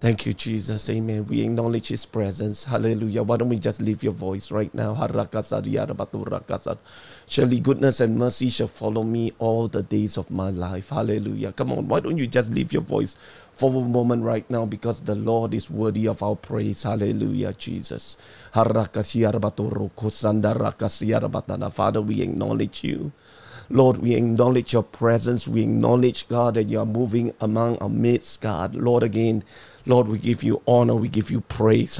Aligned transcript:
Thank 0.00 0.26
you, 0.26 0.34
Jesus. 0.34 0.88
Amen. 0.90 1.26
We 1.26 1.40
acknowledge 1.42 1.88
His 1.88 2.04
presence. 2.06 2.64
Hallelujah. 2.66 3.22
Why 3.24 3.36
don't 3.38 3.48
we 3.48 3.58
just 3.58 3.80
leave 3.80 4.02
your 4.04 4.12
voice 4.12 4.50
right 4.52 4.72
now? 4.74 4.94
Surely 7.26 7.58
goodness 7.60 8.00
and 8.00 8.16
mercy 8.18 8.48
shall 8.50 8.66
follow 8.68 9.02
me 9.02 9.32
all 9.40 9.66
the 9.68 9.82
days 9.82 10.16
of 10.18 10.30
my 10.30 10.50
life. 10.50 10.90
Hallelujah. 10.90 11.52
Come 11.52 11.72
on. 11.72 11.88
Why 11.88 11.98
don't 12.00 12.18
you 12.18 12.26
just 12.28 12.52
leave 12.52 12.72
your 12.72 12.82
voice 12.82 13.16
for 13.52 13.70
a 13.74 13.80
moment 13.88 14.22
right 14.24 14.48
now 14.50 14.66
because 14.66 15.00
the 15.00 15.14
Lord 15.16 15.52
is 15.54 15.68
worthy 15.70 16.06
of 16.06 16.22
our 16.22 16.36
praise. 16.36 16.82
Hallelujah, 16.84 17.52
Jesus. 17.54 18.16
Father, 18.52 18.86
we 22.02 22.20
acknowledge 22.22 22.84
you. 22.84 23.12
Lord, 23.70 23.98
we 23.98 24.14
acknowledge 24.14 24.72
your 24.72 24.82
presence. 24.82 25.48
We 25.48 25.62
acknowledge, 25.62 26.28
God, 26.28 26.54
that 26.54 26.64
you 26.64 26.80
are 26.80 26.86
moving 26.86 27.32
among 27.40 27.78
our 27.78 27.88
midst, 27.88 28.40
God. 28.40 28.74
Lord, 28.74 29.02
again, 29.02 29.42
Lord, 29.86 30.08
we 30.08 30.18
give 30.18 30.42
you 30.42 30.62
honor. 30.66 30.94
We 30.94 31.08
give 31.08 31.30
you 31.30 31.40
praise. 31.40 31.96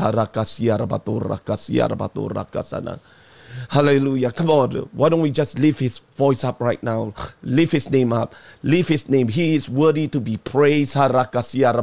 Hallelujah. 3.68 4.32
Come 4.32 4.50
on. 4.50 4.70
Why 4.92 5.08
don't 5.08 5.20
we 5.20 5.30
just 5.30 5.58
lift 5.58 5.80
his 5.80 5.98
voice 6.16 6.44
up 6.44 6.60
right 6.60 6.82
now? 6.82 7.14
Lift 7.42 7.72
his 7.72 7.90
name 7.90 8.12
up. 8.12 8.34
Lift 8.62 8.88
his 8.88 9.08
name. 9.08 9.28
He 9.28 9.54
is 9.54 9.68
worthy 9.68 10.08
to 10.08 10.20
be 10.20 10.36
praised. 10.36 10.94
Hallelujah. 10.94 11.80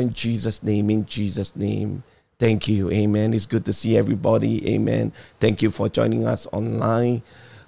In 0.00 0.12
Jesus' 0.12 0.62
name. 0.62 0.90
In 0.90 1.06
Jesus' 1.06 1.56
name. 1.56 2.02
Thank 2.44 2.68
you. 2.68 2.90
Amen. 2.90 3.32
It's 3.32 3.46
good 3.46 3.64
to 3.64 3.72
see 3.72 3.96
everybody. 3.96 4.74
Amen. 4.74 5.12
Thank 5.40 5.62
you 5.62 5.70
for 5.70 5.88
joining 5.88 6.26
us 6.26 6.46
online. 6.52 7.22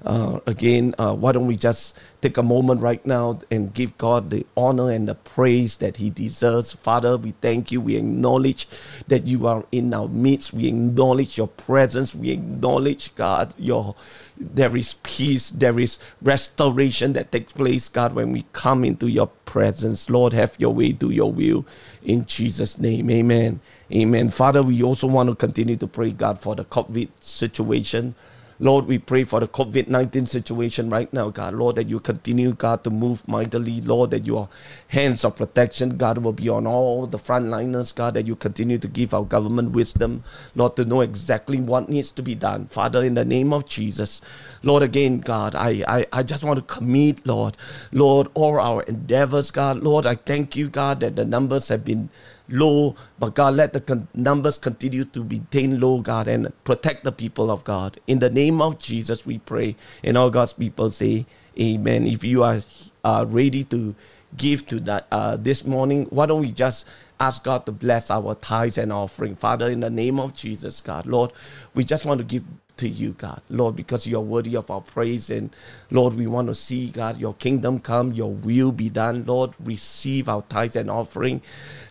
Uh, 0.05 0.41
again, 0.47 0.95
uh, 0.99 1.15
why 1.15 1.33
don't 1.33 1.47
we 1.47 1.57
just 1.57 1.97
take 2.21 2.37
a 2.37 2.43
moment 2.43 2.83
right 2.83 3.05
now 3.07 3.41
and 3.51 3.73
give 3.73 3.97
God 3.97 4.29
the 4.29 4.45
honor 4.55 4.91
and 4.91 5.09
the 5.09 5.15
praise 5.15 5.79
that 5.79 5.97
He 5.97 6.11
deserves? 6.11 6.75
Father, 6.75 7.17
we 7.17 7.31
thank 7.41 7.73
you. 7.73 7.81
We 7.81 7.97
acknowledge 7.97 8.69
that 9.09 9.27
you 9.27 9.47
are 9.47 9.65
in 9.73 9.95
our 9.95 10.09
midst. 10.09 10.53
We 10.53 10.69
acknowledge 10.69 11.39
your 11.39 11.49
presence. 11.49 12.15
We 12.15 12.31
acknowledge, 12.31 13.15
God, 13.15 13.55
your 13.57 13.95
there 14.39 14.77
is 14.77 14.95
peace, 15.03 15.49
there 15.49 15.81
is 15.81 15.99
restoration 16.21 17.15
that 17.15 17.33
takes 17.33 17.53
place, 17.53 17.89
God, 17.89 18.13
when 18.13 18.31
we 18.31 18.45
come 18.53 18.85
into 18.85 19.09
your 19.09 19.29
presence. 19.47 20.11
Lord, 20.11 20.35
have 20.35 20.55
your 20.59 20.75
way, 20.75 20.93
do 20.93 21.09
your 21.09 21.33
will. 21.33 21.65
In 22.03 22.27
Jesus' 22.27 22.79
name, 22.79 23.11
amen. 23.11 23.61
Amen. 23.93 24.31
Father, 24.31 24.63
we 24.65 24.83
also 24.83 25.07
want 25.07 25.29
to 25.29 25.37
continue 25.37 25.77
to 25.77 25.87
pray, 25.87 26.11
God, 26.11 26.41
for 26.41 26.57
the 26.57 26.65
COVID 26.65 27.09
situation. 27.21 28.17
Lord, 28.59 28.87
we 28.87 28.99
pray 28.99 29.23
for 29.25 29.39
the 29.39 29.47
COVID 29.47 29.89
19 29.89 30.27
situation 30.27 30.89
right 30.89 31.13
now, 31.13 31.29
God. 31.29 31.55
Lord, 31.55 31.77
that 31.77 31.89
you 31.89 32.01
continue, 32.01 32.53
God, 32.55 32.83
to 32.85 32.91
move 32.91 33.27
mightily. 33.29 33.83
Lord, 33.83 34.11
that 34.13 34.27
your 34.27 34.49
hands 34.89 35.25
of 35.25 35.37
protection, 35.37 35.99
God, 35.99 36.19
will 36.19 36.33
be 36.33 36.49
on 36.49 36.67
all 36.67 37.07
the 37.07 37.19
frontliners, 37.19 37.95
God, 37.95 38.15
that 38.15 38.27
you 38.27 38.35
continue 38.35 38.79
to 38.79 38.89
give 38.89 39.13
our 39.13 39.25
government 39.25 39.73
wisdom, 39.73 40.25
Lord, 40.55 40.75
to 40.77 40.87
know 40.87 41.03
exactly 41.03 41.61
what 41.61 41.91
needs 41.91 42.11
to 42.13 42.23
be 42.23 42.35
done. 42.35 42.67
Father, 42.69 43.05
in 43.05 43.15
the 43.15 43.27
name 43.27 43.53
of 43.53 43.69
Jesus, 43.69 44.23
Lord, 44.63 44.83
again, 44.83 45.21
God, 45.21 45.55
I, 45.55 45.85
I, 45.87 46.07
I 46.13 46.23
just 46.23 46.43
want 46.43 46.57
to 46.57 46.63
commit, 46.63 47.27
Lord, 47.27 47.59
Lord, 47.93 48.29
all 48.35 48.59
our 48.59 48.83
endeavors, 48.85 49.51
God. 49.51 49.81
Lord, 49.83 50.07
I 50.07 50.15
thank 50.15 50.57
you, 50.57 50.69
God, 50.71 51.01
that 51.01 51.15
the 51.15 51.27
numbers 51.27 51.69
have 51.69 51.85
been 51.85 52.09
low, 52.49 52.95
but 53.19 53.35
God, 53.35 53.55
let 53.55 53.73
the 53.73 53.81
con- 53.81 54.09
numbers 54.15 54.59
continue 54.59 55.05
to 55.05 55.25
be 55.25 55.41
maintained 55.57 55.81
low, 55.81 56.01
God, 56.01 56.29
and 56.29 56.53
protect 56.65 57.05
the 57.05 57.13
people 57.13 57.51
of 57.51 57.65
God. 57.65 58.01
In 58.07 58.19
the 58.19 58.31
name 58.31 58.61
of 58.61 58.79
Jesus, 58.79 59.27
we 59.27 59.39
pray. 59.39 59.77
And 60.05 60.17
all 60.17 60.31
God's 60.31 60.53
people 60.53 60.91
say, 60.91 61.27
Amen. 61.59 62.07
If 62.07 62.23
you 62.23 62.43
are 62.43 62.61
uh, 63.05 63.25
ready 63.29 63.65
to 63.65 63.95
give 64.37 64.67
to 64.69 64.81
that 64.81 65.07
uh, 65.11 65.37
this 65.37 65.65
morning, 65.65 66.07
why 66.11 66.27
don't 66.27 66.41
we 66.41 66.53
just 66.53 66.87
ask 67.19 67.43
God 67.45 67.65
to 67.67 67.73
bless 67.73 68.11
our 68.11 68.35
tithes 68.35 68.77
and 68.77 68.93
offering? 68.93 69.37
Father, 69.37 69.69
in 69.69 69.81
the 69.81 69.91
name 69.91 70.21
of 70.21 70.35
Jesus, 70.35 70.81
God, 70.81 71.07
Lord, 71.07 71.33
we 71.75 71.85
just 71.85 72.05
want 72.05 72.19
to 72.19 72.25
give 72.25 72.45
to 72.79 72.89
you, 72.89 73.13
God. 73.13 73.41
Lord, 73.49 73.77
because 73.77 74.07
you 74.07 74.17
are 74.17 74.23
worthy 74.23 74.57
of 74.57 74.71
our 74.71 74.81
praise. 74.81 75.31
And 75.31 75.55
Lord, 75.91 76.15
we 76.15 76.27
want 76.27 76.49
to 76.49 76.55
see, 76.55 76.91
God, 76.91 77.19
your 77.19 77.35
kingdom 77.35 77.81
come, 77.81 78.13
your 78.13 78.33
will 78.33 78.73
be 78.73 78.89
done. 78.89 79.25
Lord, 79.25 79.53
receive 79.63 80.29
our 80.29 80.43
tithes 80.43 80.77
and 80.77 80.91
offering. 80.91 81.43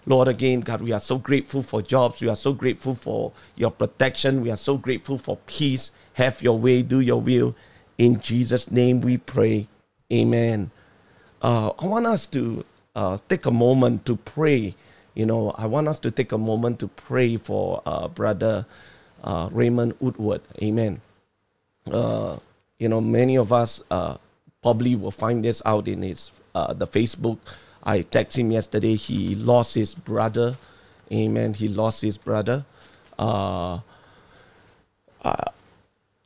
Lord, 0.06 0.28
again, 0.28 0.62
God, 0.62 0.82
we 0.82 0.92
are 0.92 1.00
so 1.00 1.18
grateful 1.18 1.62
for 1.62 1.82
jobs. 1.82 2.22
We 2.22 2.30
are 2.30 2.36
so 2.36 2.54
grateful 2.54 2.96
for 2.96 3.34
your 3.56 3.72
protection. 3.72 4.42
We 4.42 4.52
are 4.52 4.58
so 4.58 4.78
grateful 4.78 5.18
for 5.18 5.38
peace. 5.48 5.92
Have 6.14 6.42
your 6.42 6.58
way, 6.58 6.82
do 6.82 7.00
your 7.00 7.22
will. 7.22 7.56
In 7.98 8.20
Jesus' 8.20 8.72
name 8.72 9.02
we 9.02 9.18
pray. 9.18 9.68
Amen. 10.12 10.72
Uh, 11.42 11.72
I 11.80 11.86
want 11.86 12.06
us 12.06 12.26
to 12.28 12.66
uh, 12.96 13.18
take 13.30 13.46
a 13.46 13.52
moment 13.52 14.06
to 14.06 14.16
pray. 14.18 14.76
You 15.14 15.26
know, 15.26 15.52
I 15.52 15.66
want 15.66 15.88
us 15.88 16.00
to 16.00 16.12
take 16.12 16.32
a 16.32 16.38
moment 16.38 16.80
to 16.80 16.88
pray 16.88 17.38
for 17.38 17.82
uh, 17.86 18.08
Brother 18.08 18.66
uh, 19.26 19.50
Raymond 19.52 19.96
Woodward. 20.00 20.42
Amen. 20.62 21.02
Uh, 21.92 22.38
you 22.80 22.88
know, 22.88 23.02
many 23.02 23.36
of 23.38 23.52
us 23.52 23.84
uh, 23.92 24.18
probably 24.62 24.96
will 24.96 25.12
find 25.12 25.44
this 25.44 25.62
out 25.66 25.88
in 25.88 26.02
his 26.02 26.32
uh, 26.54 26.74
the 26.74 26.88
Facebook. 26.88 27.40
I 27.84 28.02
texted 28.02 28.38
him 28.38 28.52
yesterday. 28.52 28.96
He 28.96 29.36
lost 29.36 29.76
his 29.76 29.94
brother. 29.94 30.56
Amen. 31.12 31.54
He 31.54 31.68
lost 31.68 32.02
his 32.02 32.18
brother. 32.18 32.66
Uh, 33.20 33.80
uh, 35.24 35.52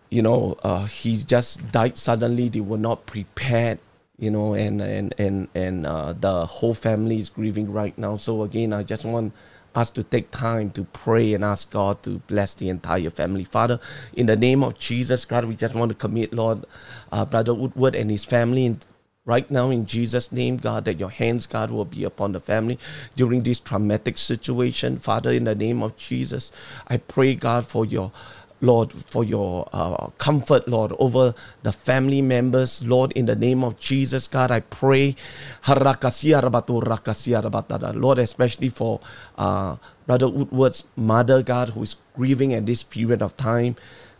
you 0.09 0.21
know, 0.21 0.57
uh, 0.63 0.85
he 0.85 1.17
just 1.17 1.71
died 1.71 1.97
suddenly. 1.97 2.49
They 2.49 2.61
were 2.61 2.77
not 2.77 3.05
prepared. 3.05 3.79
You 4.17 4.31
know, 4.31 4.53
and 4.53 4.81
and 4.81 5.13
and 5.17 5.47
and 5.55 5.85
uh, 5.85 6.11
the 6.11 6.45
whole 6.45 6.73
family 6.73 7.19
is 7.19 7.29
grieving 7.29 7.71
right 7.71 7.97
now. 7.97 8.17
So 8.17 8.43
again, 8.43 8.73
I 8.73 8.83
just 8.83 9.05
want 9.05 9.31
us 9.75 9.91
to 9.91 10.03
take 10.03 10.31
time 10.31 10.71
to 10.71 10.83
pray 10.85 11.33
and 11.33 11.43
ask 11.43 11.71
God 11.71 12.01
to 12.03 12.19
bless 12.27 12.53
the 12.53 12.69
entire 12.69 13.09
family. 13.09 13.43
Father, 13.43 13.79
in 14.13 14.25
the 14.25 14.35
name 14.35 14.63
of 14.63 14.77
Jesus, 14.79 15.25
God, 15.25 15.45
we 15.45 15.55
just 15.55 15.75
want 15.75 15.89
to 15.89 15.95
commit, 15.95 16.33
Lord, 16.33 16.65
uh, 17.11 17.25
Brother 17.25 17.53
Woodward 17.53 17.95
and 17.95 18.09
his 18.09 18.25
family 18.25 18.65
in, 18.65 18.79
right 19.25 19.49
now 19.51 19.69
in 19.69 19.85
Jesus' 19.85 20.31
name, 20.31 20.57
God, 20.57 20.85
that 20.85 20.99
your 20.99 21.09
hands, 21.09 21.45
God, 21.45 21.71
will 21.71 21.85
be 21.85 22.03
upon 22.03 22.31
the 22.31 22.39
family 22.39 22.79
during 23.15 23.43
this 23.43 23.59
traumatic 23.59 24.17
situation. 24.17 24.97
Father, 24.97 25.31
in 25.31 25.43
the 25.43 25.55
name 25.55 25.83
of 25.83 25.95
Jesus, 25.97 26.51
I 26.87 26.97
pray, 26.97 27.35
God, 27.35 27.65
for 27.65 27.85
your 27.85 28.11
Lord, 28.61 28.91
for 28.91 29.23
your 29.23 29.69
uh, 29.71 30.07
comfort, 30.17 30.67
Lord, 30.67 30.91
over 30.99 31.33
the 31.63 31.71
family 31.71 32.21
members, 32.21 32.83
Lord, 32.83 33.13
in 33.13 33.25
the 33.25 33.35
name 33.35 33.63
of 33.63 33.79
Jesus, 33.79 34.27
God, 34.27 34.51
I 34.51 34.59
pray, 34.59 35.15
Lord, 35.67 35.97
especially 38.19 38.69
for 38.69 38.99
uh, 39.37 39.75
Brother 40.05 40.27
Woodward's 40.27 40.83
mother, 40.95 41.41
God, 41.41 41.69
who 41.69 41.83
is 41.83 41.95
grieving 42.15 42.53
at 42.53 42.65
this 42.65 42.83
period 42.83 43.21
of 43.21 43.37
time. 43.37 43.75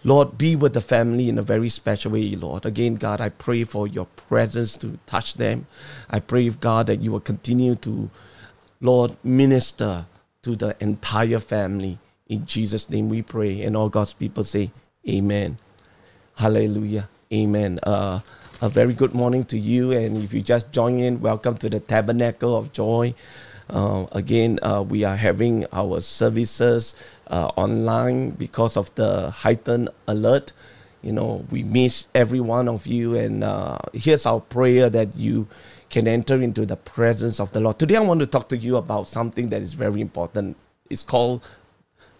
Lord, 0.05 0.37
be 0.37 0.55
with 0.55 0.73
the 0.73 0.81
family 0.81 1.27
in 1.27 1.37
a 1.37 1.41
very 1.41 1.67
special 1.67 2.13
way, 2.13 2.33
Lord. 2.35 2.65
Again, 2.65 2.95
God, 2.95 3.19
I 3.19 3.27
pray 3.29 3.65
for 3.65 3.85
your 3.85 4.05
presence 4.05 4.77
to 4.77 4.97
touch 5.05 5.33
them. 5.33 5.67
I 6.09 6.21
pray, 6.21 6.49
God, 6.49 6.87
that 6.87 7.01
you 7.01 7.11
will 7.11 7.19
continue 7.19 7.75
to, 7.75 8.09
Lord, 8.79 9.17
minister 9.25 10.05
to 10.43 10.55
the 10.55 10.77
entire 10.79 11.39
family. 11.39 11.99
In 12.29 12.45
Jesus' 12.45 12.91
name 12.91 13.09
we 13.09 13.23
pray. 13.23 13.63
And 13.63 13.75
all 13.75 13.89
God's 13.89 14.13
people 14.13 14.43
say, 14.43 14.69
Amen. 15.09 15.57
Hallelujah. 16.35 17.09
Amen. 17.33 17.79
Uh, 17.81 18.19
a 18.61 18.69
very 18.69 18.93
good 18.93 19.15
morning 19.15 19.43
to 19.45 19.57
you. 19.57 19.91
And 19.93 20.15
if 20.15 20.31
you 20.31 20.41
just 20.41 20.71
join 20.71 20.99
in, 20.99 21.21
welcome 21.21 21.57
to 21.57 21.69
the 21.69 21.79
Tabernacle 21.79 22.55
of 22.55 22.71
Joy. 22.71 23.15
Uh, 23.67 24.05
again, 24.11 24.59
uh, 24.61 24.83
we 24.87 25.03
are 25.03 25.15
having 25.15 25.65
our 25.73 26.01
services 26.01 26.95
uh, 27.27 27.47
online 27.55 28.29
because 28.31 28.77
of 28.77 28.93
the 28.93 29.31
heightened 29.31 29.89
alert. 30.07 30.53
You 31.01 31.13
know, 31.13 31.45
we 31.49 31.63
miss 31.63 32.05
every 32.13 32.41
one 32.41 32.67
of 32.67 32.85
you. 32.85 33.15
And 33.15 33.43
uh, 33.43 33.79
here's 33.93 34.27
our 34.27 34.39
prayer 34.39 34.87
that 34.91 35.17
you 35.17 35.47
can 35.89 36.07
enter 36.07 36.39
into 36.39 36.67
the 36.67 36.75
presence 36.75 37.39
of 37.39 37.51
the 37.53 37.59
Lord. 37.59 37.79
Today, 37.79 37.95
I 37.95 38.01
want 38.01 38.19
to 38.19 38.27
talk 38.27 38.49
to 38.49 38.57
you 38.57 38.77
about 38.77 39.07
something 39.07 39.49
that 39.49 39.63
is 39.63 39.73
very 39.73 39.99
important. 39.99 40.57
It's 40.91 41.03
called 41.03 41.43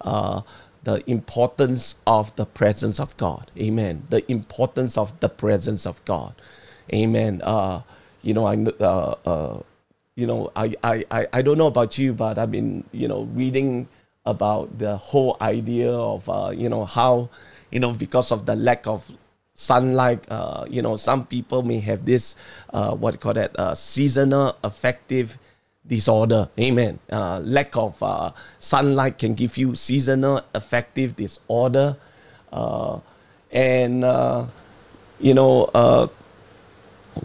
uh, 0.01 0.41
the 0.83 1.03
importance 1.09 1.95
of 2.07 2.35
the 2.35 2.45
presence 2.45 2.99
of 2.99 3.15
God. 3.17 3.51
Amen. 3.57 4.03
The 4.09 4.29
importance 4.31 4.97
of 4.97 5.19
the 5.19 5.29
presence 5.29 5.85
of 5.85 6.03
God. 6.05 6.33
Amen. 6.93 7.41
Uh, 7.43 7.81
you 8.21 8.33
know, 8.33 8.45
I, 8.45 8.55
uh, 8.55 9.15
uh, 9.25 9.59
you 10.15 10.25
know, 10.27 10.51
I, 10.55 10.75
I, 10.83 11.27
I 11.31 11.41
don't 11.41 11.57
know 11.57 11.67
about 11.67 11.97
you, 11.97 12.13
but 12.13 12.37
I've 12.37 12.51
been, 12.51 12.83
you 12.91 13.07
know, 13.07 13.23
reading 13.33 13.87
about 14.25 14.77
the 14.77 14.97
whole 14.97 15.37
idea 15.41 15.91
of, 15.91 16.29
uh, 16.29 16.51
you 16.53 16.69
know, 16.69 16.85
how, 16.85 17.29
you 17.71 17.79
know, 17.79 17.91
because 17.91 18.31
of 18.31 18.45
the 18.45 18.55
lack 18.55 18.87
of 18.87 19.09
sunlight, 19.55 20.23
uh, 20.31 20.65
you 20.69 20.81
know, 20.81 20.95
some 20.95 21.25
people 21.25 21.63
may 21.63 21.79
have 21.79 22.05
this, 22.05 22.35
what 22.71 23.19
call 23.19 23.33
that, 23.33 23.77
seasonal 23.77 24.57
affective 24.63 25.37
disorder. 25.89 26.47
Amen. 26.59 27.00
Uh, 27.12 27.39
lack 27.44 27.75
of 27.75 28.01
uh, 28.01 28.31
sunlight 28.59 29.18
can 29.18 29.33
give 29.33 29.57
you 29.57 29.75
seasonal 29.75 30.41
affective 30.53 31.15
disorder. 31.18 31.97
Uh, 32.53 33.00
and, 33.51 34.06
uh, 34.06 34.45
you 35.19 35.33
know, 35.33 35.63
uh, 35.74 36.07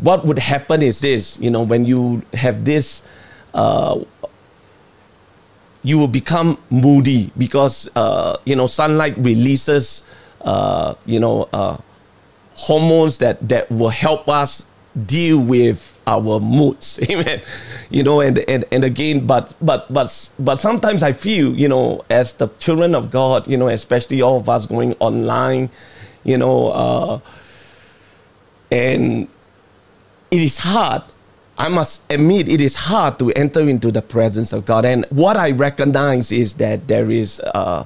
what 0.01 0.25
would 0.25 0.41
happen 0.41 0.83
is 0.83 1.01
this 1.01 1.39
you 1.39 1.51
know 1.51 1.63
when 1.63 1.85
you 1.85 2.21
have 2.33 2.65
this 2.65 3.07
uh, 3.53 3.97
you 5.85 5.99
will 5.99 6.09
become 6.09 6.59
moody 6.69 7.31
because 7.39 7.89
you 8.45 8.57
know 8.57 8.67
sunlight 8.67 9.15
releases 9.19 10.03
you 11.07 11.21
know 11.21 11.47
hormones 12.55 13.19
that 13.19 13.39
that 13.49 13.71
will 13.71 13.91
help 13.91 14.29
us 14.29 14.67
deal 15.07 15.39
with 15.39 15.94
our 16.07 16.41
moods 16.41 17.01
amen 17.11 17.41
you 17.91 18.03
know 18.03 18.21
and, 18.21 18.39
and 18.41 18.65
and 18.71 18.85
again 18.85 19.27
but 19.27 19.55
but 19.61 19.93
but 19.93 20.33
but 20.39 20.57
sometimes 20.57 21.03
i 21.03 21.13
feel 21.13 21.55
you 21.55 21.69
know 21.69 22.05
as 22.11 22.35
the 22.35 22.49
children 22.59 22.95
of 22.95 23.11
god 23.11 23.47
you 23.47 23.57
know 23.57 23.69
especially 23.69 24.21
all 24.21 24.37
of 24.37 24.49
us 24.49 24.67
going 24.67 24.95
online 25.01 25.71
you 26.25 26.37
know 26.37 26.69
uh 26.69 27.21
and 28.71 29.29
it 30.31 30.43
is 30.43 30.59
hard 30.59 31.03
I 31.57 31.69
must 31.69 32.11
admit 32.11 32.49
it 32.49 32.61
is 32.61 32.75
hard 32.75 33.19
to 33.21 33.31
enter 33.33 33.61
into 33.69 33.93
the 33.93 34.03
presence 34.03 34.53
of 34.53 34.65
God. 34.67 34.85
And 34.85 35.07
what 35.11 35.37
I 35.37 35.53
recognize 35.53 36.33
is 36.33 36.55
that 36.55 36.89
there 36.89 37.11
is 37.11 37.41
uh, 37.41 37.85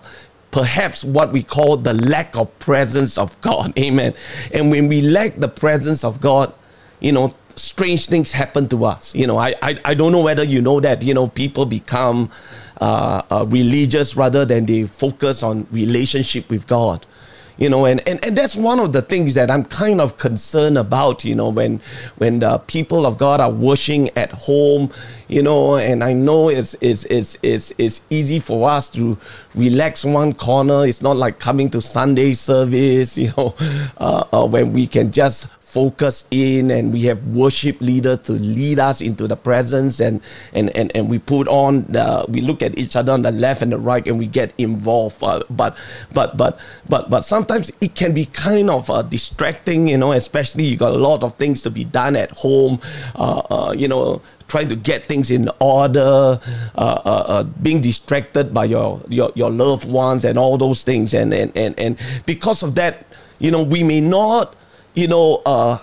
perhaps 0.50 1.04
what 1.04 1.32
we 1.32 1.42
call 1.42 1.76
the 1.76 1.92
lack 1.92 2.34
of 2.34 2.56
presence 2.58 3.18
of 3.18 3.38
God. 3.42 3.78
Amen. 3.78 4.14
And 4.52 4.70
when 4.70 4.88
we 4.88 5.02
lack 5.02 5.36
the 5.36 5.48
presence 5.48 6.02
of 6.02 6.20
God, 6.20 6.52
you 7.00 7.12
know, 7.12 7.34
strange 7.58 8.06
things 8.06 8.32
happen 8.32 8.68
to 8.68 8.84
us. 8.84 9.14
You 9.14 9.26
know, 9.26 9.38
I, 9.38 9.54
I, 9.62 9.78
I 9.84 9.94
don't 9.94 10.12
know 10.12 10.22
whether 10.22 10.44
you 10.44 10.62
know 10.62 10.80
that, 10.80 11.02
you 11.02 11.14
know, 11.14 11.28
people 11.28 11.66
become 11.66 12.30
uh, 12.80 13.22
uh, 13.30 13.44
religious 13.48 14.16
rather 14.16 14.44
than 14.44 14.66
they 14.66 14.86
focus 14.86 15.42
on 15.42 15.66
relationship 15.70 16.48
with 16.48 16.66
God 16.66 17.04
you 17.58 17.68
know 17.68 17.84
and, 17.84 18.06
and 18.08 18.24
and 18.24 18.38
that's 18.38 18.56
one 18.56 18.78
of 18.78 18.92
the 18.92 19.02
things 19.02 19.34
that 19.34 19.50
i'm 19.50 19.64
kind 19.64 20.00
of 20.00 20.16
concerned 20.16 20.78
about 20.78 21.24
you 21.24 21.34
know 21.34 21.48
when 21.48 21.80
when 22.16 22.38
the 22.38 22.58
people 22.60 23.04
of 23.04 23.18
god 23.18 23.40
are 23.40 23.50
worshiping 23.50 24.08
at 24.16 24.30
home 24.30 24.90
you 25.26 25.42
know 25.42 25.76
and 25.76 26.02
i 26.02 26.12
know 26.12 26.48
it's 26.48 26.74
it's 26.80 27.04
it's 27.06 27.36
it's, 27.42 27.72
it's 27.76 28.02
easy 28.10 28.38
for 28.38 28.70
us 28.70 28.88
to 28.88 29.18
relax 29.54 30.04
one 30.04 30.32
corner 30.32 30.86
it's 30.86 31.02
not 31.02 31.16
like 31.16 31.38
coming 31.38 31.68
to 31.68 31.80
sunday 31.80 32.32
service 32.32 33.18
you 33.18 33.32
know 33.36 33.54
uh, 33.98 34.24
uh, 34.32 34.46
when 34.46 34.72
we 34.72 34.86
can 34.86 35.10
just 35.10 35.48
focus 35.68 36.24
in 36.30 36.70
and 36.70 36.94
we 36.94 37.02
have 37.02 37.22
worship 37.26 37.78
leader 37.82 38.16
to 38.16 38.32
lead 38.32 38.78
us 38.78 39.02
into 39.02 39.28
the 39.28 39.36
presence 39.36 40.00
and 40.00 40.22
and 40.54 40.74
and, 40.74 40.90
and 40.96 41.10
we 41.10 41.18
put 41.18 41.46
on 41.48 41.84
the, 41.90 42.24
we 42.26 42.40
look 42.40 42.62
at 42.62 42.78
each 42.78 42.96
other 42.96 43.12
on 43.12 43.20
the 43.20 43.30
left 43.30 43.60
and 43.60 43.70
the 43.70 43.76
right 43.76 44.06
and 44.06 44.18
we 44.18 44.26
get 44.26 44.54
involved 44.56 45.22
uh, 45.22 45.42
but 45.50 45.76
but 46.14 46.38
but 46.38 46.58
but 46.88 47.10
but 47.10 47.20
sometimes 47.20 47.70
it 47.82 47.94
can 47.94 48.14
be 48.14 48.24
kind 48.24 48.70
of 48.70 48.88
uh, 48.88 49.02
distracting 49.02 49.88
you 49.88 49.98
know 49.98 50.12
especially 50.12 50.64
you 50.64 50.74
got 50.74 50.92
a 50.92 50.98
lot 50.98 51.22
of 51.22 51.34
things 51.34 51.60
to 51.60 51.70
be 51.70 51.84
done 51.84 52.16
at 52.16 52.30
home 52.30 52.80
uh, 53.16 53.42
uh 53.50 53.74
you 53.76 53.88
know 53.88 54.22
trying 54.48 54.68
to 54.68 54.76
get 54.76 55.04
things 55.04 55.30
in 55.30 55.50
order, 55.60 56.00
uh, 56.00 56.40
uh, 56.74 57.24
uh, 57.28 57.42
being 57.60 57.82
distracted 57.82 58.54
by 58.54 58.64
your, 58.64 58.98
your 59.08 59.30
your 59.34 59.50
loved 59.50 59.86
ones 59.86 60.24
and 60.24 60.38
all 60.38 60.56
those 60.56 60.82
things, 60.82 61.12
and 61.12 61.34
and 61.34 61.52
and 61.54 61.78
and 61.78 61.98
because 62.24 62.62
of 62.62 62.74
that, 62.74 63.04
you 63.38 63.50
know, 63.50 63.62
we 63.62 63.82
may 63.82 64.00
not 64.00 64.56
you 64.94 65.08
know, 65.08 65.42
uh, 65.46 65.78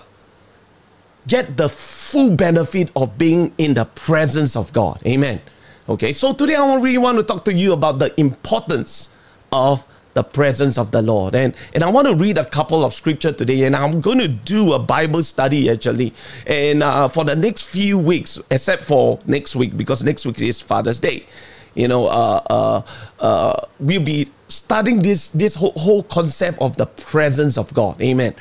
get 1.26 1.56
the 1.56 1.68
full 1.68 2.36
benefit 2.36 2.90
of 2.96 3.18
being 3.18 3.52
in 3.58 3.74
the 3.74 3.84
presence 3.84 4.56
of 4.56 4.72
God. 4.72 5.00
Amen. 5.06 5.40
Okay, 5.88 6.12
so 6.12 6.32
today 6.32 6.54
I 6.54 6.74
really 6.76 6.98
want 6.98 7.18
to 7.18 7.24
talk 7.24 7.44
to 7.44 7.52
you 7.52 7.72
about 7.72 7.98
the 7.98 8.18
importance 8.18 9.10
of 9.52 9.86
the 10.14 10.24
presence 10.24 10.78
of 10.78 10.90
the 10.90 11.02
Lord. 11.02 11.34
And, 11.34 11.54
and 11.74 11.84
I 11.84 11.90
want 11.90 12.08
to 12.08 12.14
read 12.14 12.38
a 12.38 12.44
couple 12.44 12.84
of 12.84 12.94
scripture 12.94 13.32
today, 13.32 13.64
and 13.64 13.76
I'm 13.76 14.00
going 14.00 14.18
to 14.18 14.28
do 14.28 14.72
a 14.72 14.78
Bible 14.78 15.22
study 15.22 15.70
actually. 15.70 16.14
And 16.46 16.82
uh, 16.82 17.08
for 17.08 17.24
the 17.24 17.36
next 17.36 17.68
few 17.68 17.98
weeks, 17.98 18.40
except 18.50 18.84
for 18.84 19.20
next 19.26 19.54
week, 19.54 19.76
because 19.76 20.02
next 20.02 20.24
week 20.26 20.40
is 20.40 20.60
Father's 20.60 20.98
Day. 20.98 21.26
You 21.74 21.88
know, 21.88 22.06
uh, 22.06 22.40
uh, 22.48 22.82
uh 23.22 23.66
we'll 23.78 24.02
be 24.02 24.30
studying 24.48 25.02
this 25.02 25.28
this 25.30 25.54
whole, 25.54 25.74
whole 25.76 26.02
concept 26.02 26.58
of 26.60 26.76
the 26.78 26.86
presence 26.86 27.58
of 27.58 27.72
God. 27.74 28.00
Amen 28.00 28.34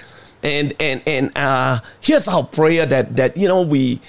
and 0.46 0.76
and 0.80 1.02
and 1.08 1.36
uh, 1.36 1.80
here's 2.00 2.28
our 2.28 2.44
prayer 2.44 2.86
that 2.86 3.16
that 3.16 3.36
you 3.36 3.48
know 3.48 3.64
we 3.64 4.00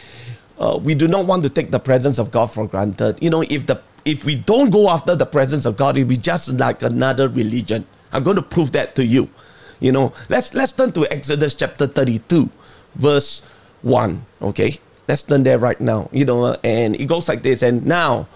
uh, 0.58 0.78
we 0.80 0.94
do 0.94 1.08
not 1.08 1.24
want 1.26 1.42
to 1.42 1.48
take 1.48 1.70
the 1.70 1.80
presence 1.80 2.18
of 2.18 2.30
God 2.30 2.52
for 2.52 2.66
granted. 2.68 3.18
You 3.22 3.30
know, 3.30 3.42
if 3.42 3.66
the 3.66 3.80
if 4.04 4.24
we 4.24 4.36
don't 4.36 4.70
go 4.70 4.88
after 4.90 5.16
the 5.16 5.26
presence 5.26 5.64
of 5.64 5.76
God, 5.76 5.96
it 5.96 6.04
will 6.04 6.10
be 6.10 6.16
just 6.16 6.52
like 6.52 6.82
another 6.82 7.28
religion. 7.28 7.86
I'm 8.12 8.22
going 8.22 8.36
to 8.36 8.42
prove 8.42 8.72
that 8.72 8.94
to 8.96 9.04
you. 9.04 9.28
You 9.80 9.92
know, 9.92 10.12
let's 10.28 10.54
let's 10.54 10.72
turn 10.72 10.92
to 10.92 11.06
Exodus 11.10 11.54
chapter 11.54 11.86
32, 11.86 12.48
verse 12.94 13.42
1. 13.82 14.24
Okay, 14.42 14.78
let's 15.08 15.22
turn 15.22 15.42
there 15.42 15.58
right 15.58 15.80
now. 15.80 16.08
You 16.12 16.24
know, 16.24 16.54
and 16.62 16.96
it 16.96 17.06
goes 17.06 17.28
like 17.28 17.42
this. 17.42 17.62
And 17.62 17.84
now, 17.84 18.28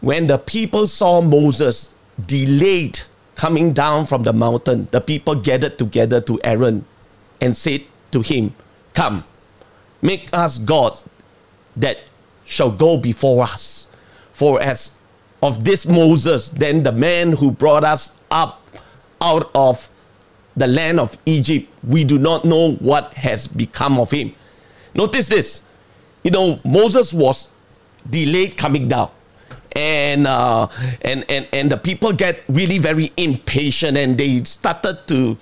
when 0.00 0.28
the 0.28 0.38
people 0.38 0.86
saw 0.86 1.20
Moses 1.20 1.94
delayed 2.26 3.00
coming 3.36 3.72
down 3.72 4.06
from 4.06 4.22
the 4.22 4.32
mountain, 4.32 4.86
the 4.92 5.00
people 5.00 5.34
gathered 5.34 5.78
together 5.78 6.20
to 6.20 6.38
Aaron 6.44 6.84
and 7.40 7.56
said 7.56 7.84
to 8.12 8.22
him, 8.22 8.54
Come, 8.94 9.24
make 10.02 10.28
us 10.32 10.58
gods 10.58 11.08
that 11.76 11.98
shall 12.44 12.70
go 12.70 12.96
before 12.96 13.44
us. 13.44 13.86
For 14.32 14.60
as 14.60 14.92
of 15.42 15.64
this 15.64 15.86
Moses, 15.86 16.50
then 16.50 16.82
the 16.82 16.92
man 16.92 17.32
who 17.32 17.50
brought 17.50 17.84
us 17.84 18.12
up 18.30 18.62
out 19.20 19.50
of 19.54 19.88
the 20.56 20.66
land 20.66 20.98
of 20.98 21.16
Egypt, 21.26 21.68
we 21.82 22.04
do 22.04 22.18
not 22.18 22.44
know 22.44 22.72
what 22.72 23.14
has 23.14 23.46
become 23.46 23.98
of 23.98 24.10
him. 24.10 24.34
Notice 24.94 25.28
this. 25.28 25.62
You 26.24 26.30
know, 26.30 26.60
Moses 26.64 27.12
was 27.12 27.48
delayed 28.08 28.56
coming 28.56 28.88
down 28.88 29.10
and 29.72 30.26
uh, 30.26 30.68
and 31.02 31.24
and 31.28 31.46
and 31.52 31.70
the 31.70 31.76
people 31.76 32.12
get 32.12 32.42
really 32.48 32.78
very 32.78 33.12
impatient 33.16 33.96
and 33.96 34.18
they 34.18 34.42
started 34.44 35.06
to 35.06 35.36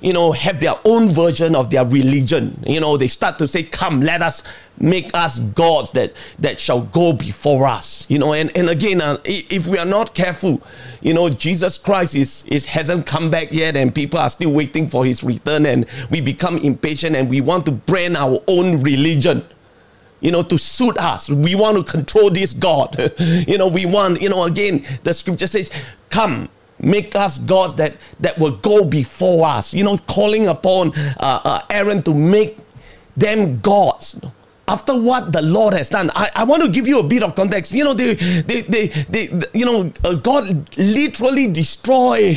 you 0.00 0.12
know 0.12 0.32
have 0.32 0.60
their 0.60 0.74
own 0.84 1.10
version 1.10 1.54
of 1.54 1.70
their 1.70 1.84
religion 1.84 2.62
you 2.66 2.80
know 2.80 2.96
they 2.96 3.08
start 3.08 3.38
to 3.38 3.48
say 3.48 3.62
come 3.62 4.00
let 4.00 4.22
us 4.22 4.42
make 4.78 5.10
us 5.14 5.40
gods 5.40 5.90
that 5.92 6.12
that 6.38 6.60
shall 6.60 6.82
go 6.82 7.12
before 7.12 7.66
us 7.66 8.06
you 8.08 8.18
know 8.18 8.32
and 8.32 8.54
and 8.56 8.68
again 8.68 9.00
uh, 9.00 9.16
if 9.24 9.66
we 9.66 9.78
are 9.78 9.86
not 9.86 10.14
careful 10.14 10.62
you 11.00 11.14
know 11.14 11.28
jesus 11.28 11.78
christ 11.78 12.14
is 12.14 12.44
is 12.48 12.66
hasn't 12.66 13.06
come 13.06 13.30
back 13.30 13.50
yet 13.50 13.76
and 13.76 13.94
people 13.94 14.18
are 14.18 14.30
still 14.30 14.52
waiting 14.52 14.88
for 14.88 15.04
his 15.04 15.24
return 15.24 15.64
and 15.66 15.86
we 16.10 16.20
become 16.20 16.58
impatient 16.58 17.16
and 17.16 17.30
we 17.30 17.40
want 17.40 17.64
to 17.64 17.72
brand 17.72 18.16
our 18.16 18.38
own 18.48 18.82
religion 18.82 19.44
you 20.20 20.30
know, 20.30 20.42
to 20.42 20.58
suit 20.58 20.96
us. 20.96 21.28
We 21.28 21.54
want 21.54 21.76
to 21.76 21.92
control 21.92 22.30
this 22.30 22.52
God. 22.52 23.12
you 23.18 23.58
know, 23.58 23.68
we 23.68 23.86
want, 23.86 24.20
you 24.22 24.28
know, 24.28 24.44
again, 24.44 24.84
the 25.04 25.12
scripture 25.12 25.46
says, 25.46 25.70
come, 26.10 26.48
make 26.78 27.14
us 27.14 27.38
gods 27.38 27.76
that 27.76 27.96
that 28.20 28.38
will 28.38 28.56
go 28.56 28.84
before 28.84 29.46
us. 29.46 29.74
You 29.74 29.84
know 29.84 29.96
calling 30.06 30.46
upon 30.46 30.92
uh, 30.96 31.40
uh, 31.44 31.60
aaron 31.70 32.02
to 32.04 32.14
make 32.14 32.58
them 33.16 33.60
gods 33.60 34.20
after 34.68 35.00
what 35.00 35.32
the 35.32 35.42
Lord 35.42 35.74
has 35.74 35.88
done. 35.88 36.10
I, 36.14 36.30
I 36.34 36.44
want 36.44 36.62
to 36.62 36.68
give 36.68 36.86
you 36.86 36.98
a 36.98 37.02
bit 37.02 37.22
of 37.22 37.34
context. 37.34 37.72
You 37.72 37.84
know, 37.84 37.94
they, 37.94 38.14
they, 38.14 38.62
they, 38.62 38.86
they, 39.08 39.42
you 39.54 39.64
know, 39.64 39.92
uh, 40.04 40.14
God 40.14 40.76
literally 40.76 41.46
destroy 41.46 42.34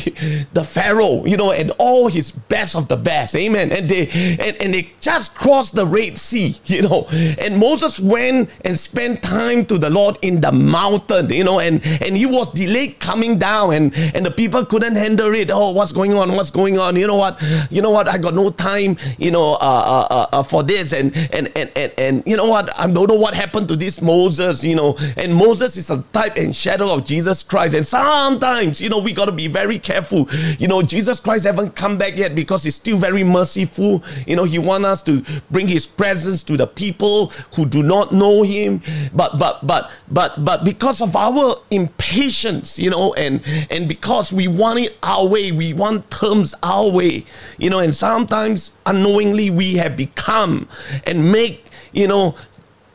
the 0.52 0.64
Pharaoh, 0.64 1.24
you 1.24 1.36
know, 1.36 1.52
and 1.52 1.72
all 1.78 2.08
his 2.08 2.30
best 2.30 2.76
of 2.76 2.88
the 2.88 2.96
best. 2.96 3.34
Amen. 3.34 3.72
And 3.72 3.88
they, 3.88 4.08
and, 4.40 4.56
and 4.62 4.74
they 4.74 4.92
just 5.00 5.34
crossed 5.34 5.74
the 5.74 5.86
Red 5.86 6.18
Sea, 6.18 6.56
you 6.66 6.82
know, 6.82 7.06
and 7.10 7.58
Moses 7.58 7.98
went 7.98 8.50
and 8.64 8.78
spent 8.78 9.22
time 9.22 9.66
to 9.66 9.78
the 9.78 9.90
Lord 9.90 10.18
in 10.22 10.40
the 10.40 10.52
mountain, 10.52 11.30
you 11.30 11.44
know, 11.44 11.58
and, 11.58 11.84
and 11.84 12.16
he 12.16 12.26
was 12.26 12.50
delayed 12.50 13.00
coming 13.00 13.38
down 13.38 13.74
and, 13.74 13.94
and 13.96 14.24
the 14.24 14.30
people 14.30 14.64
couldn't 14.64 14.94
handle 14.94 15.34
it. 15.34 15.50
Oh, 15.50 15.72
what's 15.72 15.92
going 15.92 16.14
on? 16.14 16.32
What's 16.32 16.50
going 16.50 16.78
on? 16.78 16.96
You 16.96 17.06
know 17.06 17.16
what? 17.16 17.42
You 17.70 17.82
know 17.82 17.90
what? 17.90 18.08
I 18.08 18.18
got 18.18 18.34
no 18.34 18.50
time, 18.50 18.96
you 19.18 19.30
know, 19.30 19.54
uh, 19.54 19.56
uh, 19.60 20.06
uh, 20.10 20.26
uh 20.32 20.42
for 20.42 20.62
this. 20.62 20.92
And, 20.92 21.16
and, 21.32 21.50
and, 21.56 21.70
and, 21.76 21.92
and 21.98 22.19
you 22.26 22.36
know 22.36 22.46
what? 22.46 22.76
I 22.78 22.86
don't 22.86 23.08
know 23.08 23.14
what 23.14 23.34
happened 23.34 23.68
to 23.68 23.76
this 23.76 24.00
Moses, 24.00 24.64
you 24.64 24.74
know. 24.74 24.96
And 25.16 25.34
Moses 25.34 25.76
is 25.76 25.90
a 25.90 26.02
type 26.12 26.36
and 26.36 26.54
shadow 26.54 26.92
of 26.92 27.04
Jesus 27.04 27.42
Christ. 27.42 27.74
And 27.74 27.86
sometimes, 27.86 28.80
you 28.80 28.88
know, 28.88 28.98
we 28.98 29.12
got 29.12 29.26
to 29.26 29.32
be 29.32 29.48
very 29.48 29.78
careful. 29.78 30.28
You 30.58 30.68
know, 30.68 30.82
Jesus 30.82 31.20
Christ 31.20 31.44
haven't 31.44 31.76
come 31.76 31.98
back 31.98 32.16
yet 32.16 32.34
because 32.34 32.64
he's 32.64 32.76
still 32.76 32.96
very 32.96 33.24
merciful. 33.24 34.02
You 34.26 34.36
know, 34.36 34.44
he 34.44 34.58
wants 34.58 34.86
us 34.86 35.02
to 35.04 35.24
bring 35.50 35.68
his 35.68 35.86
presence 35.86 36.42
to 36.44 36.56
the 36.56 36.66
people 36.66 37.28
who 37.54 37.66
do 37.66 37.82
not 37.82 38.12
know 38.12 38.42
him. 38.42 38.82
But 39.12 39.38
but 39.38 39.66
but 39.66 39.90
but 40.10 40.44
but 40.44 40.64
because 40.64 41.00
of 41.00 41.16
our 41.16 41.56
impatience, 41.70 42.78
you 42.78 42.90
know, 42.90 43.14
and 43.14 43.42
and 43.70 43.88
because 43.88 44.32
we 44.32 44.48
want 44.48 44.80
it 44.80 44.96
our 45.02 45.26
way, 45.26 45.52
we 45.52 45.72
want 45.72 46.10
terms 46.10 46.54
our 46.62 46.90
way, 46.90 47.26
you 47.58 47.70
know, 47.70 47.78
and 47.78 47.94
sometimes 47.94 48.72
unknowingly 48.86 49.50
we 49.50 49.74
have 49.74 49.96
become 49.96 50.68
and 51.04 51.32
make 51.32 51.69
you 51.92 52.06
know, 52.06 52.34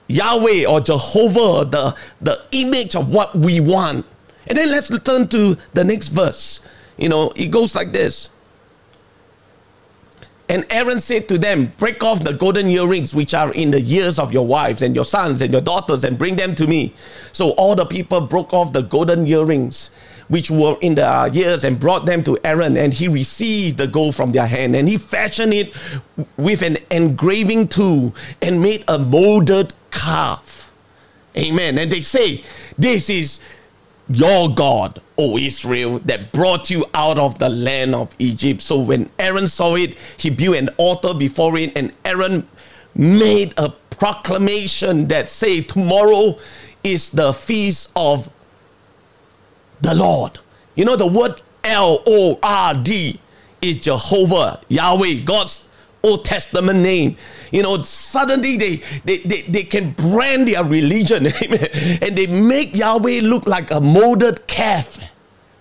Yahweh 0.07 0.65
or 0.65 0.81
Jehovah, 0.81 1.65
the, 1.65 1.95
the 2.21 2.41
image 2.51 2.95
of 2.95 3.09
what 3.09 3.35
we 3.35 3.59
want. 3.59 4.05
And 4.47 4.57
then 4.57 4.69
let's 4.69 4.87
turn 4.99 5.27
to 5.29 5.57
the 5.73 5.83
next 5.83 6.09
verse. 6.09 6.61
You 6.97 7.09
know, 7.09 7.31
it 7.35 7.47
goes 7.47 7.75
like 7.75 7.91
this. 7.91 8.29
And 10.47 10.65
Aaron 10.69 10.99
said 10.99 11.27
to 11.29 11.39
them, 11.39 11.73
Break 11.77 12.03
off 12.03 12.23
the 12.23 12.33
golden 12.33 12.69
earrings 12.69 13.15
which 13.15 13.33
are 13.33 13.51
in 13.53 13.71
the 13.71 13.81
ears 13.81 14.19
of 14.19 14.31
your 14.31 14.45
wives 14.45 14.83
and 14.83 14.93
your 14.93 15.05
sons 15.05 15.41
and 15.41 15.51
your 15.51 15.61
daughters 15.61 16.03
and 16.03 16.19
bring 16.19 16.35
them 16.35 16.53
to 16.55 16.67
me. 16.67 16.93
So 17.31 17.51
all 17.51 17.75
the 17.75 17.85
people 17.85 18.21
broke 18.21 18.53
off 18.53 18.71
the 18.71 18.83
golden 18.83 19.25
earrings 19.25 19.89
which 20.27 20.49
were 20.49 20.77
in 20.81 20.95
their 20.95 21.09
uh, 21.09 21.31
ears 21.33 21.63
and 21.63 21.79
brought 21.79 22.05
them 22.05 22.23
to 22.23 22.37
Aaron. 22.43 22.77
And 22.77 22.93
he 22.93 23.07
received 23.07 23.77
the 23.77 23.87
gold 23.87 24.15
from 24.15 24.31
their 24.31 24.47
hand 24.47 24.75
and 24.75 24.87
he 24.87 24.97
fashioned 24.97 25.53
it 25.53 25.73
with 26.37 26.61
an 26.61 26.77
engraving 26.91 27.67
tool 27.67 28.15
and 28.41 28.61
made 28.61 28.83
a 28.87 28.97
molded 28.97 29.73
calf. 29.91 30.71
Amen. 31.37 31.77
And 31.77 31.91
they 31.91 32.01
say, 32.01 32.43
This 32.77 33.09
is 33.09 33.39
your 34.09 34.53
God, 34.53 35.01
O 35.17 35.37
Israel, 35.37 35.99
that 35.99 36.31
brought 36.31 36.69
you 36.69 36.85
out 36.93 37.17
of 37.17 37.39
the 37.39 37.49
land 37.49 37.95
of 37.95 38.15
Egypt. 38.19 38.61
So 38.61 38.79
when 38.79 39.09
Aaron 39.19 39.47
saw 39.47 39.75
it, 39.75 39.97
he 40.17 40.29
built 40.29 40.55
an 40.55 40.69
altar 40.77 41.13
before 41.13 41.57
it, 41.57 41.71
and 41.75 41.91
Aaron 42.05 42.47
made 42.93 43.53
a 43.57 43.69
proclamation 43.69 45.07
that 45.07 45.27
say, 45.27 45.61
Tomorrow 45.61 46.39
is 46.83 47.09
the 47.09 47.33
feast 47.33 47.91
of 47.95 48.29
the 49.81 49.93
Lord. 49.93 50.39
You 50.75 50.85
know, 50.85 50.95
the 50.95 51.07
word 51.07 51.41
L 51.63 52.03
O 52.05 52.39
R 52.43 52.73
D 52.73 53.19
is 53.61 53.77
Jehovah, 53.77 54.61
Yahweh, 54.69 55.21
God's 55.25 55.67
Old 56.03 56.25
Testament 56.25 56.79
name. 56.79 57.17
You 57.51 57.63
know, 57.63 57.81
suddenly 57.81 58.57
they, 58.57 58.75
they, 59.05 59.17
they, 59.17 59.41
they 59.41 59.63
can 59.63 59.91
brand 59.91 60.47
their 60.47 60.63
religion, 60.63 61.25
and 62.01 62.17
they 62.17 62.27
make 62.27 62.75
Yahweh 62.75 63.21
look 63.21 63.47
like 63.47 63.71
a 63.71 63.81
molded 63.81 64.45
calf. 64.47 64.99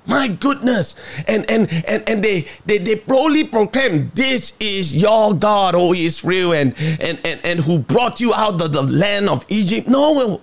My 0.06 0.28
goodness. 0.28 0.96
And 1.26 1.48
and 1.50 1.72
and, 1.88 2.06
and 2.06 2.22
they, 2.22 2.46
they 2.66 2.76
they 2.78 2.96
boldly 2.96 3.44
proclaim, 3.44 4.10
This 4.14 4.52
is 4.60 4.94
your 4.94 5.32
God, 5.34 5.74
O 5.74 5.94
Israel, 5.94 6.52
and 6.52 6.74
and, 6.78 7.18
and, 7.24 7.40
and 7.42 7.60
who 7.60 7.78
brought 7.78 8.20
you 8.20 8.34
out 8.34 8.60
of 8.60 8.72
the 8.72 8.82
land 8.82 9.30
of 9.30 9.46
Egypt. 9.48 9.88
No, 9.88 10.42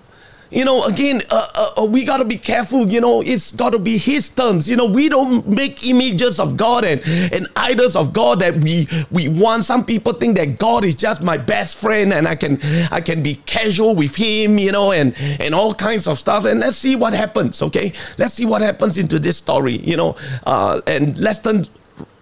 you 0.52 0.66
know, 0.66 0.84
again, 0.84 1.22
uh, 1.30 1.48
uh, 1.54 1.80
uh 1.80 1.84
we 1.84 2.04
got 2.04 2.18
to 2.18 2.24
be 2.24 2.36
careful. 2.36 2.86
You 2.86 3.00
know, 3.00 3.22
it's 3.22 3.52
got 3.52 3.70
to 3.70 3.78
be 3.78 3.96
His 3.96 4.28
terms. 4.28 4.68
You 4.68 4.76
know, 4.76 4.84
we 4.84 5.08
don't 5.08 5.48
make 5.48 5.86
images 5.86 6.38
of 6.38 6.58
God 6.58 6.84
and, 6.84 7.00
and 7.32 7.48
idols 7.56 7.96
of 7.96 8.12
God 8.12 8.40
that 8.40 8.56
we 8.56 8.86
we 9.10 9.28
want. 9.28 9.64
Some 9.64 9.84
people 9.84 10.12
think 10.12 10.36
that 10.36 10.58
God 10.58 10.84
is 10.84 10.94
just 10.94 11.22
my 11.22 11.38
best 11.38 11.78
friend 11.78 12.12
and 12.12 12.28
I 12.28 12.36
can 12.36 12.60
I 12.92 13.00
can 13.00 13.22
be 13.22 13.36
casual 13.46 13.94
with 13.94 14.14
Him. 14.14 14.58
You 14.58 14.72
know, 14.72 14.92
and 14.92 15.14
and 15.40 15.54
all 15.54 15.74
kinds 15.74 16.06
of 16.06 16.18
stuff. 16.18 16.44
And 16.44 16.60
let's 16.60 16.76
see 16.76 16.96
what 16.96 17.14
happens. 17.14 17.62
Okay, 17.62 17.94
let's 18.18 18.34
see 18.34 18.44
what 18.44 18.60
happens 18.60 18.98
into 18.98 19.18
this 19.18 19.38
story. 19.38 19.78
You 19.78 19.96
know, 19.96 20.16
uh, 20.44 20.82
and 20.86 21.16
let's 21.16 21.38
turn. 21.38 21.66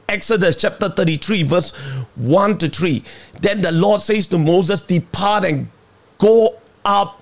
Exodus 0.08 0.56
chapter 0.56 0.88
33, 0.88 1.44
verse 1.44 1.70
1 2.16 2.58
to 2.58 2.68
3. 2.68 3.04
Then 3.42 3.60
the 3.60 3.70
Lord 3.70 4.00
says 4.00 4.26
to 4.28 4.38
Moses, 4.38 4.82
Depart 4.82 5.44
and 5.44 5.68
go 6.18 6.56
up 6.84 7.19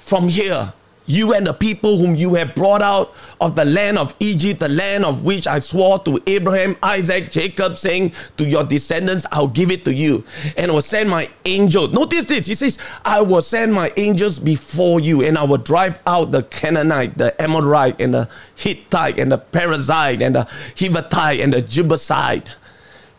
from 0.00 0.28
here, 0.28 0.72
you 1.06 1.34
and 1.34 1.46
the 1.46 1.52
people 1.52 1.98
whom 1.98 2.14
you 2.14 2.34
have 2.34 2.54
brought 2.54 2.82
out 2.82 3.14
of 3.40 3.56
the 3.56 3.64
land 3.64 3.98
of 3.98 4.14
Egypt, 4.20 4.60
the 4.60 4.68
land 4.68 5.04
of 5.04 5.24
which 5.24 5.46
I 5.46 5.58
swore 5.58 5.98
to 6.00 6.22
Abraham, 6.26 6.76
Isaac, 6.82 7.32
Jacob, 7.32 7.78
saying 7.78 8.12
to 8.36 8.46
your 8.46 8.64
descendants, 8.64 9.26
I'll 9.32 9.48
give 9.48 9.70
it 9.72 9.84
to 9.86 9.94
you. 9.94 10.24
And 10.56 10.70
I 10.70 10.74
will 10.74 10.82
send 10.82 11.10
my 11.10 11.28
angel. 11.44 11.88
Notice 11.88 12.26
this. 12.26 12.46
He 12.46 12.54
says, 12.54 12.78
I 13.04 13.22
will 13.22 13.42
send 13.42 13.74
my 13.74 13.92
angels 13.96 14.38
before 14.38 15.00
you, 15.00 15.22
and 15.22 15.36
I 15.36 15.42
will 15.42 15.58
drive 15.58 15.98
out 16.06 16.30
the 16.30 16.44
Canaanite, 16.44 17.18
the 17.18 17.40
Amorite, 17.42 18.00
and 18.00 18.14
the 18.14 18.28
Hittite, 18.54 19.18
and 19.18 19.32
the 19.32 19.38
Perizzite, 19.38 20.22
and 20.22 20.36
the 20.36 20.44
Hivite, 20.76 21.42
and 21.42 21.52
the 21.52 21.62
Jebusite. 21.62 22.52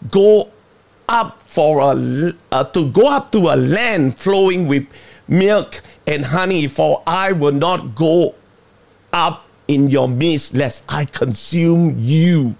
Go 0.09 0.49
up 1.09 1.41
for 1.45 1.81
a 1.81 2.33
uh, 2.53 2.63
to 2.63 2.89
go 2.91 3.09
up 3.09 3.33
to 3.33 3.49
a 3.49 3.55
land 3.57 4.17
flowing 4.17 4.65
with 4.67 4.87
milk 5.27 5.81
and 6.11 6.25
honey, 6.25 6.67
for 6.67 7.01
I 7.07 7.31
will 7.31 7.53
not 7.53 7.95
go 7.95 8.35
up 9.13 9.47
in 9.67 9.87
your 9.87 10.07
midst, 10.07 10.53
lest 10.53 10.83
I 10.89 11.05
consume 11.05 11.95
you 11.97 12.55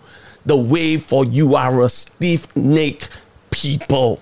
the 0.46 0.58
way, 0.58 0.98
for 0.98 1.26
you 1.26 1.56
are 1.56 1.84
a 1.84 1.90
stiff 1.90 2.56
necked 2.56 3.10
people. 3.52 4.22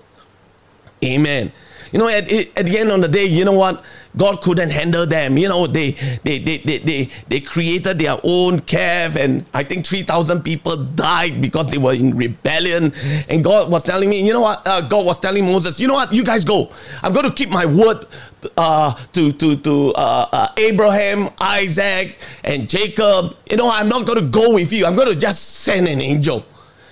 Amen. 1.04 1.52
You 1.92 1.98
know, 1.98 2.08
at, 2.08 2.30
at 2.30 2.66
the 2.66 2.78
end 2.78 2.90
of 2.90 3.00
the 3.00 3.08
day, 3.08 3.24
you 3.24 3.44
know 3.44 3.52
what? 3.52 3.82
God 4.16 4.42
couldn't 4.42 4.70
handle 4.70 5.06
them. 5.06 5.38
You 5.38 5.48
know, 5.48 5.66
they 5.66 5.92
they 6.24 6.38
they 6.38 6.58
they 6.58 6.78
they, 6.78 7.10
they 7.28 7.40
created 7.40 7.98
their 7.98 8.18
own 8.24 8.60
calf, 8.60 9.16
and 9.16 9.44
I 9.54 9.62
think 9.62 9.86
three 9.86 10.02
thousand 10.02 10.42
people 10.42 10.76
died 10.76 11.40
because 11.40 11.68
they 11.68 11.78
were 11.78 11.94
in 11.94 12.16
rebellion. 12.16 12.92
And 13.28 13.44
God 13.44 13.70
was 13.70 13.84
telling 13.84 14.10
me, 14.10 14.24
you 14.26 14.32
know 14.32 14.40
what? 14.40 14.66
Uh, 14.66 14.80
God 14.80 15.06
was 15.06 15.20
telling 15.20 15.46
Moses, 15.46 15.78
you 15.78 15.86
know 15.86 15.94
what? 15.94 16.12
You 16.12 16.24
guys 16.24 16.44
go. 16.44 16.70
I'm 17.02 17.12
going 17.12 17.26
to 17.26 17.32
keep 17.32 17.50
my 17.50 17.66
word 17.66 18.06
uh, 18.56 18.94
to 19.12 19.32
to 19.32 19.56
to 19.56 19.92
uh, 19.94 20.28
uh, 20.32 20.52
Abraham, 20.56 21.30
Isaac, 21.40 22.18
and 22.42 22.68
Jacob. 22.68 23.36
You 23.50 23.56
know, 23.56 23.70
I'm 23.70 23.88
not 23.88 24.06
going 24.06 24.18
to 24.18 24.26
go 24.26 24.54
with 24.54 24.72
you. 24.72 24.86
I'm 24.86 24.96
going 24.96 25.12
to 25.12 25.18
just 25.18 25.60
send 25.60 25.86
an 25.86 26.00
angel 26.00 26.44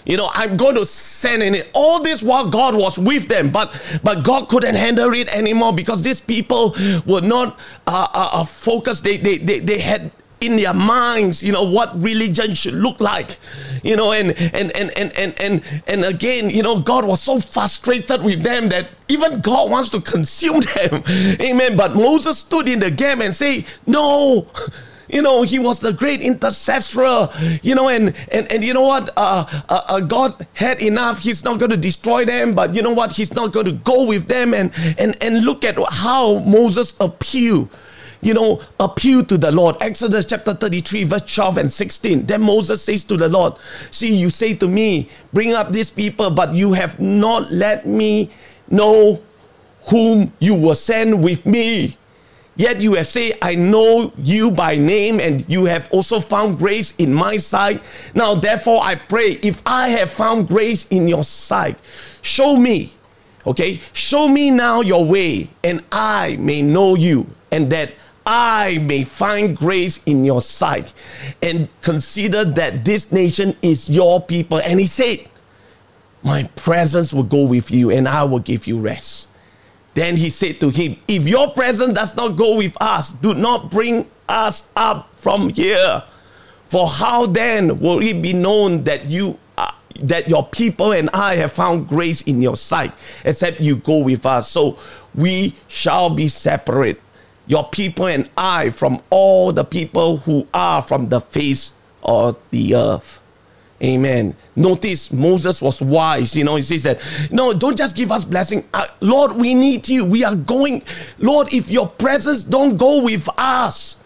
you 0.09 0.17
know 0.17 0.31
i'm 0.35 0.57
going 0.57 0.75
to 0.75 0.85
send 0.85 1.43
in 1.43 1.55
it. 1.55 1.71
All 1.73 2.03
this 2.03 2.23
while 2.23 2.50
god 2.50 2.75
was 2.75 2.99
with 2.99 3.29
them 3.29 3.50
but 3.50 3.81
but 4.03 4.25
god 4.25 4.49
couldn't 4.49 4.75
handle 4.75 5.15
it 5.15 5.29
anymore 5.29 5.73
because 5.73 6.03
these 6.03 6.21
people 6.21 6.75
were 7.07 7.21
not 7.21 7.59
uh, 7.87 8.09
uh, 8.12 8.29
uh, 8.33 8.45
focused. 8.45 9.05
They, 9.05 9.19
they 9.19 9.37
they 9.37 9.61
they 9.61 9.79
had 9.79 10.11
in 10.41 10.57
their 10.57 10.75
minds 10.75 11.43
you 11.43 11.53
know 11.53 11.65
what 11.65 12.00
religion 12.00 12.55
should 12.55 12.75
look 12.75 13.00
like 13.00 13.38
you 13.83 13.97
know 13.97 14.12
and 14.12 14.33
and 14.38 14.71
and 14.77 14.97
and 14.97 15.12
and 15.19 15.35
and, 15.41 15.83
and 15.87 16.05
again 16.05 16.49
you 16.49 16.62
know 16.62 16.79
god 16.79 17.05
was 17.05 17.21
so 17.21 17.41
frustrated 17.41 18.23
with 18.23 18.43
them 18.45 18.69
that 18.69 18.88
even 19.09 19.41
god 19.41 19.71
wants 19.71 19.91
to 19.91 20.00
consume 20.00 20.61
them. 20.77 21.03
Amen. 21.41 21.77
But 21.77 21.95
moses 21.97 22.38
stood 22.38 22.69
in 22.69 22.79
the 22.79 22.91
gap 22.91 23.19
and 23.21 23.35
say 23.35 23.67
no 23.87 24.47
you 25.09 25.23
know, 25.23 25.43
he 25.43 25.59
was 25.59 25.81
the 25.81 25.93
great 25.93 26.21
intercessor. 26.21 27.29
You 27.62 27.75
know, 27.75 27.88
and 27.88 28.15
and 28.31 28.50
and 28.53 28.65
you 28.65 28.75
know 28.75 28.83
what? 28.83 29.11
Uh, 29.17 29.47
uh, 29.69 29.83
uh, 29.88 30.00
God 30.00 30.47
had 30.55 30.81
enough. 30.83 31.21
He's 31.21 31.45
not 31.45 31.59
going 31.59 31.71
to 31.71 31.77
destroy 31.77 32.25
them, 32.25 32.55
but 32.55 32.75
you 32.75 32.83
know 32.83 32.93
what? 32.93 33.12
He's 33.12 33.33
not 33.33 33.53
going 33.53 33.67
to 33.67 33.73
go 33.73 34.05
with 34.05 34.29
them. 34.29 34.55
And 34.55 34.73
and 34.99 35.17
and 35.21 35.45
look 35.45 35.65
at 35.65 35.79
how 35.91 36.38
Moses 36.41 36.95
appealed 37.00 37.71
you 38.21 38.35
know, 38.35 38.61
appeal 38.81 39.25
to 39.25 39.38
the 39.38 39.53
Lord. 39.53 39.77
Exodus 39.81 40.25
chapter 40.25 40.55
33, 40.55 41.05
verse 41.05 41.35
12 41.35 41.59
and 41.59 41.73
16. 41.73 42.27
Then 42.27 42.43
Moses 42.43 42.83
says 42.83 43.05
to 43.05 43.17
the 43.17 43.29
Lord, 43.29 43.55
See, 43.91 44.15
you 44.15 44.31
say 44.31 44.55
to 44.55 44.69
me, 44.69 45.09
Bring 45.33 45.55
up 45.55 45.73
these 45.73 45.91
people, 45.91 46.31
but 46.31 46.53
you 46.53 46.73
have 46.73 46.99
not 46.99 47.53
let 47.53 47.87
me 47.87 48.31
know 48.71 49.23
whom 49.88 50.33
you 50.41 50.55
will 50.55 50.75
send 50.75 51.23
with 51.23 51.47
me. 51.47 51.97
Yet 52.59 52.81
you 52.81 52.95
have 52.95 53.07
said, 53.07 53.38
I 53.41 53.55
know 53.55 54.12
you 54.19 54.50
by 54.50 54.77
name, 54.77 55.21
and 55.21 55.45
you 55.49 55.67
have 55.67 55.88
also 55.93 56.19
found 56.19 56.59
grace 56.59 56.93
in 56.99 57.15
my 57.15 57.37
sight. 57.37 57.81
Now, 58.15 58.35
therefore, 58.35 58.83
I 58.83 58.97
pray, 58.97 59.38
if 59.45 59.62
I 59.65 59.91
have 59.91 60.11
found 60.11 60.49
grace 60.49 60.88
in 60.88 61.07
your 61.07 61.23
sight, 61.23 61.79
show 62.21 62.57
me, 62.57 62.93
okay, 63.47 63.81
show 63.93 64.27
me 64.27 64.50
now 64.50 64.81
your 64.81 65.05
way, 65.05 65.49
and 65.62 65.85
I 65.93 66.35
may 66.41 66.61
know 66.61 66.97
you, 66.97 67.29
and 67.53 67.71
that 67.71 67.93
I 68.27 68.79
may 68.79 69.05
find 69.05 69.57
grace 69.57 70.03
in 70.05 70.25
your 70.25 70.43
sight, 70.43 70.93
and 71.41 71.69
consider 71.81 72.45
that 72.45 72.85
this 72.85 73.12
nation 73.12 73.55
is 73.62 73.88
your 73.88 74.21
people. 74.21 74.59
And 74.59 74.81
he 74.81 74.87
said, 74.87 75.29
My 76.25 76.43
presence 76.57 77.15
will 77.15 77.23
go 77.23 77.45
with 77.45 77.71
you, 77.71 77.93
and 77.93 78.09
I 78.09 78.25
will 78.25 78.41
give 78.41 78.67
you 78.67 78.81
rest. 78.81 79.29
Then 79.99 80.17
he 80.17 80.31
said 80.31 80.61
to 80.61 80.71
him, 80.71 80.95
If 81.09 81.26
your 81.26 81.50
presence 81.50 81.95
does 81.95 82.14
not 82.14 82.37
go 82.37 82.55
with 82.55 82.76
us, 82.81 83.11
do 83.11 83.35
not 83.35 83.69
bring 83.69 84.09
us 84.28 84.69
up 84.76 85.12
from 85.12 85.49
here. 85.49 86.05
For 86.69 86.87
how 86.87 87.26
then 87.26 87.81
will 87.81 88.00
it 88.00 88.23
be 88.23 88.33
known 88.33 88.85
that 88.85 89.07
you 89.07 89.40
uh, 89.57 89.73
that 89.99 90.28
your 90.28 90.47
people 90.47 90.93
and 90.93 91.11
I 91.11 91.35
have 91.35 91.50
found 91.50 91.88
grace 91.88 92.21
in 92.23 92.40
your 92.40 92.57
sight, 92.57 92.93
except 93.25 93.61
you 93.61 93.75
go 93.75 93.99
with 93.99 94.25
us? 94.25 94.49
So 94.49 94.78
we 95.17 95.57
shall 95.67 96.11
be 96.11 96.28
separate, 96.28 97.02
your 97.49 97.67
people 97.67 98.07
and 98.07 98.31
I, 98.37 98.71
from 98.71 99.02
all 99.11 99.52
the 99.52 99.64
people 99.64 100.19
who 100.19 100.47
are 100.55 100.81
from 100.81 101.09
the 101.09 101.21
face 101.21 101.73
of 102.05 102.38
the 102.52 102.76
earth. 102.76 103.19
Amen. 103.82 104.35
Notice 104.56 105.12
Moses 105.12 105.62
was 105.62 105.80
wise. 105.80 106.35
You 106.35 106.44
know, 106.44 106.56
he 106.56 106.62
says 106.62 106.82
that, 106.82 107.00
no, 107.30 107.52
don't 107.52 107.76
just 107.76 107.94
give 107.94 108.11
us 108.11 108.25
blessing. 108.25 108.66
Uh, 108.75 108.87
Lord, 109.00 109.32
we 109.32 109.54
need 109.54 109.88
you. 109.88 110.04
We 110.04 110.25
are 110.25 110.35
going. 110.35 110.82
Lord, 111.18 111.52
if 111.52 111.70
your 111.70 111.87
presence 111.87 112.42
don't 112.42 112.76
go 112.76 113.02
with 113.02 113.28
us, 113.38 113.97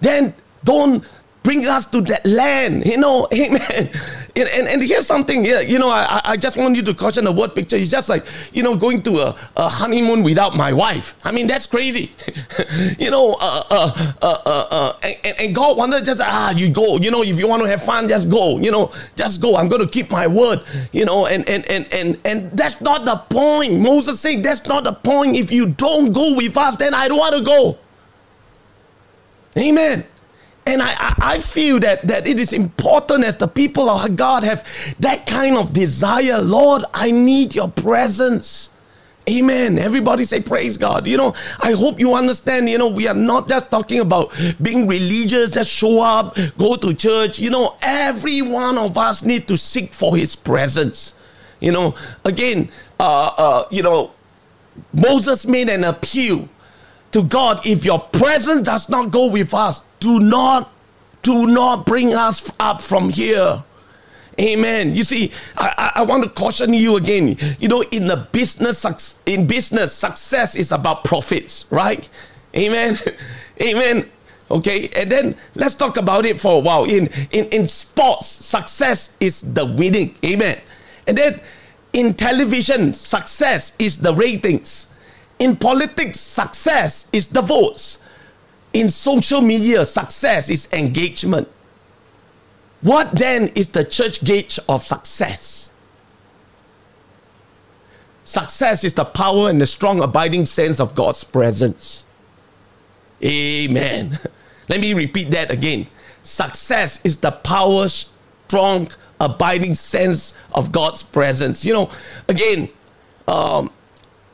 then 0.00 0.34
don't 0.62 1.04
bring 1.42 1.66
us 1.66 1.86
to 1.86 2.02
that 2.02 2.26
land. 2.26 2.84
You 2.84 2.98
know, 2.98 3.26
amen. 3.34 3.90
And, 4.36 4.48
and, 4.48 4.68
and 4.68 4.82
here's 4.82 5.06
something, 5.06 5.44
yeah, 5.44 5.60
you 5.60 5.78
know, 5.78 5.88
I, 5.88 6.20
I 6.24 6.36
just 6.36 6.56
want 6.56 6.74
you 6.76 6.82
to 6.82 6.94
caution 6.94 7.24
the 7.24 7.32
word 7.32 7.54
picture. 7.54 7.76
It's 7.76 7.88
just 7.88 8.08
like, 8.08 8.26
you 8.52 8.62
know, 8.62 8.76
going 8.76 9.02
to 9.02 9.18
a, 9.18 9.36
a 9.56 9.68
honeymoon 9.68 10.24
without 10.24 10.56
my 10.56 10.72
wife. 10.72 11.14
I 11.24 11.30
mean, 11.30 11.46
that's 11.46 11.66
crazy. 11.66 12.12
you 12.98 13.10
know, 13.10 13.34
uh, 13.34 13.64
uh, 13.70 14.12
uh, 14.20 14.38
uh, 14.44 14.66
uh, 14.70 14.96
and, 15.02 15.38
and 15.38 15.54
God 15.54 15.76
wanted 15.76 16.04
just, 16.04 16.20
ah, 16.20 16.50
you 16.50 16.68
go, 16.70 16.96
you 16.98 17.12
know, 17.12 17.22
if 17.22 17.38
you 17.38 17.46
want 17.46 17.62
to 17.62 17.68
have 17.68 17.82
fun, 17.82 18.08
just 18.08 18.28
go, 18.28 18.58
you 18.58 18.72
know, 18.72 18.92
just 19.14 19.40
go. 19.40 19.56
I'm 19.56 19.68
going 19.68 19.82
to 19.82 19.88
keep 19.88 20.10
my 20.10 20.26
word, 20.26 20.60
you 20.90 21.04
know, 21.04 21.26
and, 21.26 21.48
and, 21.48 21.64
and, 21.70 21.92
and, 21.92 22.20
and 22.24 22.50
that's 22.52 22.80
not 22.80 23.04
the 23.04 23.16
point. 23.16 23.78
Moses 23.78 24.18
saying, 24.18 24.42
that's 24.42 24.66
not 24.66 24.82
the 24.82 24.92
point. 24.92 25.36
If 25.36 25.52
you 25.52 25.66
don't 25.66 26.12
go 26.12 26.34
with 26.34 26.56
us, 26.56 26.74
then 26.76 26.92
I 26.92 27.06
don't 27.06 27.18
want 27.18 27.36
to 27.36 27.42
go. 27.42 27.78
Amen. 29.56 30.04
And 30.66 30.80
I, 30.80 31.14
I 31.18 31.38
feel 31.38 31.78
that, 31.80 32.06
that 32.08 32.26
it 32.26 32.40
is 32.40 32.52
important 32.52 33.24
as 33.24 33.36
the 33.36 33.48
people 33.48 33.90
of 33.90 34.16
God 34.16 34.44
have 34.44 34.66
that 35.00 35.26
kind 35.26 35.56
of 35.56 35.74
desire. 35.74 36.40
Lord, 36.40 36.84
I 36.94 37.10
need 37.10 37.54
your 37.54 37.68
presence. 37.68 38.70
Amen. 39.28 39.78
Everybody 39.78 40.24
say 40.24 40.40
praise 40.40 40.76
God. 40.76 41.06
You 41.06 41.16
know, 41.16 41.34
I 41.60 41.72
hope 41.72 41.98
you 41.98 42.14
understand, 42.14 42.68
you 42.68 42.78
know, 42.78 42.88
we 42.88 43.06
are 43.08 43.14
not 43.14 43.48
just 43.48 43.70
talking 43.70 44.00
about 44.00 44.34
being 44.60 44.86
religious, 44.86 45.50
just 45.50 45.70
show 45.70 46.00
up, 46.00 46.36
go 46.58 46.76
to 46.76 46.94
church. 46.94 47.38
You 47.38 47.50
know, 47.50 47.76
every 47.82 48.42
one 48.42 48.78
of 48.78 48.96
us 48.96 49.22
need 49.22 49.46
to 49.48 49.58
seek 49.58 49.92
for 49.92 50.16
his 50.16 50.34
presence. 50.34 51.14
You 51.60 51.72
know, 51.72 51.94
again, 52.24 52.70
uh, 53.00 53.26
uh, 53.26 53.68
you 53.70 53.82
know, 53.82 54.12
Moses 54.92 55.46
made 55.46 55.68
an 55.68 55.84
appeal 55.84 56.48
to 57.14 57.22
God, 57.22 57.64
if 57.64 57.84
your 57.84 58.00
presence 58.00 58.62
does 58.62 58.88
not 58.88 59.12
go 59.12 59.26
with 59.26 59.54
us, 59.54 59.84
do 60.04 60.20
not, 60.20 60.70
do 61.22 61.46
not 61.46 61.86
bring 61.86 62.14
us 62.14 62.52
up 62.60 62.82
from 62.82 63.08
here. 63.08 63.64
Amen. 64.38 64.94
You 64.94 65.02
see, 65.02 65.32
I, 65.56 65.92
I 65.96 66.02
want 66.02 66.24
to 66.24 66.28
caution 66.28 66.74
you 66.74 66.96
again. 66.96 67.38
You 67.58 67.68
know, 67.68 67.80
in 67.90 68.06
the 68.06 68.28
business, 68.30 68.84
in 69.24 69.46
business, 69.46 69.94
success 69.94 70.56
is 70.56 70.72
about 70.72 71.04
profits, 71.04 71.64
right? 71.70 72.06
Amen. 72.54 72.98
Amen. 73.62 74.10
Okay, 74.50 74.90
and 74.94 75.10
then 75.10 75.36
let's 75.54 75.74
talk 75.74 75.96
about 75.96 76.26
it 76.26 76.38
for 76.38 76.56
a 76.56 76.58
while. 76.58 76.84
In 76.84 77.08
in 77.32 77.46
in 77.46 77.66
sports, 77.66 78.26
success 78.26 79.16
is 79.18 79.40
the 79.54 79.64
winning. 79.64 80.14
Amen. 80.22 80.60
And 81.06 81.16
then 81.16 81.40
in 81.94 82.12
television, 82.12 82.92
success 82.92 83.74
is 83.78 84.02
the 84.02 84.14
ratings. 84.14 84.88
In 85.38 85.56
politics, 85.56 86.20
success 86.20 87.08
is 87.12 87.28
the 87.28 87.40
votes. 87.40 87.98
In 88.74 88.90
social 88.90 89.40
media, 89.40 89.86
success 89.86 90.50
is 90.50 90.68
engagement. 90.72 91.48
What 92.82 93.16
then 93.16 93.48
is 93.54 93.68
the 93.68 93.84
church 93.84 94.22
gauge 94.22 94.58
of 94.68 94.84
success? 94.84 95.70
Success 98.24 98.84
is 98.84 98.94
the 98.94 99.04
power 99.04 99.48
and 99.48 99.60
the 99.60 99.66
strong 99.66 100.02
abiding 100.02 100.46
sense 100.46 100.80
of 100.80 100.94
God's 100.94 101.24
presence. 101.24 102.04
Amen. 103.22 104.18
Let 104.68 104.80
me 104.80 104.92
repeat 104.92 105.30
that 105.30 105.50
again. 105.50 105.86
Success 106.22 107.00
is 107.04 107.18
the 107.18 107.30
power, 107.30 107.86
strong, 107.88 108.90
abiding 109.20 109.74
sense 109.74 110.34
of 110.52 110.72
God's 110.72 111.02
presence. 111.02 111.64
You 111.64 111.74
know, 111.74 111.90
again, 112.28 112.68
um, 113.28 113.70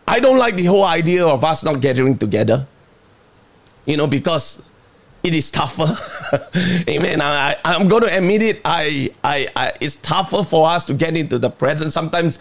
I 0.09 0.19
don't 0.19 0.39
like 0.39 0.57
the 0.57 0.65
whole 0.65 0.85
idea 0.85 1.27
of 1.27 1.45
us 1.45 1.63
not 1.63 1.81
gathering 1.81 2.17
together, 2.17 2.67
you 3.85 3.97
know, 3.97 4.07
because 4.07 4.63
it 5.23 5.35
is 5.35 5.51
tougher. 5.51 5.97
Amen. 6.89 7.21
I, 7.21 7.57
I'm 7.65 7.89
going 7.89 8.03
to 8.03 8.17
admit 8.17 8.43
it. 8.43 8.61
I, 8.65 9.13
I, 9.23 9.49
I, 9.55 9.73
it's 9.81 9.97
tougher 9.97 10.43
for 10.43 10.69
us 10.69 10.87
to 10.87 10.95
get 10.95 11.17
into 11.17 11.39
the 11.39 11.51
presence. 11.51 11.93
Sometimes 11.93 12.39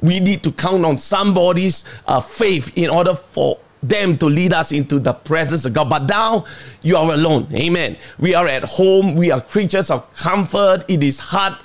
we 0.00 0.20
need 0.20 0.42
to 0.44 0.52
count 0.52 0.84
on 0.84 0.98
somebody's 0.98 1.84
uh, 2.06 2.20
faith 2.20 2.72
in 2.76 2.88
order 2.88 3.14
for 3.14 3.58
them 3.82 4.16
to 4.16 4.26
lead 4.26 4.52
us 4.52 4.72
into 4.72 4.98
the 4.98 5.12
presence 5.12 5.64
of 5.64 5.74
God. 5.74 5.90
But 5.90 6.04
now 6.04 6.46
you 6.82 6.96
are 6.96 7.12
alone. 7.12 7.48
Amen. 7.52 7.96
We 8.18 8.34
are 8.34 8.46
at 8.46 8.62
home. 8.62 9.14
We 9.16 9.30
are 9.30 9.40
creatures 9.40 9.90
of 9.90 10.14
comfort. 10.14 10.84
It 10.88 11.02
is 11.02 11.18
hard 11.18 11.58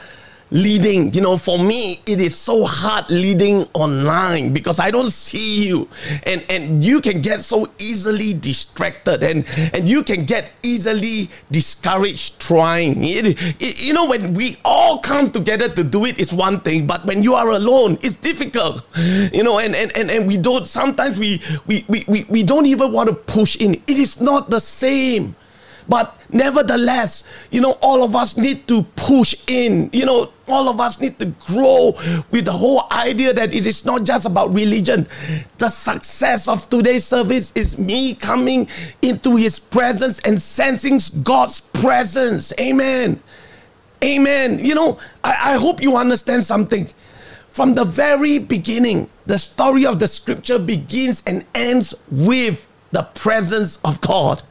leading. 0.52 1.14
You 1.14 1.22
know, 1.22 1.38
for 1.38 1.60
me, 1.60 2.02
it 2.06 2.20
is 2.20 2.38
so 2.38 2.66
hard 2.66 3.10
leading 3.10 3.64
online 3.74 4.54
because 4.54 4.80
I 4.80 4.92
don't 4.92 5.12
see 5.12 5.68
you. 5.68 5.88
And 6.24 6.44
and 6.50 6.84
you 6.84 7.02
can 7.02 7.22
get 7.22 7.42
so 7.42 7.70
easily 7.80 8.34
distracted 8.34 9.24
and, 9.24 9.46
and 9.74 9.88
you 9.88 10.04
can 10.04 10.26
get 10.26 10.52
easily 10.64 11.30
discouraged 11.52 12.40
trying. 12.40 13.04
It, 13.04 13.40
it, 13.62 13.80
you 13.80 13.94
know, 13.94 14.06
when 14.06 14.34
we 14.34 14.58
all 14.64 15.00
come 15.00 15.32
together 15.32 15.70
to 15.70 15.84
do 15.84 16.06
it, 16.06 16.20
is 16.20 16.34
one 16.34 16.60
thing, 16.62 16.88
but 16.88 17.06
when 17.06 17.24
you 17.24 17.36
are 17.36 17.50
alone, 17.50 17.98
it's 18.02 18.16
difficult. 18.16 18.84
You 18.98 19.44
know, 19.44 19.60
and, 19.60 19.76
and, 19.76 19.96
and, 19.96 20.10
and 20.10 20.28
we 20.28 20.38
don't 20.38 20.66
sometimes 20.66 21.20
we, 21.20 21.42
we, 21.66 21.86
we, 21.88 22.06
we, 22.08 22.24
we 22.26 22.44
don't 22.44 22.66
even 22.66 22.92
want 22.92 23.10
to 23.10 23.16
push 23.16 23.56
in. 23.58 23.76
It 23.88 23.98
is 23.98 24.20
not 24.22 24.50
the 24.50 24.60
same. 24.60 25.36
But 25.90 26.16
nevertheless, 26.30 27.24
you 27.52 27.62
know, 27.62 27.74
all 27.82 28.04
of 28.04 28.16
us 28.16 28.38
need 28.38 28.68
to 28.68 28.84
push 28.96 29.36
in. 29.48 29.90
You 29.94 30.06
know, 30.06 30.32
all 30.48 30.68
of 30.68 30.80
us 30.80 31.00
need 31.00 31.18
to 31.20 31.28
grow 31.48 31.96
with 32.32 32.46
the 32.46 32.52
whole 32.52 32.88
idea 32.92 33.34
that 33.34 33.54
it 33.54 33.66
is 33.66 33.86
not 33.86 34.04
just 34.04 34.26
about 34.26 34.54
religion. 34.54 35.08
The 35.58 35.70
success 35.70 36.48
of 36.48 36.70
today's 36.70 37.06
service 37.06 37.52
is 37.56 37.78
me 37.78 38.16
coming 38.16 38.68
into 39.02 39.36
his 39.36 39.60
presence 39.60 40.20
and 40.20 40.42
sensing 40.42 41.00
God's 41.24 41.62
presence. 41.62 42.54
Amen. 42.60 43.22
Amen. 44.04 44.60
You 44.60 44.76
know, 44.76 45.00
I, 45.24 45.54
I 45.54 45.58
hope 45.58 45.82
you 45.82 45.96
understand 45.96 46.44
something. 46.44 46.90
From 47.50 47.74
the 47.74 47.86
very 47.86 48.38
beginning, 48.38 49.10
the 49.26 49.40
story 49.40 49.86
of 49.86 49.98
the 49.98 50.08
scripture 50.08 50.60
begins 50.60 51.24
and 51.26 51.44
ends 51.56 51.96
with 52.12 52.67
the 52.92 53.04
presence 53.04 53.80
of 53.84 54.00
God. 54.02 54.44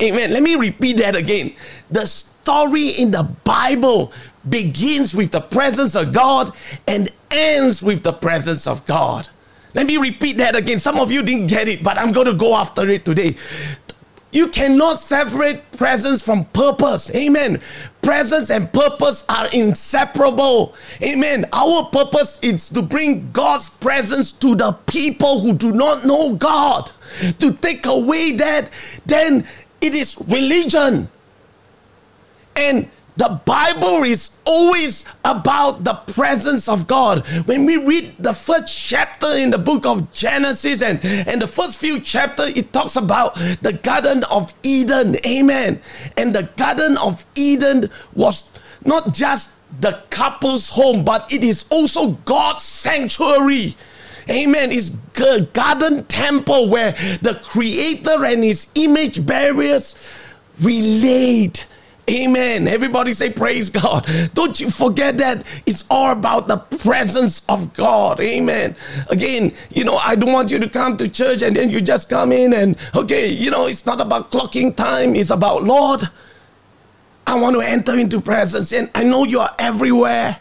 Amen. 0.00 0.32
Let 0.32 0.42
me 0.42 0.54
repeat 0.54 0.98
that 0.98 1.14
again. 1.16 1.54
The 1.90 2.06
story 2.06 2.88
in 2.88 3.10
the 3.10 3.22
Bible 3.22 4.12
begins 4.48 5.14
with 5.14 5.30
the 5.30 5.40
presence 5.40 5.94
of 5.94 6.12
God 6.12 6.52
and 6.86 7.10
ends 7.30 7.82
with 7.82 8.02
the 8.02 8.12
presence 8.12 8.66
of 8.66 8.84
God. 8.86 9.28
Let 9.74 9.86
me 9.86 9.96
repeat 9.96 10.36
that 10.38 10.56
again. 10.56 10.78
Some 10.78 10.98
of 10.98 11.10
you 11.10 11.22
didn't 11.22 11.46
get 11.46 11.68
it, 11.68 11.82
but 11.82 11.96
I'm 11.96 12.12
going 12.12 12.26
to 12.26 12.34
go 12.34 12.54
after 12.54 12.88
it 12.88 13.04
today. 13.04 13.36
You 14.30 14.48
cannot 14.48 14.98
separate 14.98 15.70
presence 15.72 16.22
from 16.22 16.46
purpose. 16.46 17.10
Amen. 17.14 17.60
Presence 18.02 18.50
and 18.50 18.72
purpose 18.72 19.24
are 19.28 19.46
inseparable. 19.48 20.74
Amen. 21.02 21.46
Our 21.52 21.84
purpose 21.84 22.40
is 22.42 22.68
to 22.70 22.82
bring 22.82 23.30
God's 23.30 23.70
presence 23.70 24.32
to 24.32 24.56
the 24.56 24.72
people 24.86 25.38
who 25.38 25.52
do 25.52 25.72
not 25.72 26.04
know 26.04 26.34
God. 26.34 26.90
To 27.38 27.52
take 27.52 27.86
away 27.86 28.32
that, 28.32 28.70
then 29.06 29.46
it 29.80 29.94
is 29.94 30.16
religion. 30.26 31.08
And 32.56 32.88
the 33.16 33.40
Bible 33.44 34.04
is 34.04 34.30
always 34.46 35.04
about 35.24 35.84
the 35.84 35.94
presence 35.94 36.68
of 36.68 36.86
God. 36.86 37.26
When 37.46 37.66
we 37.66 37.76
read 37.76 38.14
the 38.18 38.32
first 38.32 38.74
chapter 38.74 39.28
in 39.28 39.50
the 39.50 39.58
book 39.58 39.84
of 39.84 40.10
Genesis 40.12 40.82
and, 40.82 41.04
and 41.04 41.42
the 41.42 41.46
first 41.46 41.78
few 41.78 42.00
chapters, 42.00 42.56
it 42.56 42.72
talks 42.72 42.96
about 42.96 43.34
the 43.60 43.78
Garden 43.82 44.24
of 44.24 44.52
Eden. 44.62 45.16
Amen. 45.26 45.80
And 46.16 46.34
the 46.34 46.50
Garden 46.56 46.96
of 46.96 47.24
Eden 47.34 47.90
was 48.14 48.50
not 48.84 49.12
just 49.12 49.56
the 49.80 50.02
couple's 50.10 50.70
home, 50.70 51.04
but 51.04 51.30
it 51.32 51.44
is 51.44 51.64
also 51.70 52.12
God's 52.24 52.62
sanctuary. 52.62 53.76
Amen. 54.28 54.72
It's 54.72 54.92
a 55.20 55.40
garden 55.40 56.04
temple 56.04 56.68
where 56.68 56.92
the 57.22 57.40
creator 57.44 58.24
and 58.24 58.44
his 58.44 58.68
image 58.74 59.24
bearers 59.26 60.10
relate 60.60 61.66
Amen. 62.10 62.66
Everybody 62.66 63.12
say 63.12 63.30
praise 63.30 63.70
God. 63.70 64.06
Don't 64.34 64.58
you 64.60 64.70
forget 64.70 65.18
that 65.18 65.46
it's 65.66 65.84
all 65.88 66.10
about 66.10 66.48
the 66.48 66.56
presence 66.56 67.42
of 67.48 67.72
God. 67.74 68.20
Amen. 68.20 68.74
Again, 69.08 69.54
you 69.70 69.84
know, 69.84 69.96
I 69.96 70.16
don't 70.16 70.32
want 70.32 70.50
you 70.50 70.58
to 70.58 70.68
come 70.68 70.96
to 70.96 71.08
church 71.08 71.42
and 71.42 71.54
then 71.54 71.70
you 71.70 71.80
just 71.80 72.08
come 72.08 72.32
in 72.32 72.52
and, 72.52 72.76
okay, 72.94 73.28
you 73.28 73.50
know, 73.50 73.66
it's 73.66 73.86
not 73.86 74.00
about 74.00 74.32
clocking 74.32 74.74
time. 74.74 75.14
It's 75.14 75.30
about, 75.30 75.62
Lord, 75.62 76.08
I 77.24 77.36
want 77.36 77.54
to 77.54 77.60
enter 77.60 77.96
into 77.96 78.20
presence. 78.20 78.72
And 78.72 78.90
I 78.96 79.04
know 79.04 79.24
you 79.24 79.38
are 79.38 79.54
everywhere. 79.58 80.38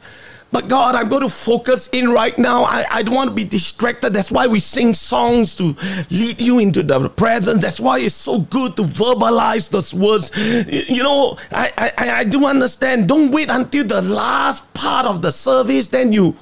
But 0.51 0.67
God, 0.67 0.95
I'm 0.95 1.07
going 1.07 1.21
to 1.21 1.29
focus 1.29 1.87
in 1.93 2.09
right 2.11 2.37
now. 2.37 2.63
I, 2.65 2.85
I 2.89 3.03
don't 3.03 3.15
want 3.15 3.29
to 3.29 3.33
be 3.33 3.45
distracted. 3.45 4.13
That's 4.13 4.31
why 4.31 4.47
we 4.47 4.59
sing 4.59 4.93
songs 4.93 5.55
to 5.55 5.75
lead 6.09 6.41
you 6.41 6.59
into 6.59 6.83
the 6.83 7.07
presence. 7.09 7.61
That's 7.61 7.79
why 7.79 7.99
it's 7.99 8.15
so 8.15 8.39
good 8.39 8.75
to 8.75 8.83
verbalize 8.83 9.69
those 9.69 9.93
words. 9.93 10.29
You 10.67 11.03
know, 11.03 11.37
I, 11.51 11.93
I, 11.97 12.11
I 12.11 12.23
do 12.25 12.45
understand. 12.45 13.07
Don't 13.07 13.31
wait 13.31 13.49
until 13.49 13.85
the 13.85 14.01
last 14.01 14.73
part 14.73 15.05
of 15.05 15.21
the 15.21 15.31
service, 15.31 15.87
then 15.87 16.11
you 16.11 16.35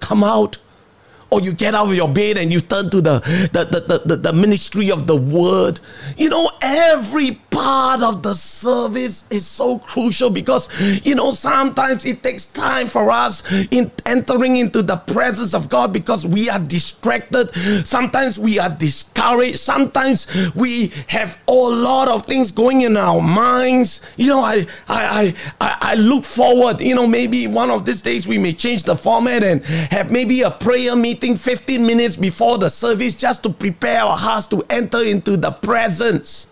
come 0.00 0.22
out 0.22 0.58
or 1.30 1.40
you 1.40 1.52
get 1.52 1.74
out 1.74 1.88
of 1.88 1.94
your 1.94 2.08
bed 2.08 2.36
and 2.38 2.52
you 2.52 2.60
turn 2.60 2.90
to 2.90 3.00
the 3.00 3.20
the, 3.52 3.64
the, 3.64 3.98
the, 4.06 4.16
the, 4.16 4.32
ministry 4.32 4.90
of 4.90 5.06
the 5.06 5.16
word 5.16 5.80
you 6.16 6.28
know 6.28 6.50
every 6.62 7.32
part 7.58 8.04
of 8.04 8.22
the 8.22 8.34
service 8.34 9.24
is 9.30 9.44
so 9.44 9.80
crucial 9.80 10.30
because 10.30 10.68
you 11.02 11.12
know 11.12 11.32
sometimes 11.32 12.04
it 12.06 12.22
takes 12.22 12.46
time 12.46 12.86
for 12.86 13.10
us 13.10 13.42
in 13.72 13.90
entering 14.06 14.58
into 14.58 14.80
the 14.80 14.96
presence 14.96 15.54
of 15.54 15.68
God 15.68 15.92
because 15.92 16.24
we 16.24 16.48
are 16.48 16.60
distracted. 16.60 17.50
Sometimes 17.84 18.38
we 18.38 18.60
are 18.60 18.70
discouraged. 18.70 19.58
Sometimes 19.58 20.28
we 20.54 20.92
have 21.08 21.40
a 21.48 21.52
lot 21.52 22.06
of 22.06 22.24
things 22.26 22.52
going 22.52 22.82
in 22.82 22.96
our 22.96 23.20
minds. 23.20 24.02
You 24.16 24.28
know 24.28 24.44
I 24.44 24.66
I 24.88 25.34
I, 25.60 25.76
I 25.80 25.94
look 25.94 26.24
forward. 26.24 26.80
You 26.80 26.94
know 26.94 27.08
maybe 27.08 27.48
one 27.48 27.70
of 27.70 27.84
these 27.84 28.02
days 28.02 28.28
we 28.28 28.38
may 28.38 28.52
change 28.52 28.84
the 28.84 28.94
format 28.94 29.42
and 29.42 29.64
have 29.90 30.12
maybe 30.12 30.42
a 30.42 30.50
prayer 30.52 30.94
meeting 30.94 31.34
15 31.34 31.84
minutes 31.84 32.14
before 32.14 32.58
the 32.58 32.68
service 32.68 33.16
just 33.16 33.42
to 33.42 33.50
prepare 33.50 34.02
our 34.02 34.16
hearts 34.16 34.46
to 34.48 34.64
enter 34.70 35.02
into 35.02 35.36
the 35.36 35.50
presence 35.50 36.46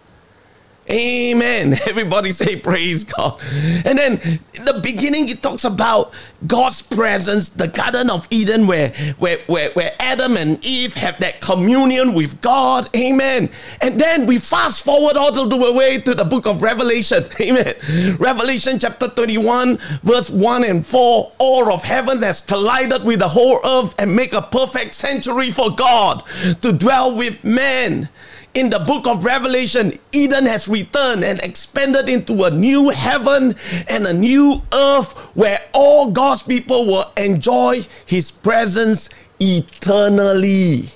Amen. 0.89 1.79
Everybody 1.87 2.31
say 2.31 2.57
praise 2.57 3.05
God. 3.05 3.41
And 3.85 3.99
then 3.99 4.41
in 4.55 4.65
the 4.65 4.81
beginning, 4.83 5.29
it 5.29 5.43
talks 5.43 5.65
about 5.65 6.13
God's 6.47 6.83
presence, 6.83 7.49
the 7.49 7.67
Garden 7.67 8.09
of 8.09 8.27
Eden, 8.31 8.67
where, 8.67 8.91
where, 9.19 9.39
where, 9.47 9.73
where 9.73 9.95
Adam 9.99 10.37
and 10.37 10.65
Eve 10.65 10.95
have 10.95 11.19
that 11.21 11.41
communion 11.41 12.15
with 12.15 12.41
God. 12.41 12.89
Amen. 12.95 13.51
And 13.81 14.01
then 14.01 14.27
we 14.27 14.39
fast 14.39 14.85
forward 14.85 15.17
all 15.17 15.33
the 15.33 15.73
way 15.73 16.01
to 16.01 16.15
the 16.15 16.25
book 16.25 16.47
of 16.47 16.63
Revelation. 16.63 17.25
Amen. 17.41 17.75
Revelation 18.19 18.79
chapter 18.79 19.09
21, 19.09 19.79
verse 20.03 20.31
1 20.31 20.65
and 20.65 20.87
4. 20.87 21.33
All 21.39 21.73
of 21.73 21.83
heaven 21.83 22.23
has 22.23 22.41
collided 22.41 23.05
with 23.05 23.19
the 23.19 23.29
whole 23.29 23.61
earth 23.65 23.95
and 23.99 24.15
make 24.15 24.33
a 24.33 24.43
perfect 24.43 24.95
sanctuary 24.95 25.51
for 25.51 25.75
God 25.75 26.23
to 26.63 26.73
dwell 26.73 27.15
with 27.15 27.43
men 27.43 28.09
in 28.57 28.71
the 28.71 28.79
book 28.79 29.07
of 29.07 29.23
Revelation, 29.23 29.99
Eden 30.13 30.47
has 30.47 30.67
returned 30.67 31.23
and 31.23 31.39
expanded 31.41 32.09
into 32.09 32.45
a 32.45 32.51
new 32.51 32.89
heaven 32.89 33.55
and 33.87 34.07
a 34.07 34.15
new 34.15 34.63
earth 34.73 35.13
where 35.37 35.61
all 35.75 36.11
God's 36.11 36.43
people 36.43 36.87
will 36.87 37.13
enjoy 37.19 37.83
His 38.07 38.31
presence 38.31 39.11
eternally. 39.39 40.89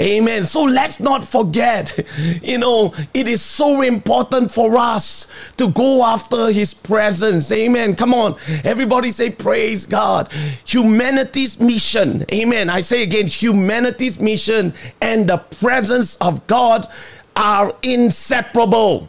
Amen. 0.00 0.44
So 0.44 0.62
let's 0.62 0.98
not 0.98 1.24
forget, 1.24 1.98
you 2.42 2.58
know, 2.58 2.94
it 3.12 3.28
is 3.28 3.42
so 3.42 3.82
important 3.82 4.50
for 4.50 4.76
us 4.76 5.26
to 5.56 5.70
go 5.70 6.04
after 6.04 6.50
His 6.50 6.74
presence. 6.74 7.52
Amen. 7.52 7.94
Come 7.94 8.12
on. 8.12 8.36
Everybody 8.64 9.10
say, 9.10 9.30
Praise 9.30 9.86
God. 9.86 10.32
Humanity's 10.66 11.60
mission. 11.60 12.24
Amen. 12.32 12.70
I 12.70 12.80
say 12.80 13.02
again, 13.02 13.26
humanity's 13.26 14.18
mission 14.20 14.74
and 15.00 15.28
the 15.28 15.38
presence 15.38 16.16
of 16.16 16.46
God 16.46 16.88
are 17.36 17.74
inseparable. 17.82 19.08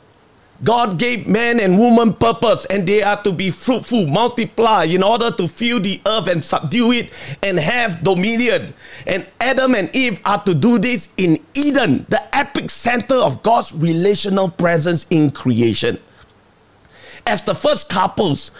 God 0.63 0.97
gave 0.97 1.27
man 1.27 1.59
and 1.59 1.77
woman 1.77 2.13
purpose, 2.13 2.65
and 2.65 2.87
they 2.87 3.03
are 3.03 3.21
to 3.23 3.31
be 3.31 3.49
fruitful, 3.51 4.07
multiply 4.07 4.85
in 4.85 5.03
order 5.03 5.29
to 5.31 5.47
fill 5.47 5.81
the 5.81 6.01
earth 6.05 6.27
and 6.27 6.45
subdue 6.45 6.93
it 6.93 7.11
and 7.43 7.59
have 7.59 8.03
dominion. 8.03 8.73
And 9.05 9.27
Adam 9.41 9.75
and 9.75 9.93
Eve 9.93 10.19
are 10.23 10.41
to 10.45 10.53
do 10.53 10.79
this 10.79 11.09
in 11.17 11.43
Eden, 11.53 12.05
the 12.07 12.35
epic 12.35 12.69
center 12.69 13.15
of 13.15 13.43
God's 13.43 13.73
relational 13.73 14.49
presence 14.49 15.05
in 15.09 15.31
creation. 15.31 15.99
As 17.27 17.41
the 17.41 17.55
first 17.55 17.89
couples, 17.89 18.51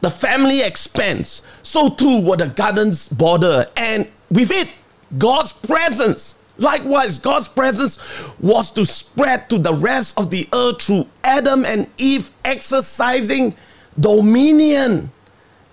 the 0.00 0.10
family 0.10 0.60
expands, 0.60 1.42
so 1.62 1.88
too 1.88 2.20
were 2.20 2.36
the 2.36 2.48
garden's 2.48 3.08
border, 3.08 3.70
and 3.76 4.10
with 4.30 4.50
it, 4.50 4.68
God's 5.18 5.52
presence 5.52 6.36
Likewise, 6.58 7.18
God's 7.18 7.48
presence 7.48 7.98
was 8.40 8.70
to 8.72 8.86
spread 8.86 9.48
to 9.50 9.58
the 9.58 9.74
rest 9.74 10.18
of 10.18 10.30
the 10.30 10.48
earth 10.52 10.82
through 10.82 11.06
Adam 11.22 11.64
and 11.64 11.88
Eve 11.98 12.30
exercising 12.44 13.54
dominion. 13.98 15.10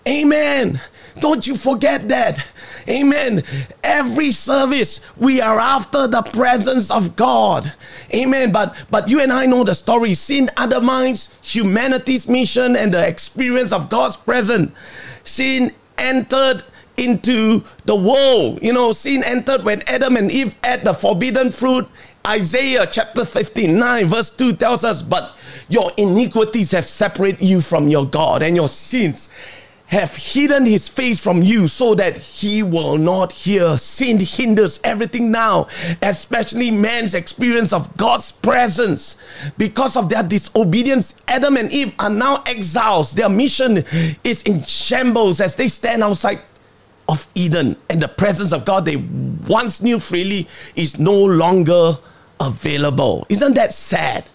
Amen. 0.08 0.82
Don't 1.19 1.48
you 1.48 1.56
forget 1.56 2.10
that. 2.10 2.46
Amen. 2.89 3.43
Every 3.84 4.32
service 4.32 5.00
we 5.15 5.39
are 5.39 5.60
after 5.60 6.08
the 6.08 6.22
presence 6.22 6.91
of 6.91 7.15
God. 7.15 7.72
Amen. 8.13 8.52
But 8.52 8.76
but 8.89 9.08
you 9.08 9.22
and 9.22 9.32
I 9.32 9.46
know 9.46 9.63
the 9.63 9.76
story. 9.76 10.13
Sin 10.15 10.50
undermines 10.58 11.34
humanity's 11.41 12.28
mission 12.28 12.76
and 12.76 12.93
the 12.93 13.08
experience 13.08 13.72
of 13.72 13.89
God's 13.89 14.17
presence. 14.17 14.74
Sin 15.24 15.72
entered 15.98 16.65
into 16.98 17.64
the 17.86 17.96
world. 17.96 18.60
You 18.62 18.74
know, 18.74 18.92
sin 18.92 19.24
entered 19.24 19.64
when 19.64 19.82
Adam 19.88 20.18
and 20.18 20.32
Eve 20.32 20.56
ate 20.64 20.84
the 20.84 20.94
forbidden 20.94 21.52
fruit. 21.52 21.88
Isaiah 22.26 22.88
chapter 22.90 23.26
59, 23.26 24.08
verse 24.08 24.30
2 24.30 24.54
tells 24.54 24.84
us, 24.84 25.02
But 25.02 25.36
your 25.68 25.92
iniquities 25.98 26.72
have 26.72 26.86
separated 26.86 27.42
you 27.42 27.60
from 27.60 27.90
your 27.90 28.06
God, 28.06 28.42
and 28.42 28.56
your 28.56 28.70
sins 28.70 29.30
have 29.88 30.16
hidden 30.16 30.66
his 30.66 30.90
face 30.90 31.22
from 31.22 31.44
you 31.44 31.68
so 31.68 31.94
that 31.96 32.18
he 32.18 32.64
will 32.64 32.98
not 32.98 33.32
hear. 33.32 33.78
Sin 33.78 34.20
hinders 34.20 34.80
everything 34.84 35.30
now, 35.30 35.68
especially 36.02 36.72
man's 36.72 37.14
experience 37.14 37.72
of 37.72 37.96
God's 37.96 38.32
presence. 38.32 39.18
Because 39.58 39.96
of 39.96 40.10
their 40.10 40.24
disobedience, 40.24 41.22
Adam 41.28 41.58
and 41.58 41.72
Eve 41.72 41.94
are 42.00 42.10
now 42.10 42.42
exiles. 42.46 43.14
Their 43.14 43.30
mission 43.30 43.86
is 44.24 44.42
in 44.44 44.64
shambles 44.64 45.40
as 45.40 45.56
they 45.56 45.68
stand 45.68 46.04
outside 46.04 46.42
of 47.08 47.28
Eden 47.36 47.76
and 47.89 48.02
the 48.02 48.08
presence 48.08 48.54
of 48.54 48.66
God 48.66 48.86
they 48.86 48.96
once 48.96 49.82
knew 49.82 50.00
freely 50.00 50.48
is 50.76 51.00
no 51.00 51.13
longer 51.13 51.98
available. 52.39 53.26
Isn't 53.30 53.56
that 53.56 53.74
sad? 53.74 54.26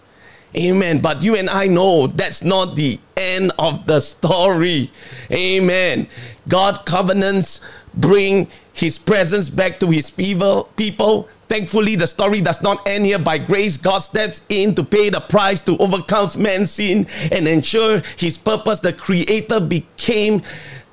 Amen. 0.55 0.99
But 0.99 1.21
you 1.21 1.35
and 1.35 1.49
I 1.49 1.67
know 1.67 2.07
that's 2.07 2.43
not 2.43 2.75
the 2.75 2.99
end 3.15 3.51
of 3.59 3.85
the 3.85 3.99
story. 3.99 4.91
Amen. 5.31 6.07
God 6.47 6.85
covenants 6.85 7.61
bring 7.93 8.47
his 8.73 8.97
presence 8.97 9.49
back 9.49 9.79
to 9.79 9.87
his 9.87 10.09
people. 10.09 10.63
people. 10.75 11.29
Thankfully, 11.49 11.95
the 11.95 12.07
story 12.07 12.41
does 12.41 12.61
not 12.61 12.87
end 12.87 13.05
here. 13.05 13.19
By 13.19 13.39
grace, 13.39 13.77
God 13.77 13.99
steps 13.99 14.41
in 14.49 14.73
to 14.75 14.83
pay 14.83 15.09
the 15.09 15.19
price 15.19 15.61
to 15.63 15.77
overcome 15.77 16.29
man's 16.37 16.71
sin 16.71 17.07
and 17.31 17.47
ensure 17.47 18.01
his 18.17 18.37
purpose. 18.37 18.79
The 18.79 18.93
Creator 18.93 19.61
became 19.61 20.43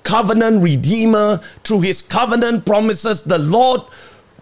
covenant 0.07 0.63
redeemer. 0.63 1.41
Through 1.65 1.81
his 1.81 2.01
covenant 2.01 2.65
promises, 2.65 3.23
the 3.23 3.39
Lord 3.39 3.83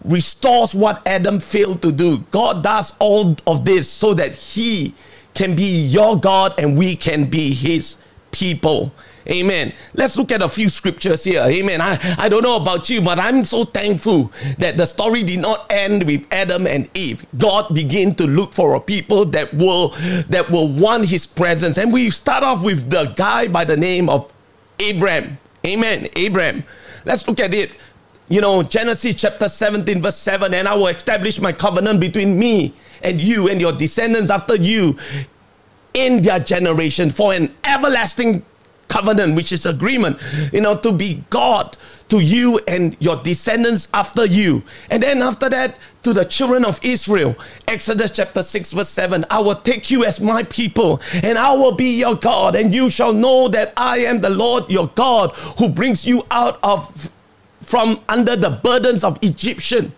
restores 0.05 0.75
what 0.75 1.05
Adam 1.07 1.41
failed 1.41 1.81
to 1.83 1.91
do. 1.91 2.19
God 2.31 2.63
does 2.63 2.93
all 2.99 3.35
of 3.47 3.65
this 3.65 3.89
so 3.89 4.13
that 4.15 4.35
he 4.35 4.95
can 5.33 5.57
be 5.57 5.87
your 5.87 6.21
God 6.21 6.55
and 6.59 6.77
we 6.77 6.95
can 6.95 7.25
be 7.25 7.55
his 7.55 7.97
people. 8.31 8.93
Amen. 9.27 9.73
Let's 9.95 10.19
look 10.19 10.31
at 10.31 10.43
a 10.43 10.51
few 10.51 10.69
scriptures 10.69 11.25
here. 11.25 11.41
Amen. 11.41 11.81
I, 11.81 11.99
I 12.19 12.29
don't 12.29 12.43
know 12.43 12.57
about 12.57 12.91
you, 12.91 13.01
but 13.01 13.19
I'm 13.19 13.47
so 13.47 13.65
thankful 13.65 14.31
that 14.59 14.77
the 14.77 14.85
story 14.85 15.23
did 15.23 15.41
not 15.41 15.65
end 15.73 16.03
with 16.03 16.27
Adam 16.31 16.67
and 16.67 16.91
Eve. 16.95 17.25
God 17.39 17.75
began 17.75 18.15
to 18.17 18.27
look 18.27 18.53
for 18.53 18.75
a 18.75 18.81
people 18.81 19.25
that 19.27 19.55
will 19.55 19.95
that 20.29 20.51
will 20.51 20.69
want 20.69 21.07
his 21.07 21.27
presence. 21.27 21.79
And 21.79 21.91
we 21.91 22.11
start 22.11 22.43
off 22.45 22.63
with 22.63 22.91
the 22.91 23.15
guy 23.17 23.49
by 23.49 23.65
the 23.65 23.79
name 23.79 24.11
of 24.11 24.31
Abraham. 24.79 25.39
Amen. 25.67 26.09
Abraham. 26.17 26.65
Let's 27.05 27.27
look 27.27 27.41
at 27.41 27.55
it. 27.55 27.73
You 28.29 28.41
know, 28.41 28.63
Genesis 28.63 29.15
chapter 29.17 29.49
17, 29.49 30.01
verse 30.03 30.17
7 30.17 30.55
and 30.55 30.67
I 30.67 30.75
will 30.75 30.89
establish 30.89 31.39
my 31.41 31.53
covenant 31.53 32.01
between 32.01 32.39
me 32.39 32.75
and 33.03 33.21
you 33.21 33.49
and 33.49 33.61
your 33.61 33.73
descendants 33.73 34.31
after 34.31 34.55
you 34.57 34.99
in 35.93 36.23
their 36.23 36.41
generation 36.41 37.11
for 37.11 37.35
an 37.35 37.55
everlasting 37.65 38.45
covenant, 38.95 39.35
which 39.35 39.51
is 39.51 39.67
agreement, 39.67 40.17
you 40.53 40.61
know, 40.61 40.77
to 40.77 40.93
be 40.93 41.25
God 41.29 41.77
to 42.09 42.21
you 42.21 42.61
and 42.69 42.97
your 43.01 43.21
descendants 43.25 43.89
after 43.93 44.25
you. 44.25 44.63
And 44.89 45.03
then 45.03 45.21
after 45.21 45.49
that, 45.49 45.77
to 46.05 46.13
the 46.13 46.25
children 46.25 46.65
of 46.65 46.79
Israel. 46.85 47.35
Exodus 47.67 48.13
chapter 48.13 48.43
6, 48.43 48.73
verse 48.73 48.89
7 48.89 49.25
I 49.31 49.41
will 49.41 49.57
take 49.57 49.91
you 49.91 50.05
as 50.05 50.21
my 50.21 50.45
people, 50.45 51.01
and 51.25 51.37
I 51.37 51.53
will 51.55 51.75
be 51.75 51.99
your 51.99 52.15
God, 52.15 52.55
and 52.55 52.73
you 52.73 52.89
shall 52.89 53.13
know 53.13 53.49
that 53.49 53.73
I 53.77 53.99
am 53.99 54.21
the 54.21 54.31
Lord 54.31 54.71
your 54.71 54.89
God 54.95 55.31
who 55.59 55.69
brings 55.69 56.07
you 56.07 56.25
out 56.31 56.61
of 56.63 57.11
from 57.63 58.01
under 58.09 58.37
the 58.37 58.61
burdens 58.63 59.03
of 59.03 59.19
Egyptian. 59.23 59.93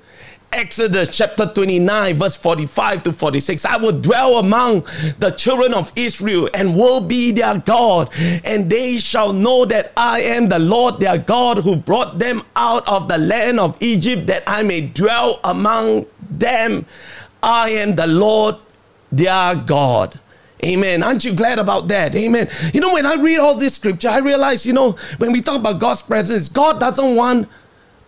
Exodus 0.57 1.15
chapter 1.15 1.45
29, 1.45 2.17
verse 2.17 2.39
45 2.39 3.03
to 3.03 3.13
46. 3.13 3.67
I 3.67 3.77
will 3.77 4.01
dwell 4.01 4.39
among 4.39 4.87
the 5.19 5.31
children 5.37 5.75
of 5.75 5.93
Israel 5.97 6.49
and 6.55 6.75
will 6.75 7.03
be 7.03 7.31
their 7.31 7.59
God, 7.59 8.09
and 8.17 8.71
they 8.71 8.97
shall 8.97 9.35
know 9.35 9.67
that 9.67 9.93
I 9.99 10.23
am 10.23 10.49
the 10.49 10.59
Lord 10.59 10.99
their 10.99 11.19
God 11.19 11.59
who 11.59 11.77
brought 11.77 12.19
them 12.19 12.43
out 12.57 12.89
of 12.89 13.07
the 13.07 13.19
land 13.19 13.61
of 13.61 13.77
Egypt, 13.81 14.29
that 14.29 14.45
I 14.47 14.63
may 14.63 14.81
dwell 14.81 15.41
among 15.45 16.07
them. 16.31 16.87
I 17.43 17.71
am 17.71 17.95
the 17.95 18.07
Lord 18.07 18.57
their 19.13 19.57
God. 19.57 20.19
Amen. 20.65 21.03
Aren't 21.03 21.27
you 21.27 21.35
glad 21.35 21.59
about 21.59 21.89
that? 21.89 22.17
Amen. 22.17 22.49
You 22.73 22.81
know, 22.81 22.95
when 22.95 23.05
I 23.05 23.17
read 23.17 23.41
all 23.41 23.57
this 23.57 23.75
scripture, 23.75 24.09
I 24.09 24.19
realize, 24.19 24.65
you 24.65 24.73
know, 24.73 24.93
when 25.19 25.33
we 25.33 25.43
talk 25.43 25.57
about 25.57 25.81
God's 25.81 26.01
presence, 26.01 26.49
God 26.49 26.81
doesn't 26.81 27.15
want 27.15 27.47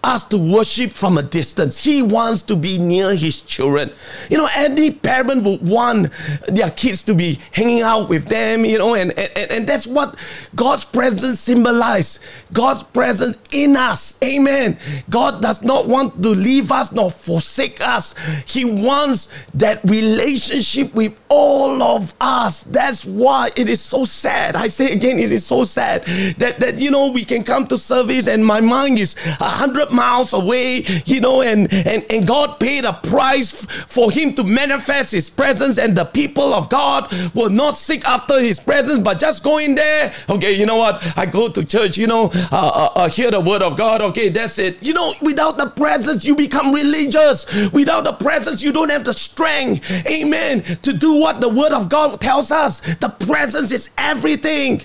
us 0.04 0.24
to 0.24 0.38
worship 0.38 0.92
from 0.92 1.18
a 1.18 1.22
distance. 1.22 1.82
He 1.82 2.02
wants 2.02 2.42
to 2.44 2.56
be 2.56 2.78
near 2.78 3.14
his 3.14 3.40
children. 3.40 3.90
You 4.30 4.38
know, 4.38 4.48
any 4.54 4.92
parent 4.92 5.42
would 5.42 5.66
want 5.66 6.12
their 6.46 6.70
kids 6.70 7.02
to 7.04 7.14
be 7.14 7.40
hanging 7.52 7.82
out 7.82 8.08
with 8.08 8.28
them, 8.28 8.64
you 8.64 8.78
know, 8.78 8.94
and, 8.94 9.12
and, 9.18 9.50
and 9.50 9.66
that's 9.66 9.86
what 9.86 10.16
God's 10.54 10.84
presence 10.84 11.40
symbolizes. 11.40 12.20
God's 12.52 12.82
presence 12.84 13.38
in 13.50 13.76
us. 13.76 14.16
Amen. 14.22 14.78
God 15.10 15.42
does 15.42 15.62
not 15.62 15.88
want 15.88 16.22
to 16.22 16.28
leave 16.28 16.70
us 16.70 16.92
nor 16.92 17.10
forsake 17.10 17.80
us. 17.80 18.14
He 18.46 18.64
wants 18.64 19.28
that 19.54 19.80
relationship 19.84 20.94
with 20.94 21.20
all 21.28 21.82
of 21.82 22.14
us. 22.20 22.62
That's 22.62 23.04
why 23.04 23.50
it 23.56 23.68
is 23.68 23.80
so 23.80 24.04
sad. 24.04 24.54
I 24.54 24.68
say 24.68 24.92
again, 24.92 25.18
it 25.18 25.32
is 25.32 25.44
so 25.44 25.64
sad 25.64 26.04
that, 26.38 26.60
that 26.60 26.78
you 26.78 26.90
know, 26.90 27.10
we 27.10 27.24
can 27.24 27.42
come 27.42 27.66
to 27.66 27.78
service 27.78 28.28
and 28.28 28.44
my 28.46 28.60
mind 28.60 28.98
is 28.98 29.16
a 29.40 29.48
hundred 29.48 29.87
miles 29.90 30.32
away, 30.32 30.84
you 31.04 31.20
know, 31.20 31.42
and, 31.42 31.72
and, 31.72 32.04
and 32.10 32.26
God 32.26 32.58
paid 32.60 32.84
a 32.84 32.92
price 32.92 33.64
for 33.86 34.10
him 34.10 34.34
to 34.34 34.44
manifest 34.44 35.12
his 35.12 35.30
presence, 35.30 35.78
and 35.78 35.96
the 35.96 36.04
people 36.04 36.54
of 36.54 36.68
God 36.68 37.12
will 37.34 37.50
not 37.50 37.76
seek 37.76 38.04
after 38.06 38.40
his 38.40 38.60
presence, 38.60 39.00
but 39.00 39.18
just 39.18 39.42
go 39.42 39.58
in 39.58 39.74
there. 39.74 40.14
Okay, 40.28 40.52
you 40.52 40.66
know 40.66 40.76
what? 40.76 41.02
I 41.16 41.26
go 41.26 41.48
to 41.48 41.64
church, 41.64 41.96
you 41.96 42.06
know, 42.06 42.30
uh, 42.34 42.48
uh, 42.52 42.92
uh, 42.94 43.08
hear 43.08 43.30
the 43.30 43.40
word 43.40 43.62
of 43.62 43.76
God. 43.76 44.02
Okay, 44.02 44.28
that's 44.28 44.58
it. 44.58 44.82
You 44.82 44.94
know, 44.94 45.14
without 45.22 45.56
the 45.56 45.66
presence, 45.70 46.24
you 46.24 46.34
become 46.34 46.72
religious. 46.72 47.46
Without 47.72 48.04
the 48.04 48.12
presence, 48.12 48.62
you 48.62 48.72
don't 48.72 48.90
have 48.90 49.04
the 49.04 49.12
strength, 49.12 49.88
amen, 50.06 50.62
to 50.82 50.92
do 50.92 51.14
what 51.14 51.40
the 51.40 51.48
word 51.48 51.72
of 51.72 51.88
God 51.88 52.20
tells 52.20 52.50
us. 52.50 52.80
The 52.80 53.08
presence 53.08 53.72
is 53.72 53.90
everything. 53.96 54.82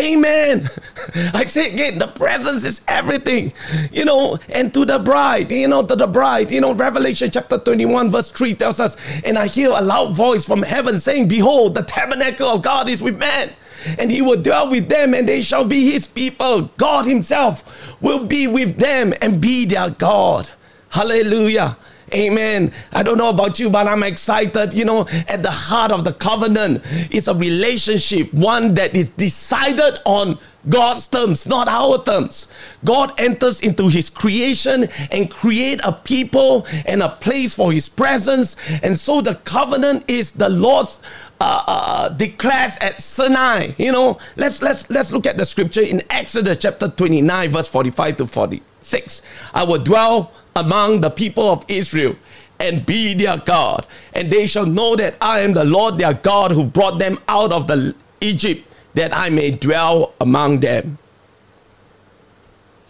Amen. 0.00 0.68
I 1.34 1.44
say 1.44 1.72
again, 1.72 1.98
the 1.98 2.06
presence 2.06 2.64
is 2.64 2.80
everything. 2.88 3.52
You 3.92 4.04
know, 4.04 4.38
and 4.48 4.72
to 4.74 4.84
the 4.84 4.98
bride, 4.98 5.50
you 5.50 5.68
know, 5.68 5.84
to 5.84 5.94
the 5.94 6.06
bride, 6.06 6.50
you 6.50 6.60
know, 6.60 6.72
Revelation 6.72 7.30
chapter 7.30 7.58
21, 7.58 8.10
verse 8.10 8.30
3 8.30 8.54
tells 8.54 8.80
us, 8.80 8.96
and 9.24 9.36
I 9.36 9.46
hear 9.46 9.70
a 9.70 9.82
loud 9.82 10.14
voice 10.14 10.46
from 10.46 10.62
heaven 10.62 10.98
saying, 10.98 11.28
Behold, 11.28 11.74
the 11.74 11.82
tabernacle 11.82 12.48
of 12.48 12.62
God 12.62 12.88
is 12.88 13.02
with 13.02 13.18
men, 13.18 13.52
and 13.98 14.10
he 14.10 14.22
will 14.22 14.40
dwell 14.40 14.70
with 14.70 14.88
them, 14.88 15.12
and 15.12 15.28
they 15.28 15.42
shall 15.42 15.64
be 15.64 15.90
his 15.90 16.06
people. 16.06 16.70
God 16.78 17.04
himself 17.04 18.00
will 18.00 18.24
be 18.24 18.46
with 18.46 18.78
them 18.78 19.12
and 19.20 19.40
be 19.40 19.66
their 19.66 19.90
God. 19.90 20.50
Hallelujah. 20.90 21.76
Amen. 22.12 22.72
I 22.92 23.02
don't 23.02 23.18
know 23.18 23.30
about 23.30 23.58
you, 23.58 23.70
but 23.70 23.86
I'm 23.86 24.02
excited. 24.02 24.74
You 24.74 24.84
know, 24.84 25.06
at 25.28 25.42
the 25.42 25.50
heart 25.50 25.92
of 25.92 26.04
the 26.04 26.12
covenant 26.12 26.84
is 27.10 27.28
a 27.28 27.34
relationship, 27.34 28.32
one 28.34 28.74
that 28.74 28.96
is 28.96 29.10
decided 29.10 29.98
on 30.04 30.38
God's 30.68 31.06
terms, 31.06 31.46
not 31.46 31.68
our 31.68 32.02
terms. 32.04 32.50
God 32.84 33.18
enters 33.18 33.60
into 33.60 33.88
his 33.88 34.10
creation 34.10 34.84
and 35.10 35.30
create 35.30 35.80
a 35.84 35.92
people 35.92 36.66
and 36.84 37.02
a 37.02 37.08
place 37.08 37.54
for 37.54 37.72
his 37.72 37.88
presence. 37.88 38.56
And 38.82 38.98
so 38.98 39.20
the 39.20 39.36
covenant 39.36 40.04
is 40.08 40.32
the 40.32 40.48
Lord's 40.48 41.00
uh, 41.40 41.64
uh, 41.66 42.08
declares 42.10 42.76
at 42.80 43.00
Sinai. 43.00 43.72
You 43.78 43.92
know, 43.92 44.18
let's 44.36 44.60
let's 44.60 44.90
let's 44.90 45.10
look 45.10 45.26
at 45.26 45.38
the 45.38 45.44
scripture 45.44 45.80
in 45.80 46.02
Exodus 46.10 46.58
chapter 46.58 46.88
29, 46.88 47.50
verse 47.50 47.68
45 47.68 48.16
to 48.18 48.26
46. 48.26 49.22
I 49.54 49.64
will 49.64 49.82
dwell 49.82 50.32
among 50.56 51.00
the 51.00 51.10
people 51.10 51.48
of 51.50 51.64
Israel 51.68 52.16
and 52.58 52.84
be 52.84 53.14
their 53.14 53.38
God, 53.38 53.86
and 54.12 54.30
they 54.30 54.46
shall 54.46 54.66
know 54.66 54.94
that 54.96 55.14
I 55.20 55.40
am 55.40 55.54
the 55.54 55.64
Lord 55.64 55.96
their 55.98 56.12
God 56.12 56.52
who 56.52 56.64
brought 56.64 56.98
them 56.98 57.18
out 57.26 57.52
of 57.52 57.66
the 57.66 57.94
Egypt, 58.20 58.66
that 58.94 59.16
I 59.16 59.30
may 59.30 59.50
dwell 59.50 60.12
among 60.20 60.60
them. 60.60 60.98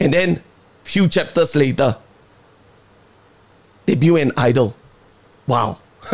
And 0.01 0.13
then, 0.13 0.43
few 0.83 1.09
chapters 1.09 1.55
later, 1.55 1.97
they 3.87 3.95
build 3.95 4.19
an 4.19 4.33
idol. 4.37 4.75
Wow. 5.47 5.79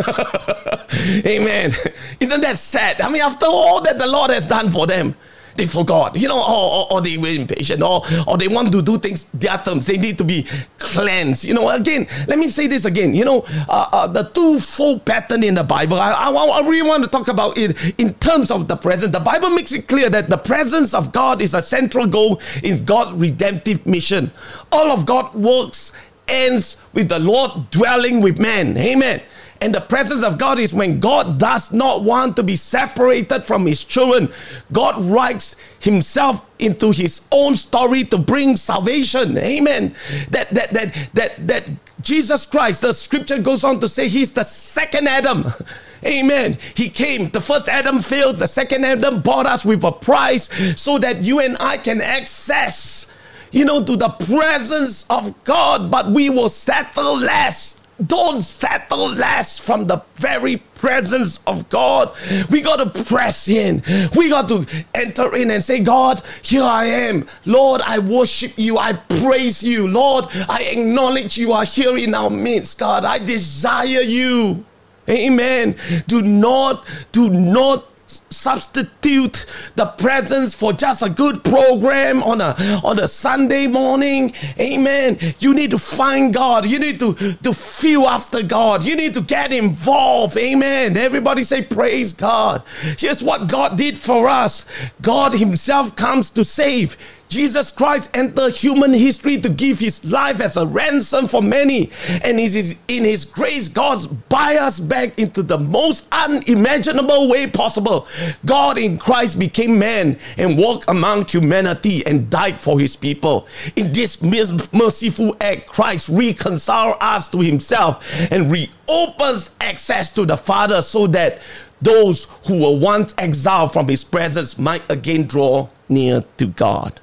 Amen. 1.27 1.75
Isn't 2.21 2.41
that 2.41 2.59
sad? 2.59 3.01
I 3.01 3.09
mean, 3.09 3.23
after 3.23 3.47
all 3.47 3.81
that 3.83 3.99
the 3.99 4.07
Lord 4.07 4.31
has 4.31 4.47
done 4.47 4.69
for 4.69 4.87
them, 4.87 5.15
they 5.57 5.67
forgot, 5.67 6.17
you 6.17 6.29
know, 6.29 6.41
or, 6.41 6.73
or, 6.73 6.93
or, 6.93 7.01
they 7.01 7.17
were 7.17 7.29
impatient, 7.29 7.83
or, 7.83 8.03
or 8.27 8.37
they 8.37 8.49
want 8.49 8.73
to 8.73 8.83
do 8.83 8.99
things 8.99 9.25
their 9.35 9.59
terms. 9.59 9.87
They 9.87 9.97
need 9.97 10.19
to 10.19 10.25
be 10.25 10.47
cleansed. 10.79 11.45
You 11.45 11.55
know, 11.55 11.69
again, 11.71 12.07
let 12.27 12.39
me 12.39 12.49
say 12.49 12.67
this 12.67 12.85
again. 12.85 13.15
You 13.15 13.25
know, 13.25 13.45
uh, 13.69 13.89
uh, 13.93 14.07
the 14.07 14.25
two-fold 14.25 15.05
pattern 15.05 15.43
in 15.43 15.55
the 15.55 15.65
Bible, 15.65 15.99
I, 16.01 16.13
I, 16.13 16.31
I 16.31 16.61
really 16.67 16.89
want 16.89 17.05
to 17.05 17.11
talk 17.11 17.29
about 17.29 17.59
it 17.59 17.77
in 17.99 18.15
terms 18.15 18.51
of 18.51 18.69
the 18.69 18.77
presence. 18.77 19.13
The 19.13 19.21
Bible 19.21 19.51
makes 19.51 19.73
it 19.73 19.89
clear 19.89 20.11
that 20.11 20.29
the 20.29 20.39
presence 20.39 20.95
of 20.95 21.13
God 21.13 21.41
is 21.41 21.55
a 21.55 21.63
central 21.63 22.07
goal 22.07 22.41
in 22.63 22.85
God's 22.85 23.13
redemptive 23.13 23.87
mission. 23.87 24.31
All 24.73 24.91
of 24.91 25.07
God's 25.07 25.35
works 25.35 25.93
ends 26.29 26.77
with 26.93 27.09
the 27.09 27.19
Lord 27.19 27.71
dwelling 27.71 28.21
with 28.21 28.39
man. 28.39 28.77
Amen. 28.77 29.23
And 29.61 29.75
the 29.75 29.81
presence 29.81 30.23
of 30.23 30.39
God 30.39 30.59
is 30.59 30.75
when 30.75 31.01
God 31.01 31.39
does 31.39 31.73
not 31.73 32.05
want 32.05 32.37
to 32.37 32.43
be 32.43 32.57
separated 32.57 33.45
from 33.45 33.67
his 33.67 33.83
children. 33.83 34.31
God 34.73 35.01
writes 35.03 35.57
himself 35.79 36.51
into 36.59 36.91
his 36.91 37.27
own 37.33 37.57
story 37.57 38.05
to 38.05 38.19
bring 38.19 38.57
salvation. 38.57 39.39
Amen. 39.39 39.95
That 40.31 40.51
that 40.51 40.73
that 40.75 41.09
that 41.15 41.47
that 41.47 41.71
Jesus 42.03 42.47
Christ, 42.47 42.83
the 42.83 42.93
scripture 42.93 43.39
goes 43.39 43.65
on 43.65 43.81
to 43.81 43.89
say 43.89 44.09
he's 44.09 44.33
the 44.33 44.45
second 44.45 45.09
Adam. 45.09 45.47
Amen. 46.05 46.59
He 46.75 46.91
came. 46.91 47.31
The 47.31 47.41
first 47.41 47.69
Adam 47.69 48.03
failed. 48.03 48.37
The 48.37 48.47
second 48.47 48.85
Adam 48.85 49.23
bought 49.23 49.47
us 49.47 49.65
with 49.65 49.83
a 49.83 49.93
price 49.93 50.49
so 50.81 50.99
that 50.99 51.23
you 51.23 51.41
and 51.41 51.57
I 51.59 51.79
can 51.79 52.01
access, 52.01 53.11
you 53.51 53.65
know, 53.65 53.83
to 53.83 53.97
the 53.97 54.11
presence 54.11 55.07
of 55.09 55.33
God, 55.45 55.91
but 55.91 56.11
we 56.11 56.29
will 56.29 56.51
settle 56.51 57.19
less 57.19 57.76
don't 58.05 58.43
settle 58.43 59.09
less 59.09 59.59
from 59.59 59.87
the 59.87 60.03
very 60.17 60.59
presence 60.75 61.41
of 61.47 61.69
God. 61.71 62.15
We 62.51 62.61
got 62.61 62.77
to 62.77 63.05
press 63.05 63.49
in. 63.49 63.83
We 64.15 64.29
got 64.29 64.49
to 64.49 64.67
enter 64.95 65.35
in 65.35 65.51
and 65.51 65.63
say, 65.63 65.81
God, 65.81 66.23
here 66.43 66.63
I 66.63 66.85
am. 66.85 67.27
Lord, 67.47 67.81
I 67.81 67.99
worship 67.99 68.53
you. 68.57 68.77
I 68.79 68.93
praise 68.93 69.63
you. 69.63 69.89
Lord, 69.89 70.27
I 70.49 70.63
acknowledge 70.65 71.39
you 71.39 71.53
are 71.53 71.65
here 71.65 71.97
in 71.97 72.15
our 72.15 72.31
midst, 72.31 72.79
God. 72.79 73.05
I 73.05 73.19
desire 73.19 74.03
you. 74.03 74.65
Amen. 75.09 75.77
Do 76.07 76.21
not, 76.21 76.87
do 77.13 77.31
not 77.31 77.87
substitute 78.31 79.47
the 79.77 79.87
presence 79.87 80.55
for 80.55 80.73
just 80.73 81.03
a 81.03 81.09
good 81.09 81.45
program 81.45 82.23
on 82.23 82.41
a 82.41 82.55
on 82.85 82.99
a 82.99 83.09
Sunday 83.09 83.67
morning. 83.67 84.33
Amen. 84.59 85.19
You 85.39 85.55
need 85.55 85.71
to 85.71 85.79
find 85.79 86.33
God. 86.33 86.67
You 86.67 86.79
need 86.79 87.01
to 87.01 87.15
to 87.43 87.53
feel 87.53 88.07
after 88.07 88.43
God. 88.43 88.85
You 88.85 88.97
need 88.97 89.15
to 89.15 89.21
get 89.21 89.53
involved. 89.53 90.37
Amen. 90.37 90.97
Everybody 90.97 91.43
say 91.43 91.63
praise 91.63 92.13
God. 92.13 92.63
Here's 92.99 93.23
what 93.23 93.49
God 93.49 93.77
did 93.77 93.99
for 93.99 94.29
us. 94.29 94.65
God 95.03 95.33
himself 95.33 95.97
comes 95.97 96.31
to 96.31 96.45
save. 96.45 96.97
Jesus 97.29 97.71
Christ 97.71 98.11
entered 98.15 98.55
human 98.55 98.93
history 98.93 99.41
to 99.41 99.49
give 99.49 99.79
his 99.79 100.05
life 100.05 100.41
as 100.41 100.57
a 100.57 100.67
ransom 100.67 101.27
for 101.27 101.43
many. 101.43 101.91
And 102.23 102.39
it 102.39 102.55
is 102.55 102.77
in 102.89 103.05
his 103.05 103.25
grace, 103.25 103.69
God 103.69 104.29
buy 104.29 104.57
us 104.57 104.79
back 104.79 105.19
into 105.19 105.43
the 105.43 105.59
most 105.59 106.07
unimaginable 106.13 107.29
way 107.29 107.47
possible. 107.47 108.07
God 108.45 108.79
in 108.79 108.99
Christ 108.99 109.39
became 109.39 109.79
man 109.79 110.19
and 110.37 110.57
walked 110.57 110.85
among 110.89 111.27
humanity 111.27 112.07
and 112.07 112.31
died 112.31 112.61
for 112.61 112.79
his 112.79 112.97
people. 112.97 113.47
In 113.75 113.93
this 113.93 114.23
merciful 114.23 115.37
act, 115.41 115.67
Christ 115.67 116.09
reconciled 116.09 116.97
us 117.01 117.29
to 117.31 117.41
himself 117.41 118.05
and 118.31 118.51
reopens 118.51 119.51
access 119.61 120.11
to 120.13 120.25
the 120.25 120.37
Father 120.37 120.83
so 120.83 121.07
that 121.09 121.41
those 121.83 122.27
who 122.47 122.61
were 122.61 122.79
once 122.79 123.15
exiled 123.19 123.73
from 123.73 123.89
his 123.89 124.03
presence 124.03 124.59
might 124.59 124.83
again 124.89 125.25
draw 125.25 125.69
near 125.89 126.25
to 126.39 126.47
God. 126.47 127.01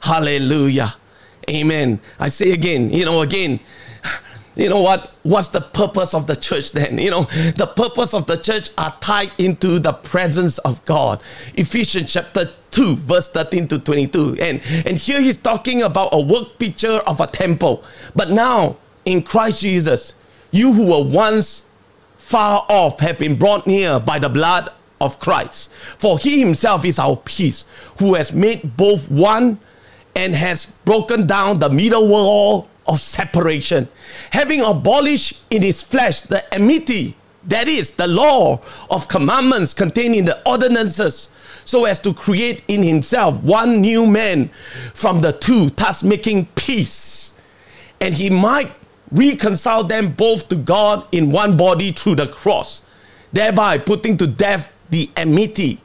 Hallelujah. 0.00 0.94
Amen. 1.48 2.00
I 2.18 2.28
say 2.28 2.52
again, 2.52 2.92
you 2.92 3.04
know, 3.04 3.22
again, 3.22 3.60
you 4.58 4.68
know 4.68 4.80
what? 4.80 5.12
What's 5.22 5.48
the 5.48 5.60
purpose 5.60 6.14
of 6.14 6.26
the 6.26 6.34
church 6.34 6.72
then? 6.72 6.98
You 6.98 7.10
know, 7.10 7.24
the 7.56 7.72
purpose 7.74 8.12
of 8.12 8.26
the 8.26 8.36
church 8.36 8.70
are 8.76 8.94
tied 9.00 9.30
into 9.38 9.78
the 9.78 9.92
presence 9.92 10.58
of 10.58 10.84
God. 10.84 11.20
Ephesians 11.54 12.12
chapter 12.12 12.50
2, 12.72 12.96
verse 12.96 13.28
13 13.30 13.68
to 13.68 13.78
22. 13.78 14.36
And, 14.40 14.60
and 14.84 14.98
here 14.98 15.20
he's 15.20 15.36
talking 15.36 15.82
about 15.82 16.08
a 16.12 16.20
work 16.20 16.58
picture 16.58 16.98
of 16.98 17.20
a 17.20 17.28
temple. 17.28 17.84
But 18.16 18.30
now, 18.30 18.76
in 19.04 19.22
Christ 19.22 19.62
Jesus, 19.62 20.14
you 20.50 20.72
who 20.72 20.86
were 20.86 21.04
once 21.04 21.64
far 22.16 22.66
off 22.68 22.98
have 22.98 23.18
been 23.18 23.36
brought 23.36 23.66
near 23.66 24.00
by 24.00 24.18
the 24.18 24.28
blood 24.28 24.70
of 25.00 25.20
Christ. 25.20 25.70
For 25.98 26.18
he 26.18 26.40
himself 26.40 26.84
is 26.84 26.98
our 26.98 27.16
peace, 27.16 27.64
who 27.98 28.14
has 28.14 28.32
made 28.32 28.76
both 28.76 29.08
one 29.08 29.60
and 30.18 30.34
has 30.34 30.66
broken 30.84 31.28
down 31.28 31.60
the 31.60 31.70
middle 31.70 32.08
wall 32.08 32.68
of 32.88 33.00
separation, 33.00 33.86
having 34.32 34.60
abolished 34.60 35.40
in 35.48 35.62
his 35.62 35.80
flesh 35.80 36.22
the 36.22 36.42
enmity, 36.52 37.14
that 37.44 37.68
is, 37.68 37.92
the 37.92 38.08
law 38.08 38.60
of 38.90 39.06
commandments 39.06 39.72
contained 39.72 40.16
in 40.16 40.24
the 40.24 40.36
ordinances, 40.44 41.30
so 41.64 41.84
as 41.84 42.00
to 42.00 42.12
create 42.12 42.64
in 42.66 42.82
himself 42.82 43.36
one 43.44 43.80
new 43.80 44.06
man 44.06 44.50
from 44.92 45.20
the 45.20 45.32
two, 45.34 45.70
thus 45.70 46.02
making 46.02 46.46
peace. 46.56 47.34
and 48.00 48.14
he 48.14 48.30
might 48.30 48.72
reconcile 49.10 49.82
them 49.84 50.12
both 50.12 50.48
to 50.48 50.54
God 50.56 51.04
in 51.12 51.30
one 51.30 51.56
body 51.56 51.92
through 51.92 52.14
the 52.16 52.26
cross, 52.28 52.82
thereby 53.32 53.78
putting 53.78 54.16
to 54.18 54.26
death 54.26 54.72
the 54.90 55.10
enmity. 55.16 55.80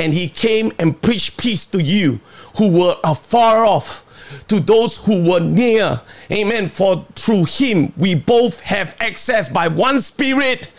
And 0.00 0.14
he 0.14 0.30
came 0.30 0.72
and 0.78 0.98
preached 1.02 1.36
peace 1.36 1.66
to 1.66 1.82
you 1.82 2.20
who 2.56 2.68
were 2.68 2.96
afar 3.04 3.66
off, 3.66 4.02
to 4.48 4.58
those 4.58 4.96
who 4.96 5.22
were 5.28 5.40
near. 5.40 6.00
Amen. 6.32 6.70
For 6.70 7.06
through 7.14 7.44
him 7.44 7.92
we 7.98 8.14
both 8.14 8.60
have 8.60 8.96
access 8.98 9.50
by 9.50 9.68
one 9.68 10.00
spirit 10.00 10.70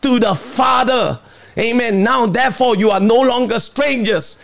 to 0.00 0.18
the 0.18 0.34
Father. 0.34 1.20
Amen. 1.58 2.02
Now, 2.02 2.24
therefore, 2.24 2.74
you 2.74 2.90
are 2.90 3.00
no 3.00 3.20
longer 3.20 3.60
strangers 3.60 4.38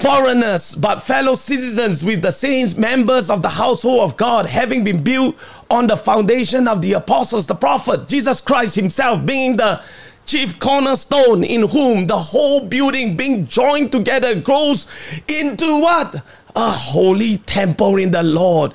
foreigners, 0.00 0.74
but 0.74 1.02
fellow 1.02 1.34
citizens 1.34 2.02
with 2.02 2.22
the 2.22 2.30
saints, 2.30 2.74
members 2.74 3.28
of 3.28 3.42
the 3.42 3.48
household 3.50 4.00
of 4.00 4.16
God, 4.16 4.46
having 4.46 4.82
been 4.82 5.02
built 5.02 5.36
on 5.70 5.86
the 5.88 5.96
foundation 5.96 6.66
of 6.66 6.80
the 6.80 6.94
apostles, 6.94 7.46
the 7.46 7.54
prophet, 7.54 8.08
Jesus 8.08 8.40
Christ 8.40 8.74
Himself 8.76 9.26
being 9.26 9.56
the 9.56 9.82
chief 10.30 10.60
cornerstone, 10.60 11.42
in 11.42 11.68
whom 11.68 12.06
the 12.06 12.16
whole 12.16 12.64
building 12.64 13.16
being 13.16 13.48
joined 13.48 13.90
together 13.90 14.40
grows 14.40 14.86
into 15.26 15.80
what? 15.80 16.24
A 16.54 16.70
holy 16.70 17.38
temple 17.38 17.96
in 17.96 18.12
the 18.12 18.22
Lord, 18.22 18.72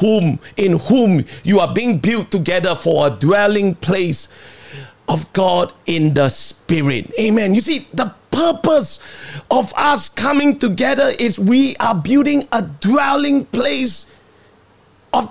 whom 0.00 0.40
in 0.56 0.78
whom 0.78 1.24
you 1.44 1.60
are 1.60 1.72
being 1.72 1.98
built 1.98 2.32
together 2.32 2.74
for 2.74 3.06
a 3.06 3.10
dwelling 3.10 3.76
place 3.76 4.28
of 5.08 5.32
God 5.32 5.72
in 5.86 6.14
the 6.14 6.28
Spirit. 6.28 7.12
Amen. 7.20 7.54
You 7.54 7.60
see, 7.60 7.86
the 7.94 8.12
purpose 8.32 9.00
of 9.48 9.72
us 9.76 10.08
coming 10.08 10.58
together 10.58 11.12
is 11.20 11.38
we 11.38 11.76
are 11.76 11.94
building 11.94 12.48
a 12.50 12.62
dwelling 12.62 13.44
place 13.46 14.10
of 15.12 15.30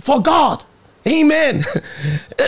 for 0.00 0.20
God. 0.20 0.64
Amen. 1.06 1.64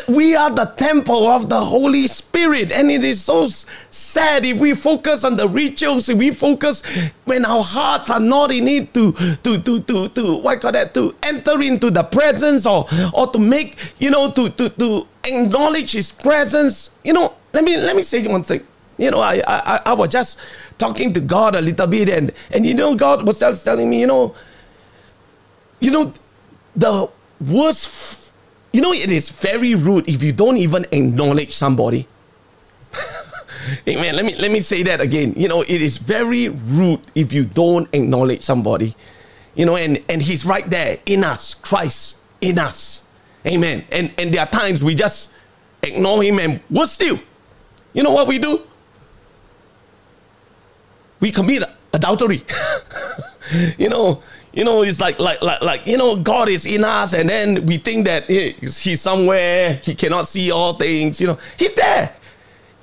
We 0.09 0.35
are 0.35 0.51
the 0.51 0.65
temple 0.65 1.27
of 1.27 1.49
the 1.49 1.61
Holy 1.61 2.07
Spirit, 2.07 2.73
and 2.73 2.91
it 2.91 3.05
is 3.05 3.23
so 3.23 3.49
sad 3.91 4.45
if 4.45 4.59
we 4.59 4.75
focus 4.75 5.25
on 5.25 5.37
the 5.37 5.49
rituals, 5.49 6.09
if 6.09 6.17
we 6.17 6.31
focus 6.31 6.83
when 7.25 7.45
our 7.45 7.63
hearts 7.63 8.09
are 8.11 8.21
not 8.21 8.51
in 8.51 8.67
it 8.67 8.95
to 8.95 9.13
to 9.13 9.59
to 9.59 9.81
to 9.81 10.09
to 10.09 10.37
what 10.39 10.61
call 10.61 10.73
that 10.73 10.95
to 10.95 11.15
enter 11.23 11.61
into 11.61 11.91
the 11.91 12.03
presence 12.03 12.67
or 12.67 12.87
or 13.13 13.27
to 13.29 13.39
make 13.39 13.77
you 13.99 14.11
know 14.11 14.31
to 14.31 14.49
to 14.51 14.69
to 14.71 15.07
acknowledge 15.25 15.93
His 15.93 16.11
presence. 16.11 16.91
You 17.05 17.13
know, 17.13 17.35
let 17.53 17.65
me 17.65 17.77
let 17.77 17.95
me 17.95 18.03
say 18.03 18.27
one 18.27 18.43
thing. 18.43 18.67
You 18.97 19.11
know, 19.11 19.21
I 19.21 19.43
I 19.47 19.83
I 19.87 19.93
was 19.93 20.09
just 20.09 20.39
talking 20.79 21.13
to 21.15 21.21
God 21.21 21.55
a 21.55 21.61
little 21.61 21.87
bit, 21.87 22.09
and 22.09 22.33
and 22.51 22.65
you 22.65 22.75
know, 22.75 22.95
God 22.95 23.27
was 23.27 23.39
just 23.39 23.65
telling 23.65 23.91
me, 23.91 24.01
you 24.01 24.07
know, 24.07 24.35
you 25.81 25.91
know, 25.91 26.13
the 26.75 27.09
worst 27.41 28.26
you 28.77 28.83
know, 28.83 28.93
it 28.93 29.11
is 29.11 29.31
very 29.31 29.75
rude 29.75 30.07
if 30.07 30.23
you 30.23 30.33
don't 30.33 30.59
even 30.59 30.85
acknowledge 30.93 31.57
somebody. 31.57 32.07
Amen. 33.89 34.15
Let 34.15 34.23
me 34.27 34.35
let 34.37 34.51
me 34.51 34.61
say 34.61 34.83
that 34.83 35.01
again. 35.01 35.33
You 35.35 35.49
know, 35.49 35.63
it 35.63 35.81
is 35.81 35.97
very 35.97 36.51
rude 36.51 37.01
if 37.15 37.33
you 37.33 37.47
don't 37.47 37.89
acknowledge 37.95 38.43
somebody. 38.43 38.95
You 39.55 39.65
know, 39.65 39.77
and 39.77 40.05
and 40.11 40.21
he's 40.21 40.45
right 40.45 40.69
there 40.69 40.99
in 41.07 41.25
us, 41.25 41.55
Christ 41.55 42.19
in 42.43 42.59
us. 42.59 43.07
Amen. 43.47 43.83
And 43.91 44.13
and 44.19 44.35
there 44.35 44.43
are 44.43 44.51
times 44.51 44.85
we 44.85 44.95
just 44.95 45.31
ignore 45.83 46.23
him 46.23 46.39
and 46.39 46.61
we're 46.69 46.85
still. 46.85 47.19
You 47.95 48.03
know 48.03 48.11
what 48.11 48.27
we 48.27 48.39
do? 48.39 48.61
We 51.21 51.33
commit 51.33 51.63
adultery. 51.95 52.45
you 53.79 53.89
know, 53.89 54.23
you 54.57 54.65
know, 54.65 54.83
it's 54.83 54.99
like 54.99 55.21
like 55.21 55.43
like 55.43 55.61
like 55.61 55.87
you 55.87 55.99
know, 55.99 56.17
God 56.17 56.49
is 56.49 56.65
in 56.65 56.83
us, 56.83 57.13
and 57.13 57.29
then 57.29 57.67
we 57.67 57.77
think 57.77 58.07
that 58.07 58.25
He's 58.25 59.03
somewhere, 59.03 59.75
He 59.83 59.95
cannot 59.95 60.27
see 60.27 60.51
all 60.51 60.73
things. 60.73 61.21
You 61.21 61.27
know, 61.29 61.39
He's 61.59 61.75
there, 61.75 62.17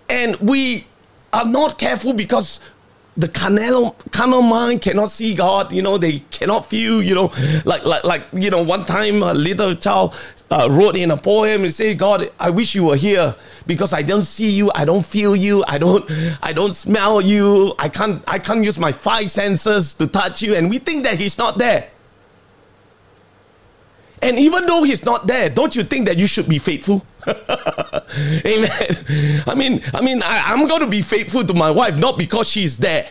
and 0.07 0.35
we 0.35 0.85
are 1.33 1.45
not 1.45 1.79
careful 1.79 2.13
because 2.13 2.59
the 3.15 3.27
carnal, 3.27 3.95
carnal 4.11 4.41
mind 4.41 4.81
cannot 4.81 5.11
see 5.11 5.35
God. 5.35 5.71
You 5.71 5.81
know, 5.81 5.97
they 5.97 6.19
cannot 6.31 6.65
feel. 6.65 7.01
You 7.01 7.15
know, 7.15 7.33
like 7.65 7.85
like 7.85 8.03
like 8.03 8.23
you 8.33 8.49
know, 8.49 8.63
one 8.63 8.85
time 8.85 9.21
a 9.21 9.33
little 9.33 9.75
child 9.75 10.15
uh, 10.49 10.67
wrote 10.69 10.97
in 10.97 11.11
a 11.11 11.17
poem 11.17 11.63
and 11.63 11.73
say, 11.73 11.93
"God, 11.93 12.31
I 12.39 12.49
wish 12.49 12.75
you 12.75 12.85
were 12.85 12.95
here 12.95 13.35
because 13.67 13.93
I 13.93 14.01
don't 14.01 14.23
see 14.23 14.49
you, 14.49 14.71
I 14.73 14.85
don't 14.85 15.05
feel 15.05 15.35
you, 15.35 15.63
I 15.67 15.77
don't 15.77 16.09
I 16.41 16.53
don't 16.53 16.73
smell 16.73 17.21
you, 17.21 17.73
I 17.77 17.89
can't 17.89 18.23
I 18.27 18.39
can't 18.39 18.63
use 18.63 18.79
my 18.79 18.91
five 18.91 19.29
senses 19.29 19.93
to 19.95 20.07
touch 20.07 20.41
you." 20.41 20.55
And 20.55 20.69
we 20.69 20.79
think 20.79 21.03
that 21.03 21.17
He's 21.17 21.37
not 21.37 21.57
there. 21.57 21.89
And 24.23 24.39
even 24.39 24.65
though 24.65 24.83
he's 24.83 25.03
not 25.03 25.27
there, 25.27 25.49
don't 25.49 25.75
you 25.75 25.83
think 25.83 26.07
that 26.07 26.17
you 26.17 26.27
should 26.27 26.47
be 26.47 26.57
faithful? 26.57 27.05
Amen. 27.27 29.43
I 29.45 29.53
mean, 29.55 29.81
I 29.93 30.01
mean, 30.01 30.23
I, 30.23 30.53
am 30.53 30.67
going 30.67 30.81
to 30.81 30.87
be 30.87 31.01
faithful 31.01 31.43
to 31.43 31.53
my 31.53 31.69
wife 31.69 31.97
not 31.97 32.17
because 32.17 32.47
she's 32.47 32.77
there. 32.77 33.09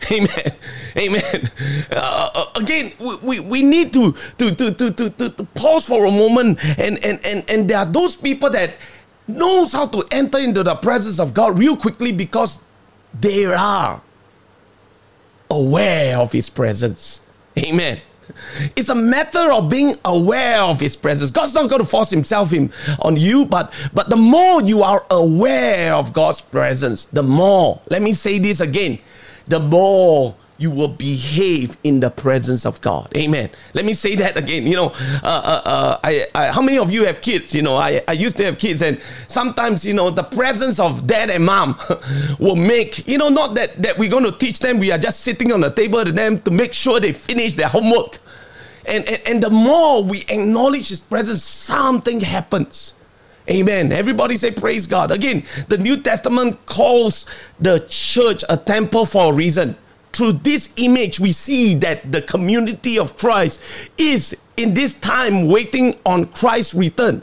Amen. 0.12 0.52
Amen. 0.96 1.50
Uh, 1.90 2.30
uh, 2.34 2.44
again, 2.56 2.92
we, 3.22 3.40
we, 3.40 3.62
need 3.62 3.92
to, 3.92 4.12
to, 4.38 4.54
to, 4.54 4.72
to, 4.72 4.90
to, 4.90 5.10
to, 5.10 5.30
to 5.30 5.44
pause 5.54 5.86
for 5.86 6.04
a 6.04 6.10
moment. 6.10 6.58
And, 6.78 7.04
and, 7.04 7.24
and, 7.24 7.44
and 7.48 7.70
there 7.70 7.78
are 7.78 7.86
those 7.86 8.16
people 8.16 8.50
that 8.50 8.74
knows 9.26 9.72
how 9.72 9.86
to 9.86 10.04
enter 10.10 10.38
into 10.38 10.62
the 10.62 10.74
presence 10.76 11.20
of 11.20 11.34
God 11.34 11.58
real 11.58 11.76
quickly 11.76 12.12
because 12.12 12.60
they 13.20 13.46
are 13.46 14.00
aware 15.50 16.18
of 16.18 16.32
his 16.32 16.48
presence. 16.48 17.20
Amen. 17.56 18.00
It's 18.76 18.88
a 18.88 18.94
matter 18.94 19.52
of 19.52 19.68
being 19.68 19.94
aware 20.04 20.62
of 20.62 20.80
his 20.80 20.96
presence. 20.96 21.30
God's 21.30 21.54
not 21.54 21.68
going 21.68 21.80
to 21.80 21.88
force 21.88 22.10
himself 22.10 22.52
on 23.00 23.16
you, 23.16 23.44
but 23.46 23.72
but 23.92 24.10
the 24.10 24.16
more 24.16 24.62
you 24.62 24.82
are 24.82 25.04
aware 25.10 25.94
of 25.94 26.12
God's 26.12 26.40
presence, 26.40 27.06
the 27.06 27.22
more, 27.22 27.80
let 27.90 28.02
me 28.02 28.12
say 28.12 28.38
this 28.38 28.60
again, 28.60 28.98
the 29.46 29.60
more 29.60 30.34
you 30.58 30.72
will 30.72 30.88
behave 30.88 31.76
in 31.84 32.00
the 32.00 32.10
presence 32.10 32.66
of 32.66 32.80
God. 32.80 33.10
Amen. 33.16 33.48
Let 33.74 33.84
me 33.84 33.94
say 33.94 34.16
that 34.16 34.36
again. 34.36 34.66
You 34.66 34.74
know, 34.74 34.86
uh, 34.88 35.22
uh, 35.22 35.62
uh, 35.64 36.00
I, 36.02 36.26
I, 36.34 36.46
how 36.48 36.60
many 36.60 36.78
of 36.78 36.90
you 36.90 37.06
have 37.06 37.20
kids? 37.20 37.54
You 37.54 37.62
know, 37.62 37.76
I, 37.76 38.02
I 38.08 38.12
used 38.12 38.36
to 38.38 38.44
have 38.44 38.58
kids, 38.58 38.82
and 38.82 39.00
sometimes, 39.28 39.86
you 39.86 39.94
know, 39.94 40.10
the 40.10 40.24
presence 40.24 40.80
of 40.80 41.06
dad 41.06 41.30
and 41.30 41.46
mom 41.46 41.78
will 42.40 42.56
make, 42.56 43.06
you 43.06 43.18
know, 43.18 43.28
not 43.28 43.54
that, 43.54 43.80
that 43.80 43.96
we're 43.98 44.10
going 44.10 44.24
to 44.24 44.32
teach 44.32 44.58
them, 44.58 44.80
we 44.80 44.90
are 44.90 44.98
just 44.98 45.20
sitting 45.20 45.52
on 45.52 45.60
the 45.60 45.70
table 45.70 46.04
to 46.04 46.10
them 46.10 46.40
to 46.42 46.50
make 46.50 46.72
sure 46.72 46.98
they 46.98 47.12
finish 47.12 47.54
their 47.54 47.68
homework. 47.68 48.18
And, 48.84 49.08
and, 49.08 49.22
and 49.26 49.42
the 49.42 49.50
more 49.50 50.02
we 50.02 50.22
acknowledge 50.22 50.88
His 50.88 51.00
presence, 51.00 51.44
something 51.44 52.20
happens. 52.20 52.94
Amen. 53.48 53.92
Everybody 53.92 54.36
say 54.36 54.50
praise 54.50 54.86
God. 54.86 55.10
Again, 55.10 55.44
the 55.68 55.78
New 55.78 56.02
Testament 56.02 56.66
calls 56.66 57.26
the 57.60 57.78
church 57.88 58.44
a 58.48 58.56
temple 58.56 59.06
for 59.06 59.32
a 59.32 59.34
reason 59.34 59.76
through 60.12 60.32
this 60.32 60.72
image, 60.76 61.20
we 61.20 61.32
see 61.32 61.74
that 61.76 62.10
the 62.10 62.22
community 62.22 62.98
of 62.98 63.16
Christ 63.16 63.60
is 63.96 64.36
in 64.56 64.74
this 64.74 64.94
time 64.94 65.46
waiting 65.46 65.96
on 66.04 66.26
Christ's 66.26 66.74
return. 66.74 67.22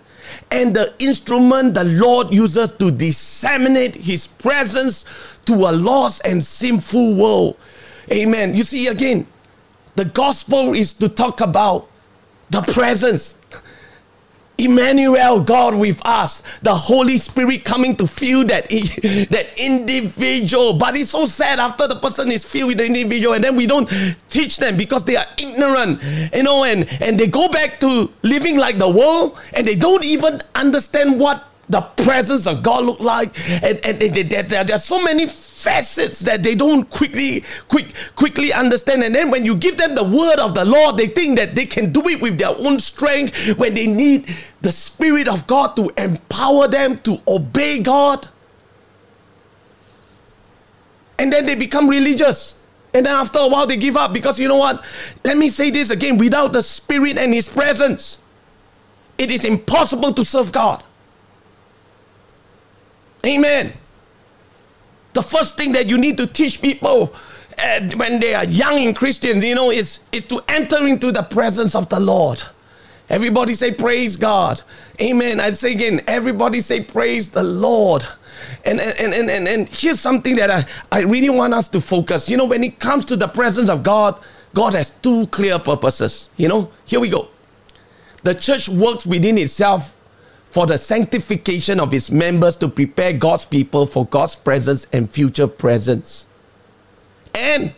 And 0.49 0.75
the 0.75 0.93
instrument 0.99 1.75
the 1.75 1.83
Lord 1.83 2.33
uses 2.33 2.71
to 2.73 2.91
disseminate 2.91 3.95
his 3.95 4.27
presence 4.27 5.05
to 5.45 5.53
a 5.53 5.71
lost 5.71 6.21
and 6.25 6.43
sinful 6.43 7.15
world. 7.15 7.57
Amen. 8.11 8.55
You 8.55 8.63
see, 8.63 8.87
again, 8.87 9.27
the 9.95 10.05
gospel 10.05 10.73
is 10.73 10.93
to 10.95 11.09
talk 11.09 11.41
about 11.41 11.87
the 12.49 12.61
presence 12.61 13.37
Emmanuel, 14.57 15.41
God 15.41 15.75
with 15.75 16.01
us, 16.05 16.41
the 16.61 16.73
Holy 16.73 17.17
Spirit 17.17 17.63
coming 17.63 17.95
to 17.97 18.07
fill 18.07 18.43
that, 18.45 18.69
that 18.69 19.47
individual. 19.57 20.73
But 20.73 20.95
it's 20.95 21.11
so 21.11 21.25
sad 21.25 21.59
after 21.59 21.87
the 21.87 21.95
person 21.95 22.31
is 22.31 22.45
filled 22.45 22.69
with 22.69 22.77
the 22.77 22.85
individual, 22.85 23.33
and 23.33 23.43
then 23.43 23.55
we 23.55 23.67
don't 23.67 23.89
teach 24.29 24.57
them 24.57 24.77
because 24.77 25.05
they 25.05 25.15
are 25.15 25.27
ignorant, 25.37 26.01
you 26.33 26.43
know, 26.43 26.63
and, 26.63 26.89
and 27.01 27.19
they 27.19 27.27
go 27.27 27.47
back 27.47 27.79
to 27.81 28.11
living 28.23 28.57
like 28.57 28.77
the 28.77 28.89
world 28.89 29.39
and 29.53 29.67
they 29.67 29.75
don't 29.75 30.03
even 30.03 30.41
understand 30.55 31.19
what 31.19 31.43
the 31.69 31.81
presence 31.81 32.47
of 32.47 32.61
God 32.63 32.85
look 32.85 32.99
like. 32.99 33.37
And, 33.49 33.83
and, 33.85 34.01
and 34.01 34.15
there, 34.15 34.43
there, 34.43 34.63
there 34.63 34.75
are 34.75 34.79
so 34.79 35.01
many 35.01 35.25
facets 35.25 36.19
that 36.19 36.43
they 36.43 36.53
don't 36.53 36.89
quickly 36.89 37.43
quick 37.67 37.93
quickly 38.15 38.53
understand. 38.53 39.03
And 39.03 39.15
then 39.15 39.31
when 39.31 39.45
you 39.45 39.55
give 39.55 39.77
them 39.77 39.95
the 39.95 40.03
word 40.03 40.37
of 40.37 40.53
the 40.53 40.65
lord 40.65 40.97
they 40.97 41.07
think 41.07 41.37
that 41.37 41.55
they 41.55 41.65
can 41.65 41.91
do 41.91 42.07
it 42.07 42.21
with 42.21 42.37
their 42.37 42.49
own 42.49 42.79
strength 42.79 43.57
when 43.57 43.73
they 43.73 43.87
need 43.87 44.35
the 44.61 44.71
spirit 44.71 45.27
of 45.27 45.47
god 45.47 45.75
to 45.77 45.91
empower 45.97 46.67
them 46.67 46.99
to 46.99 47.17
obey 47.27 47.81
god. 47.81 48.27
And 51.17 51.31
then 51.31 51.45
they 51.45 51.55
become 51.55 51.87
religious. 51.87 52.55
And 52.93 53.05
then 53.05 53.15
after 53.15 53.39
a 53.39 53.47
while 53.47 53.65
they 53.65 53.77
give 53.77 53.95
up 53.95 54.13
because 54.13 54.39
you 54.39 54.47
know 54.47 54.57
what? 54.57 54.83
Let 55.23 55.37
me 55.37 55.49
say 55.49 55.69
this 55.69 55.89
again. 55.89 56.17
Without 56.17 56.53
the 56.53 56.61
spirit 56.61 57.17
and 57.17 57.33
his 57.33 57.47
presence 57.47 58.19
it 59.17 59.31
is 59.31 59.45
impossible 59.45 60.13
to 60.13 60.25
serve 60.25 60.51
god 60.51 60.83
amen 63.25 63.73
the 65.15 65.23
first 65.23 65.55
thing 65.57 65.71
that 65.71 65.87
you 65.87 65.97
need 65.97 66.17
to 66.17 66.27
teach 66.27 66.61
people 66.61 67.15
uh, 67.57 67.79
when 67.95 68.19
they 68.19 68.35
are 68.35 68.43
young 68.43 68.83
in 68.83 68.93
Christians, 68.93 69.43
you 69.43 69.55
know, 69.55 69.71
is, 69.71 70.01
is 70.11 70.25
to 70.25 70.41
enter 70.49 70.85
into 70.85 71.11
the 71.11 71.23
presence 71.23 71.73
of 71.73 71.87
the 71.87 71.99
Lord. 71.99 72.43
Everybody 73.09 73.53
say, 73.53 73.71
Praise 73.71 74.17
God. 74.17 74.61
Amen. 74.99 75.39
I 75.39 75.51
say 75.51 75.71
again, 75.71 76.03
everybody 76.05 76.59
say, 76.59 76.81
Praise 76.81 77.29
the 77.29 77.43
Lord. 77.43 78.05
And, 78.65 78.81
and, 78.81 79.13
and, 79.13 79.29
and, 79.29 79.47
and 79.47 79.69
here's 79.69 80.01
something 80.01 80.35
that 80.35 80.51
I, 80.51 80.65
I 80.91 81.01
really 81.01 81.29
want 81.29 81.53
us 81.53 81.69
to 81.69 81.79
focus. 81.79 82.29
You 82.29 82.35
know, 82.35 82.45
when 82.45 82.63
it 82.63 82.79
comes 82.79 83.05
to 83.05 83.15
the 83.15 83.29
presence 83.29 83.69
of 83.69 83.83
God, 83.83 84.21
God 84.53 84.73
has 84.73 84.89
two 84.89 85.27
clear 85.27 85.59
purposes. 85.59 86.29
You 86.35 86.49
know, 86.49 86.71
here 86.83 86.99
we 86.99 87.07
go. 87.07 87.29
The 88.23 88.33
church 88.33 88.67
works 88.67 89.05
within 89.05 89.37
itself 89.37 89.95
for 90.55 90.65
the 90.65 90.77
sanctification 90.77 91.81
of 91.81 91.93
its 91.93 92.09
members 92.09 92.55
to 92.55 92.69
prepare 92.69 93.11
God's 93.11 93.43
people 93.43 93.85
for 93.85 94.05
God's 94.05 94.37
presence 94.37 94.87
and 94.93 95.09
future 95.09 95.47
presence. 95.47 96.27
And 97.33 97.73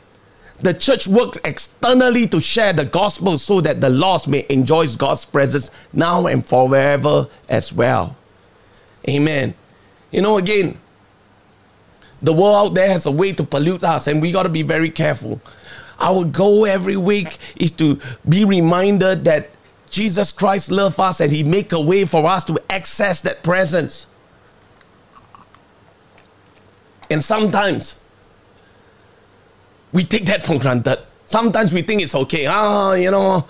the 0.62 0.76
church 0.76 1.08
works 1.08 1.40
externally 1.44 2.28
to 2.28 2.40
share 2.40 2.74
the 2.74 2.86
gospel 2.86 3.40
so 3.40 3.62
that 3.62 3.82
the 3.82 3.90
lost 3.90 4.28
may 4.28 4.46
enjoy 4.48 4.86
God's 4.90 5.26
presence 5.26 5.72
now 5.92 6.28
and 6.28 6.46
forever 6.46 7.28
as 7.50 7.74
well. 7.74 8.16
Amen. 9.10 9.56
You 10.12 10.22
know, 10.22 10.38
again, 10.38 10.78
the 12.22 12.32
world 12.32 12.56
out 12.56 12.74
there 12.76 12.90
has 12.90 13.08
a 13.08 13.12
way 13.12 13.34
to 13.34 13.44
pollute 13.44 13.84
us, 13.84 14.06
and 14.06 14.22
we 14.22 14.32
got 14.32 14.44
to 14.44 14.50
be 14.50 14.62
very 14.62 14.92
careful. 14.92 15.42
Our 16.00 16.26
goal 16.26 16.68
every 16.68 16.96
week 16.96 17.40
is 17.56 17.72
to 17.72 18.00
be 18.30 18.46
reminded 18.46 19.26
that 19.26 19.50
Jesus 19.90 20.32
Christ 20.32 20.72
loves 20.72 21.00
us 21.00 21.20
and 21.20 21.32
He 21.32 21.44
make 21.44 21.72
a 21.72 21.82
way 21.82 22.06
for 22.06 22.26
us 22.26 22.46
to 22.46 22.60
access 22.70 23.22
that 23.22 23.44
presence. 23.44 24.06
And 27.10 27.24
sometimes 27.24 28.00
we 29.94 30.04
take 30.04 30.26
that 30.26 30.44
for 30.44 30.60
granted. 30.60 31.00
Sometimes 31.26 31.74
we 31.74 31.82
think 31.82 32.02
it's 32.02 32.16
okay. 32.16 32.46
Ah, 32.46 32.94
you 32.94 33.12
know. 33.12 33.48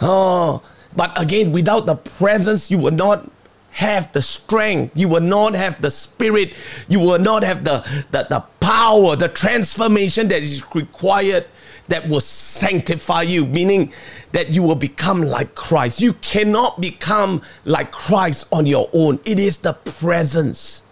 Oh, 0.00 0.62
but 0.94 1.12
again, 1.20 1.52
without 1.52 1.86
the 1.86 1.96
presence, 1.96 2.70
you 2.70 2.78
will 2.78 2.92
not 2.92 3.30
have 3.70 4.10
the 4.12 4.22
strength. 4.22 4.96
You 4.96 5.08
will 5.08 5.20
not 5.20 5.54
have 5.54 5.80
the 5.82 5.90
spirit. 5.90 6.54
You 6.88 7.00
will 7.00 7.18
not 7.18 7.42
have 7.42 7.64
the, 7.64 7.80
the, 8.10 8.26
the 8.28 8.40
power, 8.60 9.16
the 9.16 9.28
transformation 9.28 10.28
that 10.28 10.42
is 10.42 10.64
required 10.74 11.46
that 11.88 12.08
will 12.08 12.20
sanctify 12.20 13.22
you, 13.22 13.46
meaning 13.46 13.92
that 14.32 14.50
you 14.50 14.62
will 14.62 14.74
become 14.74 15.22
like 15.22 15.54
Christ. 15.54 16.00
You 16.00 16.14
cannot 16.14 16.80
become 16.80 17.42
like 17.64 17.92
Christ 17.92 18.46
on 18.52 18.66
your 18.66 18.88
own. 18.92 19.20
It 19.24 19.38
is 19.38 19.58
the 19.58 19.72
presence. 19.72 20.82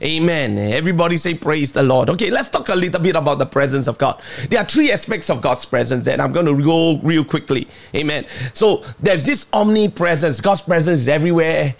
Amen. 0.00 0.56
Everybody 0.58 1.16
say 1.16 1.34
praise 1.34 1.72
the 1.72 1.82
Lord. 1.82 2.08
Okay, 2.10 2.30
let's 2.30 2.48
talk 2.48 2.68
a 2.68 2.74
little 2.74 3.00
bit 3.00 3.16
about 3.16 3.40
the 3.40 3.46
presence 3.46 3.88
of 3.88 3.98
God. 3.98 4.20
There 4.48 4.60
are 4.60 4.64
three 4.64 4.92
aspects 4.92 5.28
of 5.28 5.40
God's 5.40 5.64
presence 5.64 6.04
that 6.04 6.20
I'm 6.20 6.32
going 6.32 6.46
to 6.46 6.62
go 6.62 6.98
real 6.98 7.24
quickly. 7.24 7.66
Amen. 7.96 8.24
So 8.54 8.84
there's 9.00 9.26
this 9.26 9.46
omnipresence. 9.52 10.40
God's 10.40 10.60
presence 10.62 11.00
is 11.00 11.08
everywhere 11.08 11.74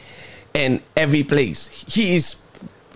and 0.53 0.83
every 0.97 1.23
place. 1.23 1.69
He 1.87 2.17
is 2.17 2.37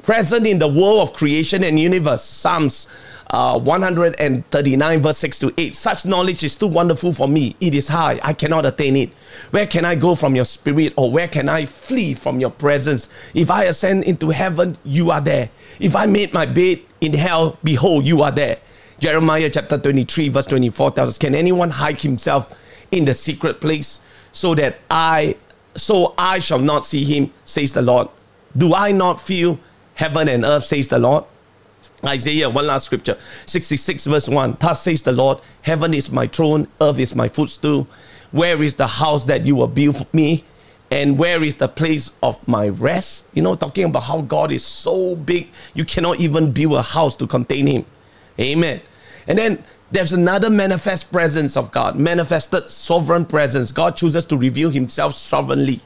present 0.03 0.45
in 0.45 0.59
the 0.59 0.67
world 0.67 1.09
of 1.09 1.13
creation 1.15 1.63
and 1.63 1.79
universe. 1.79 2.25
Psalms 2.25 2.89
uh, 3.33 3.59
139 3.59 5.01
verse 5.01 5.17
6 5.19 5.39
to 5.39 5.55
8 5.57 5.75
such 5.75 6.05
knowledge 6.05 6.45
is 6.45 6.55
too 6.55 6.67
wonderful 6.67 7.15
for 7.15 7.27
me. 7.27 7.57
It 7.61 7.75
is 7.75 7.89
high. 7.89 8.21
I 8.23 8.35
cannot 8.35 8.67
attain 8.67 8.95
it. 8.95 9.11
Where 9.51 9.67
can 9.67 9.87
i 9.87 9.95
go 9.95 10.15
from 10.15 10.37
your 10.37 10.45
spirit 10.45 10.93
or 10.97 11.11
where 11.11 11.29
can 11.29 11.49
i 11.49 11.65
flee 11.65 12.13
from 12.13 12.41
your 12.41 12.51
presence? 12.51 13.09
If 13.35 13.51
i 13.51 13.65
ascend 13.65 14.05
into 14.05 14.31
heaven 14.31 14.77
you 14.85 15.11
are 15.11 15.21
there. 15.21 15.49
If 15.81 15.97
i 15.97 16.05
made 16.05 16.35
my 16.35 16.45
bed 16.45 16.81
in 17.01 17.15
hell 17.15 17.59
behold 17.65 18.05
you 18.05 18.21
are 18.23 18.31
there. 18.31 18.59
Jeremiah 18.99 19.49
chapter 19.51 19.79
23 19.79 20.29
verse 20.29 20.47
24 20.47 20.91
tells 20.93 21.09
us 21.11 21.19
can 21.19 21.35
anyone 21.35 21.71
hide 21.71 22.03
himself 22.03 22.53
in 22.91 23.07
the 23.07 23.15
secret 23.15 23.63
place 23.63 24.01
so 24.33 24.55
that 24.55 24.79
i 24.91 25.35
so 25.75 26.13
i 26.19 26.39
shall 26.39 26.59
not 26.59 26.85
see 26.85 27.05
him 27.05 27.33
says 27.45 27.73
the 27.73 27.81
lord? 27.81 28.09
Do 28.55 28.75
i 28.75 28.93
not 28.93 29.23
feel 29.23 29.59
heaven 29.95 30.29
and 30.29 30.45
earth 30.45 30.65
says 30.65 30.89
the 30.89 30.99
lord 30.99 31.25
Isaiah, 32.05 32.51
one 32.51 32.67
last 32.67 32.87
scripture, 32.87 33.17
66 33.47 34.07
verse 34.07 34.29
1. 34.29 34.57
Thus 34.61 34.83
says 34.83 35.03
the 35.03 35.13
Lord, 35.13 35.39
Heaven 35.63 35.95
is 35.95 36.11
my 36.11 36.27
throne, 36.27 36.69
earth 36.81 36.99
is 36.99 37.15
my 37.15 37.29
footstool. 37.29 37.87
Where 38.33 38.63
is 38.63 38.75
the 38.75 38.87
house 38.87 39.25
that 39.25 39.47
you 39.47 39.57
will 39.57 39.69
build 39.69 39.99
for 39.99 40.07
me? 40.13 40.45
And 40.91 41.19
where 41.19 41.43
is 41.43 41.57
the 41.57 41.69
place 41.69 42.13
of 42.23 42.47
my 42.47 42.69
rest? 42.69 43.25
You 43.33 43.43
know, 43.43 43.55
talking 43.55 43.85
about 43.85 44.03
how 44.03 44.21
God 44.21 44.53
is 44.53 44.65
so 44.65 45.17
big, 45.17 45.49
you 45.75 45.85
cannot 45.85 46.21
even 46.21 46.53
build 46.53 46.75
a 46.75 46.83
house 46.83 47.17
to 47.17 47.27
contain 47.27 47.67
Him. 47.67 47.87
Amen. 48.39 48.81
And 49.27 49.39
then 49.39 49.65
there's 49.91 50.13
another 50.13 50.51
manifest 50.51 51.13
presence 51.13 51.57
of 51.57 51.71
God, 51.71 51.97
manifested 51.97 52.67
sovereign 52.67 53.25
presence. 53.25 53.73
God 53.73 53.97
chooses 53.97 54.25
to 54.27 54.37
reveal 54.37 54.71
Himself 54.71 55.15
sovereignly. 55.15 55.81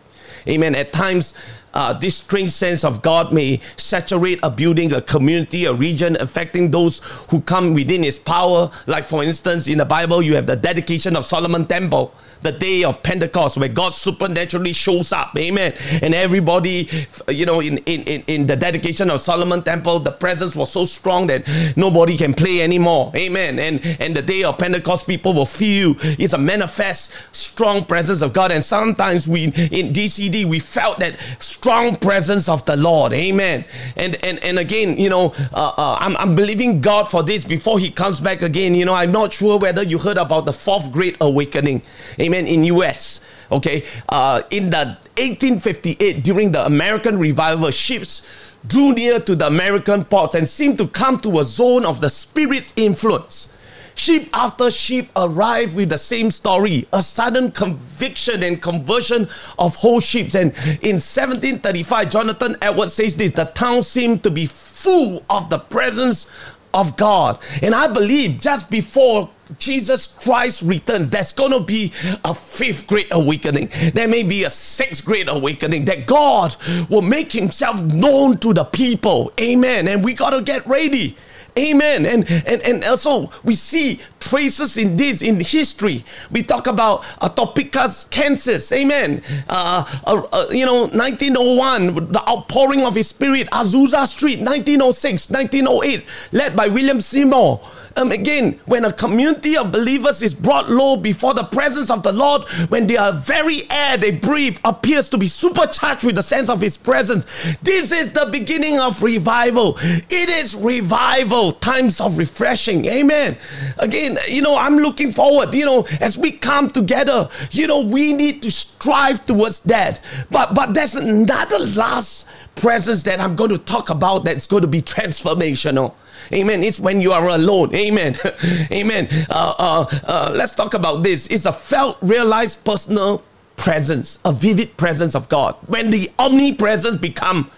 Amen. 0.49 0.75
At 0.75 0.93
times, 0.93 1.35
uh, 1.77 1.93
this 1.93 2.17
strange 2.17 2.51
sense 2.51 2.85
of 2.85 3.03
God 3.03 3.35
may 3.35 3.61
saturate 3.77 4.41
a 4.43 4.51
building, 4.51 4.95
a 4.95 5.03
community, 5.03 5.67
a 5.67 5.75
region, 5.75 6.17
affecting 6.21 6.71
those 6.71 7.01
who 7.29 7.43
come 7.43 7.75
within 7.75 8.03
His 8.03 8.19
power. 8.19 8.71
Like, 8.87 9.07
for 9.07 9.23
instance, 9.23 9.69
in 9.69 9.77
the 9.77 9.85
Bible, 9.85 10.23
you 10.23 10.35
have 10.37 10.47
the 10.47 10.57
dedication 10.57 11.17
of 11.17 11.27
Solomon 11.27 11.67
Temple 11.67 12.15
the 12.43 12.53
day 12.53 12.85
of 12.85 13.03
Pentecost 13.03 13.57
where 13.57 13.69
God 13.69 13.93
supernaturally 13.93 14.73
shows 14.73 15.13
up. 15.13 15.37
Amen. 15.37 15.75
And 16.03 16.15
everybody, 16.15 16.89
you 17.29 17.45
know, 17.45 17.61
in, 17.61 17.79
in, 17.79 18.23
in 18.27 18.47
the 18.47 18.57
dedication 18.57 19.11
of 19.11 19.21
Solomon 19.21 19.63
Temple, 19.63 20.01
the 20.01 20.13
presence 20.13 20.55
was 20.55 20.71
so 20.71 20.85
strong 20.85 21.27
that 21.27 21.47
nobody 21.77 22.17
can 22.17 22.35
play 22.35 22.63
anymore. 22.63 23.11
Amen. 23.15 23.59
And 23.59 23.85
and 24.01 24.15
the 24.15 24.23
day 24.23 24.45
of 24.45 24.59
Pentecost, 24.59 25.07
people 25.07 25.35
will 25.35 25.47
feel 25.47 25.97
it's 26.01 26.33
a 26.33 26.39
manifest 26.39 27.13
strong 27.33 27.85
presence 27.85 28.23
of 28.23 28.33
God. 28.33 28.53
And 28.53 28.65
sometimes 28.65 29.27
we 29.27 29.45
in 29.45 29.93
DCD 29.93 30.45
we 30.45 30.61
felt 30.61 30.99
that 31.01 31.19
strong 31.41 31.66
presence 31.97 32.49
of 32.49 32.65
the 32.65 32.77
Lord. 32.77 33.13
Amen. 33.13 33.65
And 33.97 34.23
and 34.25 34.39
and 34.45 34.59
again, 34.59 34.97
you 34.97 35.09
know, 35.09 35.35
uh, 35.53 35.73
uh, 35.77 35.97
I'm 36.01 36.17
I'm 36.17 36.35
believing 36.35 36.81
God 36.81 37.09
for 37.09 37.23
this 37.23 37.45
before 37.45 37.79
He 37.79 37.91
comes 37.91 38.21
back 38.21 38.43
again. 38.43 38.75
You 38.75 38.85
know, 38.85 38.95
I'm 38.95 39.13
not 39.13 39.33
sure 39.33 39.59
whether 39.59 39.83
you 39.83 39.99
heard 39.99 40.19
about 40.19 40.47
the 40.47 40.53
fourth 40.53 40.93
great 40.93 41.17
awakening 41.21 41.83
amen, 42.19 42.47
in 42.47 42.65
US. 42.65 43.21
Okay, 43.51 43.85
uh, 44.09 44.43
in 44.51 44.71
the 44.71 44.99
1858, 45.19 46.23
during 46.25 46.53
the 46.53 46.67
American 46.67 47.19
revival, 47.19 47.71
ships 47.71 48.27
drew 48.67 48.93
near 48.93 49.21
to 49.21 49.37
the 49.37 49.47
American 49.47 50.05
ports 50.05 50.35
and 50.35 50.49
seemed 50.49 50.79
to 50.79 50.89
come 50.89 51.21
to 51.21 51.39
a 51.39 51.45
zone 51.45 51.85
of 51.85 52.01
the 52.01 52.11
Spirit's 52.11 52.73
influence. 52.77 53.49
Ship 53.97 54.29
after 54.35 54.71
sheep 54.71 55.11
arrive 55.17 55.75
with 55.75 55.89
the 55.89 55.97
same 55.97 56.31
story 56.31 56.87
a 56.93 57.03
sudden 57.03 57.51
conviction 57.51 58.43
and 58.43 58.61
conversion 58.61 59.27
of 59.59 59.75
whole 59.75 60.01
ships. 60.01 60.35
And 60.35 60.53
in 60.83 61.01
1735, 61.01 62.11
Jonathan 62.11 62.57
Edwards 62.61 62.93
says 62.93 63.17
this 63.17 63.33
the 63.33 63.47
town 63.47 63.83
seemed 63.83 64.23
to 64.25 64.31
be 64.31 64.45
full 64.45 65.25
of 65.31 65.49
the 65.49 65.59
presence 65.59 66.29
of 66.75 66.97
God. 66.99 67.39
And 67.63 67.75
I 67.75 67.89
believe 67.89 68.41
just 68.41 68.71
before 68.71 69.31
Jesus 69.59 70.07
Christ 70.07 70.63
returns, 70.63 71.09
there's 71.09 71.33
going 71.33 71.53
to 71.53 71.61
be 71.61 71.93
a 72.23 72.35
fifth 72.35 72.87
great 72.87 73.09
awakening. 73.11 73.71
There 73.95 74.09
may 74.09 74.25
be 74.25 74.45
a 74.45 74.51
sixth 74.51 75.07
great 75.07 75.29
awakening 75.29 75.87
that 75.87 76.07
God 76.07 76.55
will 76.91 77.03
make 77.03 77.33
himself 77.33 77.83
known 77.83 78.37
to 78.39 78.53
the 78.53 78.65
people. 78.65 79.33
Amen. 79.41 79.89
And 79.89 80.05
we 80.05 80.13
got 80.13 80.31
to 80.31 80.43
get 80.43 80.67
ready. 80.67 81.17
Amen. 81.59 82.05
And, 82.05 82.31
and 82.47 82.61
and 82.63 82.85
also 82.85 83.31
we 83.43 83.55
see 83.55 84.01
traces 84.21 84.77
in 84.77 84.97
this 84.97 85.23
in 85.23 85.41
history. 85.41 86.05
We 86.31 86.43
talk 86.43 86.67
about 86.67 87.03
Topeka's, 87.21 88.07
Kansas. 88.11 88.71
Amen. 88.73 89.23
Uh, 89.49 89.85
uh, 90.07 90.23
uh, 90.33 90.47
you 90.51 90.67
know, 90.67 90.87
1901, 90.89 92.13
the 92.13 92.29
outpouring 92.29 92.83
of 92.83 92.95
His 92.95 93.09
Spirit, 93.09 93.49
Azusa 93.51 94.07
Street, 94.07 94.41
1906, 94.41 95.31
1908, 95.31 96.05
led 96.33 96.57
by 96.57 96.69
William 96.69 97.01
Seymour 97.01 97.61
um, 97.97 98.13
again, 98.13 98.61
when 98.67 98.85
a 98.85 98.93
community 98.93 99.57
of 99.57 99.73
believers 99.73 100.23
is 100.23 100.35
brought 100.35 100.69
low 100.69 100.97
before 100.97 101.33
the 101.35 101.45
presence 101.45 101.91
of 101.91 102.03
the 102.03 102.13
Lord, 102.13 102.45
when 102.69 102.87
their 102.87 103.13
very 103.13 103.69
air 103.71 103.97
they 103.97 104.11
breathe 104.11 104.59
appears 104.65 105.09
to 105.11 105.19
be 105.19 105.27
supercharged 105.27 106.05
with 106.05 106.17
the 106.17 106.23
sense 106.23 106.49
of 106.49 106.61
His 106.61 106.77
presence, 106.77 107.25
this 107.63 107.93
is 107.93 108.13
the 108.13 108.27
beginning 108.27 108.79
of 108.79 109.03
revival. 109.03 109.79
It 109.81 110.29
is 110.29 110.55
revival, 110.55 111.53
times 111.53 112.01
of 112.01 112.19
refreshing. 112.19 112.85
Amen. 112.85 113.39
Again, 113.79 114.19
you 114.29 114.43
know, 114.43 114.57
I'm 114.57 114.79
looking 114.79 115.11
forward, 115.11 115.55
you 115.55 115.65
know, 115.65 115.87
as 116.01 116.19
we 116.19 116.33
come 116.33 116.71
together, 116.71 117.31
you 117.51 117.67
know, 117.67 117.81
we 117.81 118.13
need 118.13 118.43
to 118.43 118.53
strive 118.53 119.25
towards 119.25 119.61
that. 119.61 120.01
But 120.31 120.55
but 120.55 120.75
there's 120.75 120.95
another 120.95 121.59
last 121.59 122.27
presence 122.57 123.03
that 123.05 123.21
I'm 123.21 123.37
going 123.37 123.51
to 123.51 123.59
talk 123.59 123.91
about 123.91 124.25
that's 124.25 124.47
going 124.47 124.63
to 124.63 124.69
be 124.69 124.83
transformational. 124.83 125.95
Amen. 126.33 126.65
It's 126.65 126.81
when 126.81 127.01
you 127.01 127.13
are 127.13 127.29
alone. 127.29 127.75
Amen. 127.75 128.17
Amen. 128.73 129.09
Uh, 129.31 129.55
uh, 129.59 130.01
uh, 130.05 130.33
let's 130.35 130.55
talk 130.55 130.75
about 130.75 131.03
this. 131.03 131.27
It's 131.29 131.47
a 131.47 131.53
felt, 131.53 131.99
realized 132.01 132.65
personal 132.65 133.23
presence, 133.57 134.19
a 134.25 134.33
vivid 134.33 134.77
presence 134.77 135.15
of 135.15 135.29
God. 135.29 135.55
When 135.67 135.91
the 135.91 136.11
omnipresence 136.19 136.99
become 136.99 137.51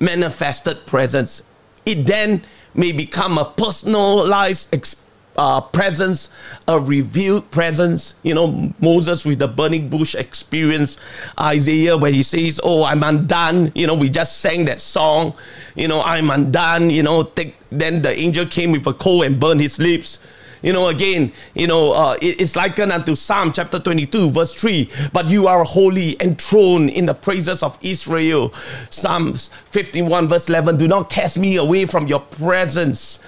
manifested 0.00 0.86
presence, 0.86 1.42
it 1.84 2.06
then 2.06 2.42
may 2.74 2.92
become 2.92 3.38
a 3.38 3.44
personalized 3.44 4.72
experience 4.74 5.05
uh, 5.36 5.60
presence, 5.60 6.30
a 6.68 6.78
revealed 6.78 7.50
presence. 7.50 8.14
You 8.22 8.34
know, 8.34 8.72
Moses 8.80 9.24
with 9.24 9.38
the 9.38 9.48
burning 9.48 9.88
bush 9.88 10.14
experience, 10.14 10.96
Isaiah 11.38 11.96
where 11.96 12.12
he 12.12 12.22
says, 12.22 12.60
"Oh, 12.62 12.84
I'm 12.84 13.02
undone." 13.02 13.72
You 13.74 13.86
know, 13.86 13.94
we 13.94 14.10
just 14.10 14.38
sang 14.38 14.64
that 14.66 14.80
song. 14.80 15.34
You 15.74 15.88
know, 15.88 16.02
I'm 16.02 16.30
undone. 16.30 16.90
You 16.90 17.02
know, 17.02 17.22
take, 17.24 17.56
then 17.70 18.02
the 18.02 18.10
angel 18.10 18.46
came 18.46 18.72
with 18.72 18.86
a 18.86 18.94
coal 18.94 19.22
and 19.22 19.38
burned 19.38 19.60
his 19.60 19.78
lips. 19.78 20.18
You 20.62 20.72
know, 20.72 20.88
again, 20.88 21.32
you 21.54 21.66
know, 21.66 21.92
uh, 21.92 22.16
it, 22.20 22.40
it's 22.40 22.56
likened 22.56 22.90
unto 22.90 23.14
Psalm 23.14 23.52
chapter 23.52 23.78
22, 23.78 24.30
verse 24.30 24.52
3. 24.52 24.90
But 25.12 25.28
you 25.28 25.46
are 25.46 25.64
holy, 25.64 26.20
enthroned 26.20 26.90
in 26.90 27.06
the 27.06 27.14
praises 27.14 27.62
of 27.62 27.78
Israel. 27.82 28.52
Psalms 28.90 29.50
51, 29.66 30.28
verse 30.28 30.48
11. 30.48 30.76
Do 30.76 30.88
not 30.88 31.10
cast 31.10 31.38
me 31.38 31.56
away 31.56 31.84
from 31.84 32.06
your 32.06 32.20
presence. 32.20 33.20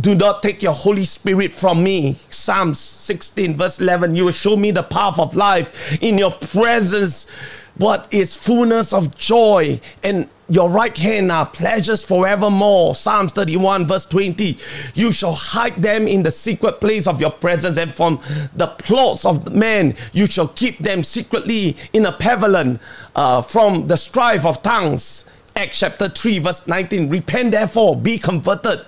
Do 0.00 0.14
not 0.14 0.42
take 0.42 0.62
your 0.62 0.72
Holy 0.72 1.04
Spirit 1.04 1.52
from 1.52 1.82
me. 1.82 2.16
Psalms 2.30 2.78
16, 2.78 3.56
verse 3.56 3.80
11. 3.80 4.14
You 4.14 4.26
will 4.26 4.32
show 4.32 4.56
me 4.56 4.70
the 4.70 4.82
path 4.82 5.18
of 5.18 5.34
life. 5.34 6.00
In 6.00 6.16
your 6.16 6.30
presence, 6.30 7.28
what 7.76 8.06
is 8.10 8.36
fullness 8.36 8.92
of 8.92 9.16
joy, 9.16 9.80
and 10.02 10.28
your 10.48 10.68
right 10.68 10.96
hand 10.96 11.32
are 11.32 11.46
pleasures 11.46 12.04
forevermore. 12.04 12.94
Psalms 12.94 13.32
31, 13.32 13.86
verse 13.86 14.04
20. 14.06 14.58
You 14.94 15.12
shall 15.12 15.34
hide 15.34 15.82
them 15.82 16.06
in 16.06 16.22
the 16.22 16.30
secret 16.30 16.80
place 16.80 17.06
of 17.06 17.20
your 17.20 17.30
presence, 17.30 17.76
and 17.76 17.94
from 17.94 18.20
the 18.54 18.68
plots 18.68 19.24
of 19.24 19.52
men 19.52 19.96
you 20.12 20.26
shall 20.26 20.48
keep 20.48 20.78
them 20.78 21.04
secretly 21.04 21.76
in 21.92 22.06
a 22.06 22.12
pavilion 22.12 22.80
uh, 23.16 23.42
from 23.42 23.86
the 23.86 23.96
strife 23.96 24.44
of 24.44 24.62
tongues. 24.62 25.24
Acts 25.56 25.80
chapter 25.80 26.08
3, 26.08 26.38
verse 26.38 26.66
19. 26.66 27.08
Repent 27.10 27.52
therefore, 27.52 27.96
be 27.96 28.18
converted 28.18 28.80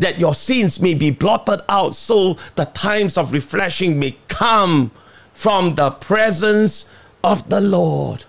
that 0.00 0.18
your 0.18 0.34
sins 0.34 0.80
may 0.80 0.94
be 0.94 1.10
blotted 1.10 1.60
out, 1.68 1.94
so 1.94 2.36
the 2.56 2.64
times 2.66 3.16
of 3.16 3.32
refreshing 3.32 3.98
may 3.98 4.16
come 4.28 4.90
from 5.32 5.74
the 5.74 5.90
presence 5.90 6.88
of 7.22 7.48
the 7.48 7.60
Lord. 7.60 8.24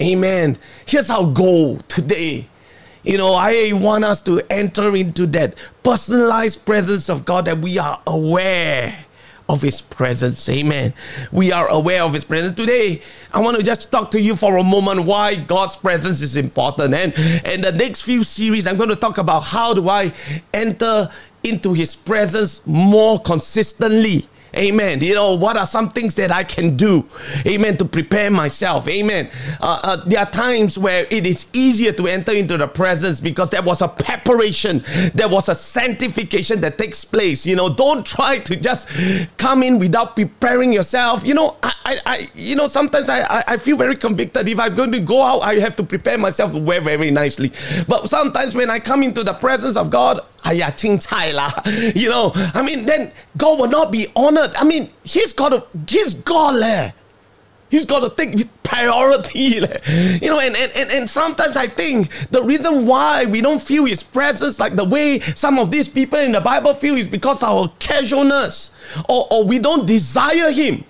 Amen. 0.00 0.58
Here's 0.84 1.10
our 1.10 1.26
goal 1.26 1.78
today. 1.88 2.48
You 3.02 3.18
know, 3.18 3.34
I 3.34 3.72
want 3.72 4.04
us 4.04 4.20
to 4.22 4.40
enter 4.50 4.94
into 4.94 5.26
that 5.28 5.54
personalized 5.82 6.66
presence 6.66 7.08
of 7.08 7.24
God 7.24 7.46
that 7.46 7.58
we 7.58 7.78
are 7.78 8.00
aware 8.06 9.05
of 9.48 9.62
His 9.62 9.80
presence. 9.80 10.48
Amen. 10.48 10.92
We 11.30 11.52
are 11.52 11.68
aware 11.68 12.02
of 12.02 12.12
His 12.12 12.24
presence. 12.24 12.56
Today, 12.56 13.02
I 13.32 13.40
want 13.40 13.56
to 13.56 13.62
just 13.62 13.92
talk 13.92 14.10
to 14.12 14.20
you 14.20 14.34
for 14.34 14.56
a 14.56 14.64
moment 14.64 15.04
why 15.04 15.36
God's 15.36 15.76
presence 15.76 16.20
is 16.20 16.36
important. 16.36 16.94
And 16.94 17.12
in 17.46 17.60
the 17.60 17.72
next 17.72 18.02
few 18.02 18.24
series, 18.24 18.66
I'm 18.66 18.76
going 18.76 18.88
to 18.88 18.96
talk 18.96 19.18
about 19.18 19.40
how 19.40 19.74
do 19.74 19.88
I 19.88 20.12
enter 20.52 21.08
into 21.42 21.72
His 21.74 21.94
presence 21.94 22.66
more 22.66 23.20
consistently. 23.20 24.28
Amen. 24.56 25.00
You 25.00 25.14
know, 25.14 25.34
what 25.34 25.56
are 25.56 25.66
some 25.66 25.90
things 25.90 26.14
that 26.16 26.30
I 26.30 26.44
can 26.44 26.76
do? 26.76 27.08
Amen. 27.46 27.76
To 27.78 27.84
prepare 27.84 28.30
myself. 28.30 28.88
Amen. 28.88 29.30
Uh, 29.60 29.80
uh, 29.82 29.96
there 30.06 30.20
are 30.20 30.30
times 30.30 30.78
where 30.78 31.06
it 31.10 31.26
is 31.26 31.46
easier 31.52 31.92
to 31.92 32.06
enter 32.06 32.32
into 32.32 32.56
the 32.56 32.66
presence 32.66 33.20
because 33.20 33.50
there 33.50 33.62
was 33.62 33.82
a 33.82 33.88
preparation, 33.88 34.84
there 35.14 35.28
was 35.28 35.48
a 35.48 35.54
sanctification 35.54 36.60
that 36.60 36.78
takes 36.78 37.04
place. 37.04 37.46
You 37.46 37.56
know, 37.56 37.72
don't 37.72 38.04
try 38.04 38.38
to 38.40 38.56
just 38.56 38.88
come 39.36 39.62
in 39.62 39.78
without 39.78 40.16
preparing 40.16 40.72
yourself. 40.72 41.24
You 41.24 41.34
know, 41.34 41.56
I, 41.62 41.72
I, 41.84 42.00
I 42.06 42.30
you 42.34 42.56
know, 42.56 42.68
sometimes 42.68 43.08
I, 43.08 43.20
I 43.22 43.44
I 43.46 43.56
feel 43.58 43.76
very 43.76 43.96
convicted. 43.96 44.48
If 44.48 44.60
I'm 44.60 44.74
going 44.74 44.92
to 44.92 45.00
go 45.00 45.22
out, 45.22 45.40
I 45.40 45.58
have 45.60 45.76
to 45.76 45.82
prepare 45.82 46.18
myself 46.18 46.52
wear 46.52 46.80
very 46.80 47.10
nicely. 47.10 47.52
But 47.88 48.10
sometimes 48.10 48.54
when 48.54 48.70
I 48.70 48.80
come 48.80 49.02
into 49.02 49.22
the 49.22 49.32
presence 49.34 49.76
of 49.76 49.88
God, 49.90 50.20
you 51.94 52.08
know, 52.08 52.32
I 52.34 52.62
mean, 52.62 52.86
then 52.86 53.12
God 53.36 53.58
will 53.58 53.68
not 53.68 53.90
be 53.90 54.08
honored. 54.14 54.54
I 54.54 54.64
mean, 54.64 54.90
He's 55.04 55.32
got 55.32 55.50
to, 55.50 55.64
He's 55.88 56.14
God 56.14 56.56
leh. 56.56 56.92
He's 57.68 57.84
got 57.84 58.00
to 58.00 58.10
take 58.10 58.48
priority. 58.62 59.60
Leh. 59.60 59.80
You 60.22 60.30
know, 60.30 60.40
and, 60.40 60.56
and, 60.56 60.72
and, 60.72 60.90
and 60.90 61.10
sometimes 61.10 61.56
I 61.56 61.66
think 61.66 62.10
the 62.30 62.42
reason 62.42 62.86
why 62.86 63.24
we 63.24 63.40
don't 63.40 63.60
feel 63.60 63.84
his 63.84 64.02
presence 64.02 64.58
like 64.58 64.76
the 64.76 64.84
way 64.84 65.20
some 65.34 65.58
of 65.58 65.70
these 65.70 65.88
people 65.88 66.18
in 66.18 66.32
the 66.32 66.40
Bible 66.40 66.74
feel 66.74 66.96
is 66.96 67.08
because 67.08 67.42
our 67.42 67.72
casualness 67.78 68.74
or, 69.08 69.26
or 69.30 69.44
we 69.44 69.58
don't 69.58 69.86
desire 69.86 70.50
him. 70.52 70.84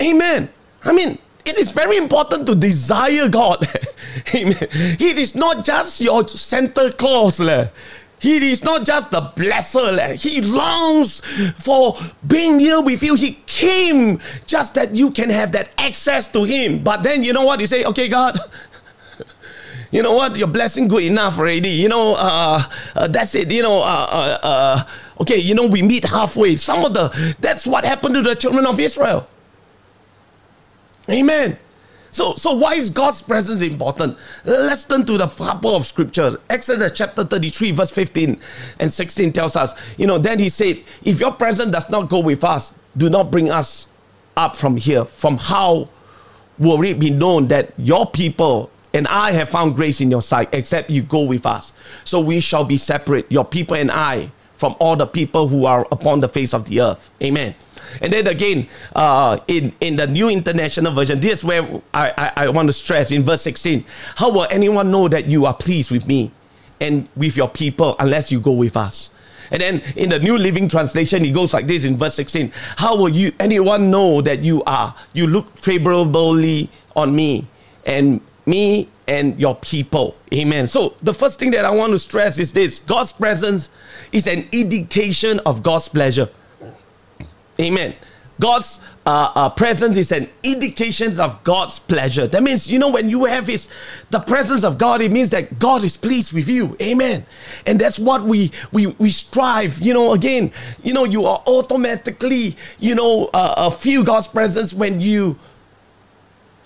Amen. 0.00 0.48
I 0.84 0.92
mean, 0.92 1.18
it 1.44 1.58
is 1.58 1.72
very 1.72 1.96
important 1.96 2.46
to 2.46 2.54
desire 2.54 3.28
God. 3.28 3.66
Amen. 4.34 4.56
It 4.60 5.18
is 5.18 5.34
not 5.34 5.64
just 5.64 6.00
your 6.00 6.26
Santa 6.28 6.92
Claus. 6.92 7.40
Leh. 7.40 7.68
He 8.20 8.50
is 8.52 8.62
not 8.62 8.84
just 8.84 9.10
the 9.10 9.22
blesser. 9.22 10.14
He 10.14 10.42
longs 10.42 11.20
for 11.56 11.96
being 12.26 12.58
near 12.58 12.80
with 12.82 13.02
you. 13.02 13.14
He 13.14 13.40
came 13.46 14.20
just 14.46 14.74
that 14.74 14.94
you 14.94 15.10
can 15.10 15.30
have 15.30 15.52
that 15.52 15.70
access 15.78 16.30
to 16.32 16.44
him. 16.44 16.84
But 16.84 17.02
then 17.02 17.24
you 17.24 17.32
know 17.32 17.44
what? 17.44 17.60
You 17.60 17.66
say, 17.66 17.82
okay, 17.84 18.08
God, 18.08 18.38
you 19.90 20.02
know 20.02 20.12
what? 20.12 20.36
Your 20.36 20.48
blessing 20.48 20.86
good 20.86 21.04
enough 21.04 21.38
already. 21.38 21.70
You 21.70 21.88
know, 21.88 22.14
uh, 22.14 22.62
uh, 22.94 23.06
that's 23.08 23.34
it. 23.34 23.50
You 23.50 23.62
know, 23.62 23.78
uh, 23.80 24.06
uh, 24.10 24.46
uh, 24.46 24.84
okay, 25.22 25.38
you 25.38 25.54
know, 25.54 25.66
we 25.66 25.80
meet 25.80 26.04
halfway. 26.04 26.58
Some 26.58 26.84
of 26.84 26.92
the, 26.92 27.36
that's 27.40 27.66
what 27.66 27.86
happened 27.86 28.16
to 28.16 28.22
the 28.22 28.34
children 28.34 28.66
of 28.66 28.78
Israel. 28.78 29.26
Amen. 31.08 31.58
So, 32.10 32.34
so 32.34 32.52
why 32.54 32.74
is 32.74 32.90
God's 32.90 33.22
presence 33.22 33.60
important? 33.60 34.18
Let's 34.44 34.84
turn 34.84 35.06
to 35.06 35.16
the 35.16 35.28
couple 35.28 35.76
of 35.76 35.86
scriptures. 35.86 36.36
Exodus 36.48 36.92
chapter 36.92 37.24
33, 37.24 37.70
verse 37.72 37.90
15 37.90 38.38
and 38.78 38.92
16 38.92 39.32
tells 39.32 39.56
us, 39.56 39.74
you 39.96 40.06
know, 40.06 40.18
then 40.18 40.38
he 40.38 40.48
said, 40.48 40.80
If 41.02 41.20
your 41.20 41.32
presence 41.32 41.72
does 41.72 41.88
not 41.88 42.08
go 42.08 42.18
with 42.20 42.44
us, 42.44 42.74
do 42.96 43.08
not 43.08 43.30
bring 43.30 43.50
us 43.50 43.86
up 44.36 44.56
from 44.56 44.76
here. 44.76 45.04
From 45.04 45.36
how 45.36 45.88
will 46.58 46.82
it 46.82 46.98
be 46.98 47.10
known 47.10 47.48
that 47.48 47.72
your 47.78 48.06
people 48.06 48.70
and 48.92 49.06
I 49.06 49.30
have 49.32 49.48
found 49.48 49.76
grace 49.76 50.00
in 50.00 50.10
your 50.10 50.22
sight, 50.22 50.48
except 50.52 50.90
you 50.90 51.02
go 51.02 51.22
with 51.22 51.46
us? 51.46 51.72
So 52.04 52.20
we 52.20 52.40
shall 52.40 52.64
be 52.64 52.76
separate, 52.76 53.30
your 53.30 53.44
people 53.44 53.76
and 53.76 53.90
I, 53.90 54.32
from 54.56 54.74
all 54.78 54.96
the 54.96 55.06
people 55.06 55.48
who 55.48 55.64
are 55.64 55.86
upon 55.90 56.20
the 56.20 56.28
face 56.28 56.52
of 56.52 56.66
the 56.66 56.80
earth. 56.82 57.10
Amen. 57.22 57.54
And 58.00 58.12
then 58.12 58.26
again, 58.26 58.68
uh, 58.94 59.38
in, 59.48 59.74
in 59.80 59.96
the 59.96 60.06
New 60.06 60.28
International 60.28 60.92
Version, 60.92 61.20
this 61.20 61.40
is 61.40 61.44
where 61.44 61.62
I, 61.92 62.12
I, 62.16 62.32
I 62.44 62.48
want 62.50 62.68
to 62.68 62.72
stress 62.72 63.10
in 63.10 63.22
verse 63.22 63.42
16 63.42 63.84
How 64.16 64.30
will 64.30 64.46
anyone 64.50 64.90
know 64.90 65.08
that 65.08 65.26
you 65.26 65.46
are 65.46 65.54
pleased 65.54 65.90
with 65.90 66.06
me 66.06 66.30
and 66.80 67.08
with 67.16 67.36
your 67.36 67.48
people 67.48 67.96
unless 67.98 68.30
you 68.30 68.40
go 68.40 68.52
with 68.52 68.76
us? 68.76 69.10
And 69.50 69.60
then 69.60 69.80
in 69.96 70.10
the 70.10 70.18
New 70.18 70.38
Living 70.38 70.68
Translation, 70.68 71.24
it 71.24 71.32
goes 71.32 71.52
like 71.52 71.66
this 71.66 71.84
in 71.84 71.96
verse 71.96 72.14
16 72.14 72.52
How 72.76 72.96
will 72.96 73.08
you 73.08 73.32
anyone 73.40 73.90
know 73.90 74.20
that 74.20 74.42
you 74.42 74.62
are, 74.64 74.94
you 75.12 75.26
look 75.26 75.56
favorably 75.58 76.70
on 76.94 77.14
me 77.14 77.46
and 77.84 78.20
me 78.46 78.88
and 79.08 79.38
your 79.40 79.56
people? 79.56 80.16
Amen. 80.32 80.68
So 80.68 80.94
the 81.02 81.14
first 81.14 81.38
thing 81.38 81.50
that 81.52 81.64
I 81.64 81.70
want 81.70 81.92
to 81.92 81.98
stress 81.98 82.38
is 82.38 82.52
this 82.52 82.78
God's 82.78 83.12
presence 83.12 83.70
is 84.12 84.26
an 84.26 84.48
indication 84.52 85.40
of 85.40 85.62
God's 85.62 85.88
pleasure. 85.88 86.28
Amen. 87.60 87.94
God's 88.40 88.80
uh, 89.04 89.32
uh, 89.34 89.50
presence 89.50 89.96
is 89.98 90.12
an 90.12 90.28
indication 90.42 91.20
of 91.20 91.44
God's 91.44 91.78
pleasure. 91.78 92.26
That 92.26 92.42
means, 92.42 92.68
you 92.70 92.78
know, 92.78 92.88
when 92.88 93.10
you 93.10 93.26
have 93.26 93.46
His 93.46 93.68
the 94.10 94.18
presence 94.18 94.64
of 94.64 94.78
God, 94.78 95.02
it 95.02 95.12
means 95.12 95.30
that 95.30 95.58
God 95.58 95.84
is 95.84 95.96
pleased 95.96 96.32
with 96.32 96.48
you. 96.48 96.76
Amen. 96.80 97.26
And 97.66 97.78
that's 97.78 97.98
what 97.98 98.22
we 98.22 98.50
we 98.72 98.86
we 98.86 99.10
strive. 99.10 99.80
You 99.80 99.92
know, 99.92 100.14
again, 100.14 100.52
you 100.82 100.94
know, 100.94 101.04
you 101.04 101.26
are 101.26 101.42
automatically, 101.46 102.56
you 102.78 102.94
know, 102.94 103.28
uh, 103.34 103.54
uh 103.56 103.70
feel 103.70 104.02
God's 104.02 104.26
presence 104.26 104.72
when 104.72 105.00
you 105.00 105.38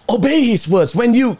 obey 0.09 0.45
His 0.45 0.69
words. 0.69 0.95
When 0.95 1.13
you 1.13 1.39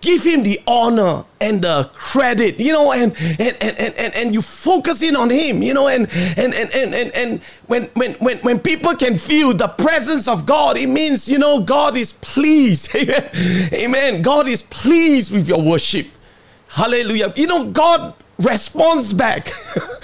give 0.00 0.24
him 0.24 0.42
the 0.42 0.60
honor 0.66 1.24
and 1.40 1.62
the 1.62 1.90
credit 1.94 2.60
you 2.60 2.72
know 2.72 2.92
and 2.92 3.16
and 3.18 3.56
and 3.60 3.78
and, 3.78 4.14
and, 4.14 4.34
you 4.34 4.40
focus 4.40 5.02
in 5.02 5.16
on 5.16 5.30
him 5.30 5.62
you 5.62 5.74
know 5.74 5.88
and 5.88 6.10
and 6.12 6.54
and 6.54 6.74
and, 6.74 6.94
and, 6.94 7.12
and 7.14 7.40
when, 7.66 7.84
when 7.94 8.12
when 8.14 8.38
when 8.38 8.58
people 8.58 8.94
can 8.94 9.16
feel 9.18 9.52
the 9.52 9.68
presence 9.68 10.28
of 10.28 10.46
god 10.46 10.76
it 10.76 10.86
means 10.86 11.28
you 11.28 11.38
know 11.38 11.60
god 11.60 11.96
is 11.96 12.12
pleased. 12.12 12.94
Amen. 12.94 14.22
God 14.22 14.48
is 14.48 14.62
pleased 14.62 15.32
with 15.32 15.48
your 15.48 15.60
worship. 15.62 16.06
Hallelujah. 16.68 17.32
You 17.36 17.46
know 17.46 17.64
god 17.64 18.14
responds 18.38 19.12
back. 19.12 19.50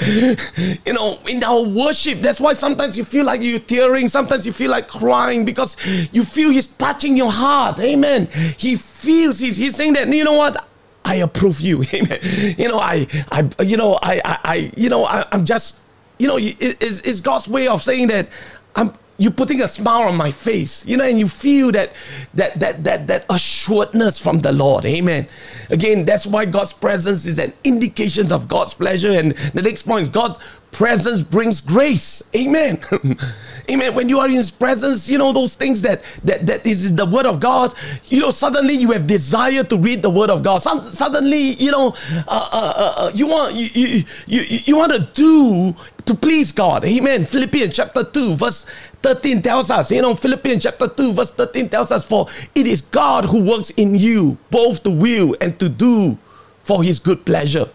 you 0.07 0.93
know, 0.93 1.18
in 1.26 1.45
our 1.45 1.62
worship, 1.62 2.20
that's 2.20 2.41
why 2.41 2.53
sometimes 2.53 2.97
you 2.97 3.05
feel 3.05 3.24
like 3.24 3.43
you're 3.43 3.59
tearing, 3.59 4.09
sometimes 4.09 4.47
you 4.47 4.53
feel 4.53 4.70
like 4.70 4.89
crying 4.89 5.45
because 5.45 5.76
you 6.12 6.24
feel 6.24 6.51
He's 6.51 6.68
touching 6.68 7.16
your 7.16 7.30
heart. 7.30 7.78
Amen. 7.80 8.26
He 8.57 8.76
feels, 8.76 9.39
He's, 9.39 9.57
he's 9.57 9.76
saying 9.76 9.95
that, 9.95 10.12
you 10.12 10.24
know 10.24 10.33
what? 10.33 10.66
I 11.05 11.16
approve 11.16 11.61
you. 11.61 11.85
Amen. 11.93 12.18
You 12.59 12.68
know, 12.68 12.78
I, 12.78 13.07
I, 13.30 13.62
you 13.62 13.76
know, 13.76 13.99
I, 14.03 14.20
I, 14.24 14.39
I 14.45 14.72
you 14.76 14.89
know, 14.89 15.05
I, 15.05 15.26
am 15.33 15.45
just, 15.45 15.80
you 16.18 16.28
know, 16.28 16.39
it's, 16.39 17.01
it's 17.01 17.20
God's 17.20 17.49
way 17.49 17.66
of 17.68 17.83
saying 17.83 18.09
that 18.09 18.28
I'm, 18.76 18.95
you 19.22 19.30
putting 19.30 19.62
a 19.62 19.68
smile 19.68 20.02
on 20.08 20.16
my 20.16 20.32
face, 20.32 20.84
you 20.84 20.96
know, 20.96 21.04
and 21.04 21.18
you 21.18 21.28
feel 21.28 21.70
that 21.72 21.92
that 22.34 22.58
that 22.58 22.82
that 22.82 23.06
that 23.06 23.24
assuredness 23.30 24.18
from 24.18 24.40
the 24.40 24.52
Lord. 24.52 24.84
Amen. 24.84 25.28
Again, 25.70 26.04
that's 26.04 26.26
why 26.26 26.44
God's 26.44 26.72
presence 26.72 27.24
is 27.24 27.38
an 27.38 27.52
indication 27.62 28.32
of 28.32 28.48
God's 28.48 28.74
pleasure. 28.74 29.12
And 29.12 29.32
the 29.54 29.62
next 29.62 29.82
point 29.82 30.02
is 30.02 30.08
God's 30.08 30.38
presence 30.72 31.22
brings 31.22 31.60
grace. 31.60 32.22
Amen. 32.34 32.80
Amen. 33.70 33.94
When 33.94 34.08
you 34.08 34.18
are 34.18 34.26
in 34.26 34.32
his 34.32 34.50
presence, 34.50 35.08
you 35.08 35.18
know 35.18 35.32
those 35.32 35.54
things 35.54 35.82
that 35.82 36.02
that 36.24 36.46
that 36.46 36.66
is 36.66 36.96
the 36.96 37.06
word 37.06 37.26
of 37.26 37.38
God. 37.38 37.74
You 38.06 38.20
know, 38.20 38.30
suddenly 38.32 38.74
you 38.74 38.90
have 38.90 39.06
desire 39.06 39.62
to 39.62 39.76
read 39.76 40.02
the 40.02 40.10
word 40.10 40.30
of 40.30 40.42
God. 40.42 40.62
Some 40.62 40.90
suddenly, 40.90 41.54
you 41.62 41.70
know, 41.70 41.94
uh, 42.26 42.48
uh, 42.52 42.72
uh, 42.76 42.94
uh 42.96 43.12
you 43.14 43.28
want 43.28 43.54
you, 43.54 43.68
you 43.72 44.04
you 44.26 44.40
you 44.64 44.76
want 44.76 44.92
to 44.92 45.00
do 45.14 45.76
to 46.06 46.14
please 46.14 46.50
God. 46.50 46.84
Amen. 46.84 47.24
Philippians 47.24 47.74
chapter 47.74 48.02
2, 48.02 48.36
verse 48.36 48.66
13 49.03 49.42
tells 49.42 49.70
us, 49.70 49.90
you 49.90 50.03
know, 50.03 50.14
Philippians 50.14 50.62
chapter 50.62 50.88
2, 50.88 51.12
verse 51.12 51.32
13 51.32 51.68
tells 51.68 51.90
us, 51.90 52.05
For 52.05 52.28
it 52.55 52.66
is 52.66 52.82
God 52.82 53.24
who 53.24 53.42
works 53.42 53.70
in 53.70 53.94
you 53.94 54.38
both 54.50 54.82
to 54.84 54.90
will 54.90 55.36
and 55.40 55.59
to 55.59 55.68
do 55.68 56.18
for 56.64 56.82
his 56.82 56.98
good 56.98 57.24
pleasure. 57.24 57.68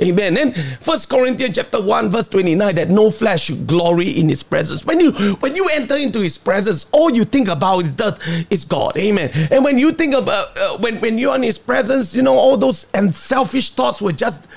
Amen. 0.00 0.36
And 0.36 0.56
First 0.80 1.08
Corinthians 1.08 1.54
chapter 1.54 1.80
1, 1.80 2.08
verse 2.08 2.28
29, 2.28 2.74
that 2.74 2.90
no 2.90 3.10
flesh 3.10 3.44
should 3.44 3.66
glory 3.66 4.10
in 4.10 4.28
his 4.28 4.42
presence. 4.42 4.84
When 4.84 4.98
you 4.98 5.12
when 5.36 5.54
you 5.54 5.68
enter 5.68 5.96
into 5.96 6.20
his 6.20 6.36
presence, 6.36 6.86
all 6.90 7.10
you 7.10 7.24
think 7.24 7.46
about 7.46 7.84
is 7.84 7.94
that 7.96 8.18
is 8.50 8.64
God. 8.64 8.96
Amen. 8.96 9.30
And 9.52 9.62
when 9.62 9.78
you 9.78 9.92
think 9.92 10.14
about 10.14 10.56
uh, 10.58 10.78
when, 10.78 11.00
when 11.00 11.16
you're 11.16 11.36
in 11.36 11.44
his 11.44 11.58
presence, 11.58 12.14
you 12.14 12.22
know, 12.22 12.36
all 12.36 12.56
those 12.56 12.90
and 12.92 13.14
selfish 13.14 13.70
thoughts 13.70 14.02
will 14.02 14.12
just 14.12 14.48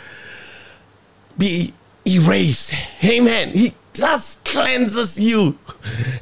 be 1.37 1.73
erased. 2.03 2.73
Amen. 3.03 3.51
He 3.51 3.75
just 3.97 4.45
cleanses 4.45 5.19
you. 5.19 5.57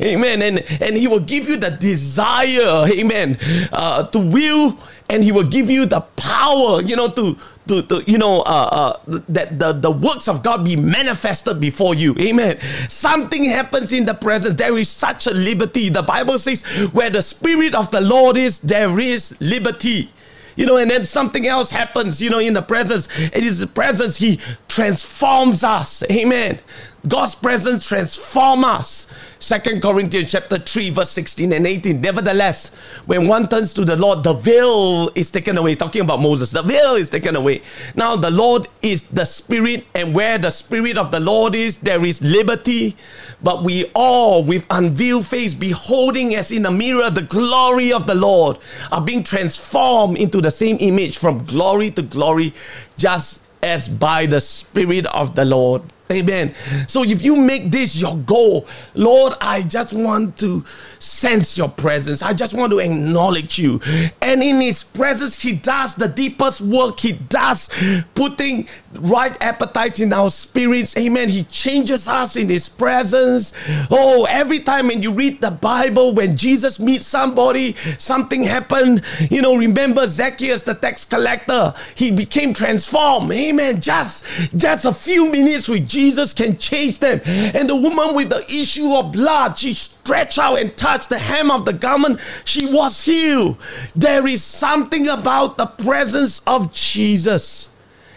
Amen. 0.02 0.42
And 0.42 0.60
and 0.82 0.98
he 0.98 1.08
will 1.08 1.20
give 1.20 1.48
you 1.50 1.58
the 1.58 1.72
desire, 1.72 2.88
amen, 2.88 3.38
uh, 3.72 4.08
to 4.08 4.20
will 4.20 4.78
and 5.10 5.24
he 5.24 5.32
will 5.32 5.48
give 5.48 5.70
you 5.70 5.86
the 5.86 6.02
power, 6.16 6.82
you 6.82 6.96
know, 6.96 7.10
to 7.10 7.38
to, 7.68 7.82
to 7.84 8.04
you 8.08 8.18
know 8.18 8.42
uh, 8.42 8.98
uh, 9.08 9.20
that 9.30 9.60
the, 9.60 9.74
the 9.74 9.92
works 9.92 10.28
of 10.28 10.44
God 10.44 10.64
be 10.66 10.76
manifested 10.76 11.60
before 11.60 11.96
you. 11.96 12.16
Amen. 12.20 12.60
Something 12.90 13.44
happens 13.46 13.94
in 13.94 14.06
the 14.06 14.14
presence. 14.14 14.56
There 14.56 14.78
is 14.78 14.90
such 14.90 15.28
a 15.28 15.32
liberty. 15.32 15.90
The 15.90 16.04
Bible 16.04 16.38
says, 16.38 16.64
where 16.94 17.10
the 17.10 17.22
Spirit 17.22 17.76
of 17.76 17.92
the 17.92 18.02
Lord 18.02 18.38
is, 18.38 18.60
there 18.60 19.00
is 19.00 19.40
liberty. 19.42 20.12
You 20.56 20.66
know, 20.66 20.78
and 20.78 20.90
then 20.90 21.04
something 21.04 21.46
else 21.48 21.70
happens, 21.70 22.22
you 22.22 22.30
know, 22.30 22.40
in 22.40 22.54
the 22.54 22.62
presence. 22.62 23.10
It 23.18 23.44
is 23.44 23.60
the 23.60 23.68
presence, 23.68 24.16
He 24.18 24.40
transforms 24.70 25.64
us. 25.64 26.04
Amen. 26.10 26.60
God's 27.08 27.36
presence 27.36 27.88
transforms 27.88 28.66
us. 28.66 29.08
Second 29.38 29.82
Corinthians 29.82 30.32
chapter 30.32 30.58
3, 30.58 30.90
verse 30.90 31.12
16 31.12 31.54
and 31.54 31.68
18. 31.68 32.02
Nevertheless, 32.02 32.70
when 33.06 33.28
one 33.28 33.48
turns 33.48 33.74
to 33.76 33.86
the 33.86 33.96
Lord, 33.96 34.24
the 34.24 34.34
veil 34.34 35.12
is 35.14 35.30
taken 35.30 35.58
away. 35.58 35.76
Talking 35.76 36.02
about 36.02 36.20
Moses, 36.20 36.50
the 36.50 36.64
veil 36.64 36.96
is 36.96 37.12
taken 37.12 37.36
away. 37.36 37.62
Now 37.96 38.16
the 38.16 38.32
Lord 38.32 38.68
is 38.82 39.04
the 39.04 39.26
Spirit, 39.26 39.86
and 39.94 40.16
where 40.16 40.40
the 40.40 40.50
Spirit 40.50 40.98
of 40.98 41.12
the 41.12 41.20
Lord 41.20 41.54
is, 41.54 41.78
there 41.78 42.04
is 42.04 42.22
liberty. 42.24 42.98
But 43.44 43.64
we 43.64 43.86
all, 43.94 44.44
with 44.44 44.66
unveiled 44.72 45.28
face, 45.28 45.54
beholding 45.54 46.34
as 46.34 46.50
in 46.50 46.66
a 46.66 46.72
mirror 46.72 47.12
the 47.12 47.22
glory 47.22 47.94
of 47.94 48.08
the 48.08 48.16
Lord, 48.16 48.58
are 48.92 49.02
being 49.02 49.22
transformed 49.24 50.18
into 50.18 50.42
the 50.42 50.52
same 50.52 50.78
image 50.80 51.18
from 51.18 51.46
glory 51.46 51.92
to 51.92 52.02
glory, 52.02 52.56
just 52.98 53.42
as 53.62 53.88
by 53.88 54.26
the 54.26 54.42
Spirit 54.42 55.06
of 55.08 55.36
the 55.36 55.46
Lord. 55.46 55.84
Amen. 56.12 56.54
So 56.88 57.04
if 57.04 57.24
you 57.24 57.36
make 57.36 57.72
this 57.72 57.96
your 57.96 58.16
goal, 58.16 58.68
Lord, 58.94 59.34
I 59.42 59.64
just 59.64 59.92
want 59.92 60.38
to 60.38 60.64
sense 61.00 61.58
your 61.58 61.70
presence. 61.70 62.22
I 62.22 62.34
just 62.34 62.54
want 62.54 62.72
to 62.74 62.80
acknowledge 62.80 63.58
you. 63.58 63.82
And 64.22 64.44
in 64.44 64.62
his 64.62 64.84
presence, 64.84 65.42
he 65.42 65.54
does 65.54 65.96
the 65.96 66.08
deepest 66.08 66.62
work. 66.62 67.00
He 67.00 67.14
does 67.14 67.70
putting 68.14 68.68
right 69.00 69.36
appetites 69.42 70.00
in 70.00 70.14
our 70.14 70.30
spirits. 70.30 70.96
Amen. 70.98 71.30
He 71.30 71.44
changes 71.44 72.08
us 72.08 72.36
in 72.36 72.50
his 72.50 72.70
presence. 72.70 73.54
Oh, 73.90 74.26
every 74.26 74.60
time 74.60 74.88
when 74.88 75.02
you 75.02 75.12
read 75.12 75.42
the 75.42 75.52
Bible, 75.52 76.14
when 76.14 76.38
Jesus 76.38 76.80
meets 76.80 77.06
somebody, 77.06 77.76
something 77.98 78.44
happened. 78.44 79.04
You 79.30 79.42
know, 79.42 79.56
remember 79.56 80.08
Zacchaeus, 80.08 80.64
the 80.64 80.76
tax 80.76 81.06
collector, 81.06 81.74
he 81.96 82.12
became 82.12 82.54
transformed. 82.54 83.32
Amen. 83.32 83.82
Just 83.82 84.26
just 84.56 84.86
a 84.86 84.94
few 84.94 85.30
minutes 85.30 85.68
with 85.68 85.88
Jesus 85.88 86.34
can 86.34 86.58
change 86.58 87.00
them. 87.00 87.22
And 87.26 87.70
the 87.70 87.76
woman 87.76 88.16
with 88.16 88.30
the 88.30 88.44
issue 88.52 88.94
of 88.94 89.12
blood, 89.12 89.58
she 89.58 89.74
stretched 89.74 90.38
out 90.38 90.60
and 90.60 90.76
touched 90.78 91.10
the 91.10 91.20
hem 91.20 91.52
of 91.52 91.66
the 91.66 91.74
garment. 91.74 92.20
She 92.44 92.66
was 92.66 93.04
healed. 93.04 93.58
There 93.96 94.28
is 94.28 94.44
something 94.44 95.08
about 95.08 95.58
the 95.58 95.66
presence 95.66 96.42
of 96.46 96.74
Jesus. 96.74 97.70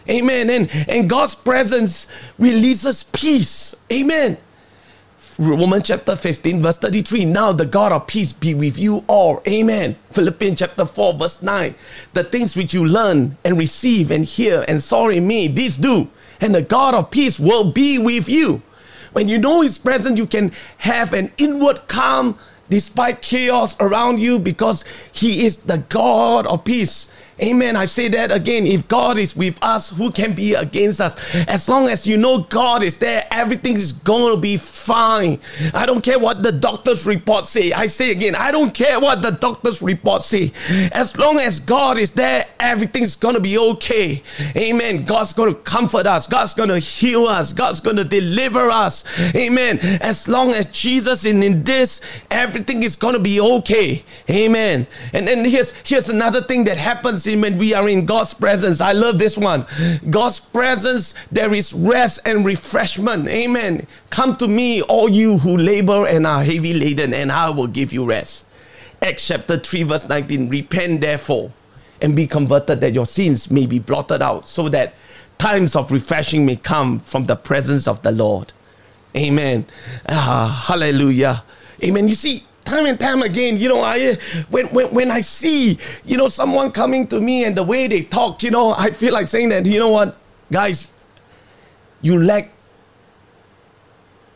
Amen. 0.09 0.51
And, 0.51 0.71
and 0.89 1.09
God's 1.09 1.35
presence 1.35 2.07
releases 2.39 3.03
peace. 3.03 3.75
Amen. 3.93 4.39
Romans 5.39 5.85
chapter 5.87 6.17
15, 6.17 6.63
verse 6.63 6.79
33. 6.79 7.25
Now 7.25 7.53
the 7.53 7.67
God 7.67 7.93
of 7.93 8.09
peace 8.09 8.33
be 8.33 8.55
with 8.55 8.77
you 8.77 9.05
all. 9.07 9.41
Amen. 9.47 9.97
Philippians 10.11 10.59
chapter 10.59 10.85
4, 10.85 11.15
verse 11.15 11.43
9. 11.43 11.75
The 12.13 12.25
things 12.25 12.57
which 12.57 12.75
you 12.75 12.85
learn 12.85 13.37
and 13.45 13.57
receive 13.57 14.11
and 14.11 14.25
hear 14.25 14.65
and 14.67 14.83
saw 14.83 15.09
in 15.09 15.27
me, 15.27 15.47
these 15.47 15.77
do 15.77 16.09
and 16.41 16.55
the 16.55 16.63
God 16.63 16.95
of 16.95 17.11
peace 17.11 17.39
will 17.39 17.71
be 17.71 17.99
with 17.99 18.29
you. 18.29 18.63
When 19.13 19.29
you 19.29 19.39
know 19.39 19.63
His 19.63 19.79
presence, 19.79 20.19
you 20.19 20.27
can 20.27 20.53
have 20.79 21.13
an 21.13 21.33
inward 21.39 21.89
calm 21.89 22.39
despite 22.71 23.23
chaos 23.23 23.77
around 23.81 24.19
you 24.19 24.39
because 24.39 24.85
He 25.11 25.45
is 25.45 25.59
the 25.59 25.79
God 25.79 26.47
of 26.47 26.65
peace. 26.65 27.09
Amen. 27.43 27.77
I 27.77 27.85
say 27.85 28.09
that 28.09 28.33
again. 28.33 28.67
If 28.67 28.89
God 28.89 29.19
is 29.19 29.37
with 29.37 29.59
us, 29.63 29.91
who 29.91 30.11
can 30.11 30.35
be 30.35 30.55
against 30.55 31.01
us? 31.01 31.17
As 31.47 31.69
long 31.69 31.89
as 31.89 32.07
you 32.07 32.17
know 32.17 32.43
God 32.45 32.83
is 32.83 32.99
there, 32.99 33.27
everything 33.31 33.75
is 33.75 33.93
going 33.93 34.35
to 34.35 34.41
be 34.41 34.57
fine. 34.57 35.41
I 35.73 35.87
don't 35.87 36.03
care 36.03 36.19
what 36.19 36.43
the 36.43 36.53
doctor's 36.53 37.07
report 37.07 37.47
say. 37.47 37.73
I 37.73 37.87
say 37.87 38.11
again, 38.11 38.35
I 38.35 38.51
don't 38.51 38.75
care 38.75 38.99
what 38.99 39.23
the 39.23 39.31
doctor's 39.31 39.81
report 39.81 40.23
say. 40.23 40.53
As 40.93 41.17
long 41.17 41.39
as 41.39 41.61
God 41.61 41.99
is 41.99 42.13
there, 42.13 42.47
everything's 42.59 43.15
going 43.17 43.35
to 43.35 43.41
be 43.41 43.57
okay. 43.59 44.23
Amen. 44.57 45.05
God's 45.05 45.33
going 45.33 45.55
to 45.55 45.61
comfort 45.61 46.07
us. 46.07 46.27
God's 46.27 46.55
going 46.55 46.71
to 46.71 46.79
heal 46.79 47.27
us. 47.27 47.53
God's 47.53 47.81
going 47.81 47.97
to 47.97 48.05
deliver 48.05 48.71
us. 48.71 49.05
Amen. 49.35 49.79
As 50.01 50.27
long 50.27 50.53
as 50.53 50.67
Jesus 50.67 51.25
is 51.25 51.35
in 51.35 51.63
this, 51.65 52.01
everything 52.31 52.83
is 52.83 52.97
going 52.97 53.15
to 53.15 53.21
be 53.21 53.41
okay. 53.41 54.05
Amen. 54.29 54.87
And 55.13 55.29
then 55.29 55.45
here's 55.45 55.73
here's 55.85 56.09
another 56.09 56.43
thing 56.43 56.65
that 56.65 56.77
happens 56.77 57.27
when 57.37 57.59
we 57.59 57.75
are 57.75 57.89
in 57.89 58.07
God's 58.07 58.35
presence. 58.35 58.81
I 58.81 58.93
love 58.93 59.19
this 59.19 59.37
one. 59.37 59.67
God's 60.11 60.41
presence, 60.41 61.15
there 61.31 61.53
is 61.55 61.73
rest 61.73 62.21
and 62.25 62.45
refreshment. 62.45 63.29
Amen. 63.29 63.87
Come 64.11 64.37
to 64.37 64.49
me, 64.49 64.83
all 64.83 65.09
you 65.09 65.39
who 65.39 65.57
labor 65.57 66.07
and 66.07 66.27
are 66.27 66.43
heavy 66.43 66.73
laden, 66.73 67.15
and 67.15 67.31
I 67.33 67.51
will 67.51 67.67
give 67.67 67.93
you 67.93 68.05
rest. 68.05 68.45
Acts 69.01 69.29
chapter 69.29 69.59
3, 69.59 69.85
verse 69.85 70.09
19 70.09 70.49
Repent 70.49 71.01
therefore 71.01 71.53
and 72.01 72.15
be 72.15 72.27
converted 72.27 72.81
that 72.81 72.93
your 72.93 73.07
sins 73.07 73.51
may 73.51 73.67
be 73.67 73.79
blotted 73.79 74.23
out, 74.23 74.49
so 74.49 74.69
that 74.69 74.95
times 75.39 75.77
of 75.77 75.91
refreshing 75.93 76.47
may 76.47 76.57
come 76.57 76.99
from 76.99 77.27
the 77.27 77.37
presence 77.37 77.87
of 77.87 78.03
the 78.03 78.13
Lord. 78.13 78.53
Amen. 79.17 79.67
Ah, 80.09 80.65
hallelujah. 80.69 81.43
Amen. 81.83 82.09
You 82.09 82.15
see, 82.15 82.45
time 82.69 82.87
and 82.87 83.01
time 83.01 83.23
again, 83.23 83.57
you 83.57 83.69
know, 83.69 83.81
I 83.81 84.15
when, 84.51 84.67
when 84.69 84.95
when 84.95 85.11
I 85.11 85.23
see, 85.23 85.79
you 86.05 86.17
know, 86.17 86.29
someone 86.29 86.71
coming 86.71 87.07
to 87.09 87.21
me 87.21 87.45
and 87.45 87.57
the 87.57 87.65
way 87.65 87.89
they 87.89 88.03
talk, 88.03 88.43
you 88.43 88.51
know, 88.51 88.75
I 88.75 88.91
feel 88.91 89.13
like 89.13 89.29
saying 89.29 89.49
that, 89.49 89.67
you 89.67 89.79
know 89.79 89.89
what, 89.89 90.17
guys, 90.53 90.93
you 92.03 92.23
lack 92.23 92.53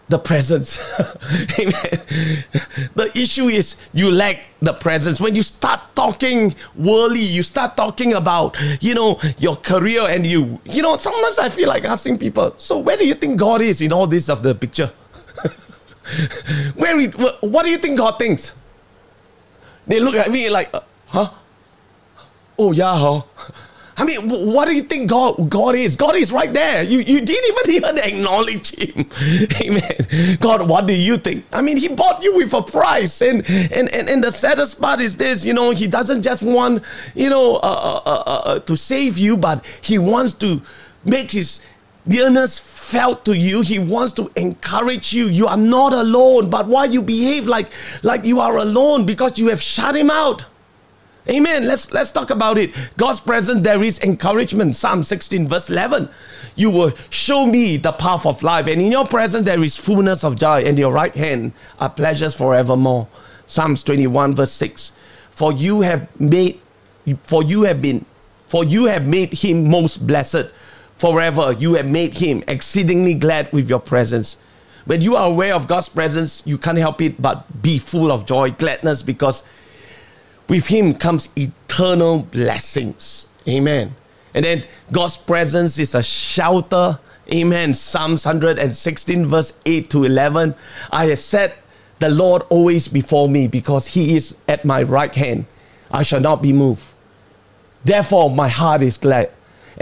the 0.08 0.18
presence. 0.18 0.78
Amen. 1.58 2.44
The 2.94 3.10
issue 3.14 3.48
is 3.48 3.76
you 3.92 4.10
lack 4.10 4.44
the 4.60 4.72
presence. 4.72 5.20
When 5.20 5.34
you 5.34 5.42
start 5.42 5.80
talking 5.94 6.54
worldly, 6.76 7.20
you 7.20 7.42
start 7.42 7.76
talking 7.76 8.12
about, 8.14 8.56
you 8.80 8.94
know, 8.94 9.18
your 9.38 9.56
career 9.56 10.02
and 10.02 10.26
you, 10.26 10.60
you 10.64 10.82
know, 10.82 10.96
sometimes 10.98 11.38
I 11.38 11.48
feel 11.48 11.68
like 11.68 11.84
asking 11.84 12.18
people, 12.18 12.54
so 12.58 12.78
where 12.78 12.96
do 12.96 13.06
you 13.06 13.14
think 13.14 13.38
God 13.38 13.62
is 13.62 13.80
in 13.80 13.92
all 13.92 14.06
this 14.06 14.28
of 14.28 14.42
the 14.42 14.54
picture? 14.54 14.92
Where, 16.74 17.08
what 17.40 17.64
do 17.64 17.70
you 17.70 17.78
think 17.78 17.98
God 17.98 18.18
thinks? 18.18 18.52
They 19.86 20.00
look 20.00 20.14
at 20.14 20.30
me 20.30 20.48
like, 20.48 20.70
uh, 20.72 20.80
huh? 21.06 21.30
Oh 22.58 22.72
yeah, 22.72 22.96
huh? 22.96 23.22
I 23.96 24.04
mean, 24.04 24.28
what 24.30 24.66
do 24.66 24.74
you 24.74 24.82
think 24.82 25.10
God 25.10 25.50
God 25.50 25.74
is? 25.74 25.96
God 25.96 26.16
is 26.16 26.32
right 26.32 26.52
there. 26.52 26.82
You 26.82 27.00
you 27.00 27.20
didn't 27.20 27.68
even 27.68 27.74
even 27.76 27.98
acknowledge 27.98 28.74
Him. 28.74 29.06
Amen. 29.60 30.38
God, 30.40 30.66
what 30.66 30.86
do 30.86 30.94
you 30.94 31.16
think? 31.18 31.44
I 31.52 31.60
mean, 31.60 31.76
He 31.76 31.88
bought 31.88 32.22
you 32.22 32.36
with 32.36 32.54
a 32.54 32.62
price, 32.62 33.20
and 33.20 33.48
and 33.48 33.88
and, 33.90 34.08
and 34.08 34.24
the 34.24 34.30
saddest 34.32 34.80
part 34.80 35.00
is 35.00 35.16
this. 35.16 35.44
You 35.44 35.52
know, 35.52 35.70
He 35.70 35.86
doesn't 35.86 36.22
just 36.22 36.42
want 36.42 36.82
you 37.14 37.28
know 37.28 37.56
uh, 37.56 38.00
uh, 38.06 38.08
uh, 38.08 38.42
uh 38.44 38.58
to 38.60 38.76
save 38.76 39.18
you, 39.18 39.36
but 39.36 39.64
He 39.82 39.98
wants 39.98 40.32
to 40.34 40.62
make 41.04 41.30
His 41.30 41.60
nearness 42.06 42.58
felt 42.92 43.24
to 43.24 43.34
you 43.34 43.62
he 43.62 43.78
wants 43.78 44.12
to 44.12 44.30
encourage 44.36 45.14
you. 45.14 45.24
You 45.26 45.46
are 45.48 45.56
not 45.56 45.94
alone 45.94 46.50
but 46.50 46.66
why 46.66 46.84
you 46.84 47.00
behave 47.00 47.48
like 47.48 47.68
like 48.02 48.24
you 48.24 48.38
are 48.38 48.58
alone? 48.58 49.06
Because 49.06 49.38
you 49.38 49.48
have 49.48 49.62
shut 49.62 49.96
him 49.96 50.10
out. 50.10 50.44
Amen. 51.28 51.66
Let's 51.66 51.90
let's 51.92 52.10
talk 52.10 52.28
about 52.30 52.58
it. 52.58 52.70
God's 52.98 53.20
presence 53.20 53.62
there 53.62 53.82
is 53.82 53.98
encouragement. 54.00 54.76
Psalm 54.76 55.04
16 55.04 55.48
verse 55.48 55.70
11 55.70 56.08
you 56.54 56.68
will 56.68 56.92
show 57.08 57.46
me 57.46 57.78
the 57.78 57.92
path 57.92 58.26
of 58.26 58.42
life 58.42 58.66
and 58.66 58.82
in 58.82 58.92
your 58.92 59.06
presence 59.06 59.46
there 59.46 59.62
is 59.64 59.74
fullness 59.74 60.22
of 60.22 60.36
joy 60.36 60.60
and 60.60 60.78
your 60.78 60.92
right 60.92 61.14
hand 61.14 61.52
are 61.80 61.88
pleasures 61.88 62.34
forevermore. 62.34 63.08
Psalms 63.46 63.82
21 63.82 64.34
verse 64.34 64.52
6 64.52 64.92
for 65.30 65.50
you 65.52 65.80
have 65.80 66.06
made 66.20 66.60
for 67.24 67.42
you 67.42 67.62
have 67.62 67.80
been 67.80 68.04
for 68.46 68.64
you 68.64 68.84
have 68.84 69.06
made 69.06 69.32
him 69.32 69.64
most 69.70 70.06
blessed 70.06 70.46
forever. 71.02 71.50
You 71.50 71.74
have 71.74 71.86
made 71.86 72.14
him 72.14 72.44
exceedingly 72.46 73.14
glad 73.14 73.52
with 73.52 73.68
your 73.68 73.80
presence. 73.80 74.36
When 74.84 75.00
you 75.00 75.16
are 75.16 75.26
aware 75.26 75.52
of 75.52 75.66
God's 75.66 75.88
presence, 75.88 76.44
you 76.46 76.56
can't 76.56 76.78
help 76.78 77.02
it 77.02 77.20
but 77.20 77.60
be 77.60 77.80
full 77.80 78.12
of 78.12 78.24
joy, 78.24 78.52
gladness, 78.52 79.02
because 79.02 79.42
with 80.48 80.68
him 80.68 80.94
comes 80.94 81.28
eternal 81.34 82.22
blessings. 82.22 83.26
Amen. 83.48 83.96
And 84.32 84.44
then 84.44 84.64
God's 84.92 85.16
presence 85.16 85.76
is 85.80 85.96
a 85.96 86.04
shelter. 86.04 87.00
Amen. 87.34 87.74
Psalms 87.74 88.24
116, 88.24 89.26
verse 89.26 89.54
8 89.66 89.90
to 89.90 90.04
11. 90.04 90.54
I 90.92 91.06
have 91.06 91.18
set 91.18 91.58
the 91.98 92.10
Lord 92.10 92.42
always 92.42 92.86
before 92.86 93.28
me 93.28 93.48
because 93.48 93.88
he 93.88 94.14
is 94.14 94.36
at 94.46 94.64
my 94.64 94.84
right 94.84 95.12
hand. 95.12 95.46
I 95.90 96.04
shall 96.04 96.20
not 96.20 96.42
be 96.42 96.52
moved. 96.52 96.84
Therefore, 97.84 98.30
my 98.30 98.48
heart 98.48 98.82
is 98.82 98.98
glad 98.98 99.32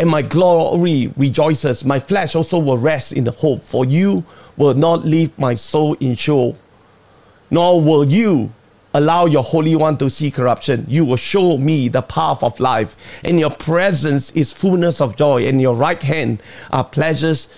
and 0.00 0.08
my 0.08 0.22
glory 0.22 1.12
rejoices. 1.18 1.84
My 1.84 1.98
flesh 1.98 2.34
also 2.34 2.58
will 2.58 2.78
rest 2.78 3.12
in 3.12 3.24
the 3.24 3.32
hope, 3.32 3.62
for 3.62 3.84
you 3.84 4.24
will 4.56 4.72
not 4.72 5.04
leave 5.04 5.38
my 5.38 5.54
soul 5.54 5.92
in 6.00 6.14
Sheol, 6.14 6.56
nor 7.50 7.82
will 7.82 8.10
you 8.10 8.50
allow 8.94 9.26
your 9.26 9.42
Holy 9.42 9.76
One 9.76 9.98
to 9.98 10.08
see 10.08 10.30
corruption. 10.30 10.86
You 10.88 11.04
will 11.04 11.18
show 11.18 11.58
me 11.58 11.90
the 11.90 12.00
path 12.00 12.42
of 12.42 12.58
life, 12.58 12.96
and 13.22 13.38
your 13.38 13.50
presence 13.50 14.30
is 14.30 14.54
fullness 14.54 15.02
of 15.02 15.16
joy, 15.16 15.46
and 15.46 15.60
your 15.60 15.74
right 15.74 16.02
hand 16.02 16.42
are 16.72 16.84
pleasures 16.84 17.54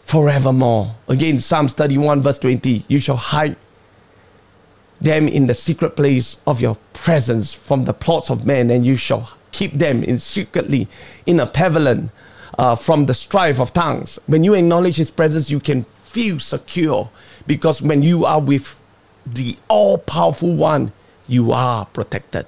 forevermore. 0.00 0.94
Again, 1.06 1.38
Psalms 1.38 1.74
31, 1.74 2.22
verse 2.22 2.38
20 2.38 2.86
You 2.88 2.98
shall 2.98 3.16
hide 3.16 3.56
them 5.02 5.28
in 5.28 5.48
the 5.48 5.54
secret 5.54 5.96
place 5.96 6.40
of 6.46 6.62
your 6.62 6.78
presence 6.94 7.52
from 7.52 7.84
the 7.84 7.92
plots 7.92 8.30
of 8.30 8.46
men, 8.46 8.70
and 8.70 8.86
you 8.86 8.96
shall 8.96 9.36
keep 9.54 9.72
them 9.74 10.02
in 10.04 10.18
secretly 10.18 10.88
in 11.24 11.40
a 11.40 11.46
pavilion 11.46 12.10
uh, 12.58 12.74
from 12.74 13.06
the 13.06 13.14
strife 13.14 13.60
of 13.60 13.72
tongues. 13.72 14.18
When 14.26 14.44
you 14.44 14.54
acknowledge 14.54 14.96
His 14.96 15.10
presence, 15.10 15.50
you 15.50 15.60
can 15.60 15.84
feel 16.04 16.38
secure 16.38 17.08
because 17.46 17.80
when 17.80 18.02
you 18.02 18.24
are 18.24 18.40
with 18.40 18.78
the 19.24 19.56
all 19.68 19.96
powerful 19.96 20.54
one, 20.54 20.92
you 21.26 21.52
are 21.52 21.86
protected. 21.86 22.46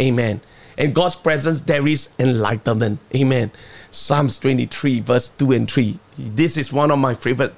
Amen. 0.00 0.40
In 0.78 0.92
God's 0.92 1.16
presence, 1.16 1.62
there 1.62 1.86
is 1.86 2.10
enlightenment. 2.18 3.00
Amen. 3.14 3.50
Psalms 3.90 4.38
23, 4.38 5.00
verse 5.00 5.28
2 5.30 5.52
and 5.52 5.70
3. 5.70 5.98
This 6.18 6.56
is 6.56 6.72
one 6.72 6.90
of 6.90 6.98
my 6.98 7.14
favorite 7.14 7.54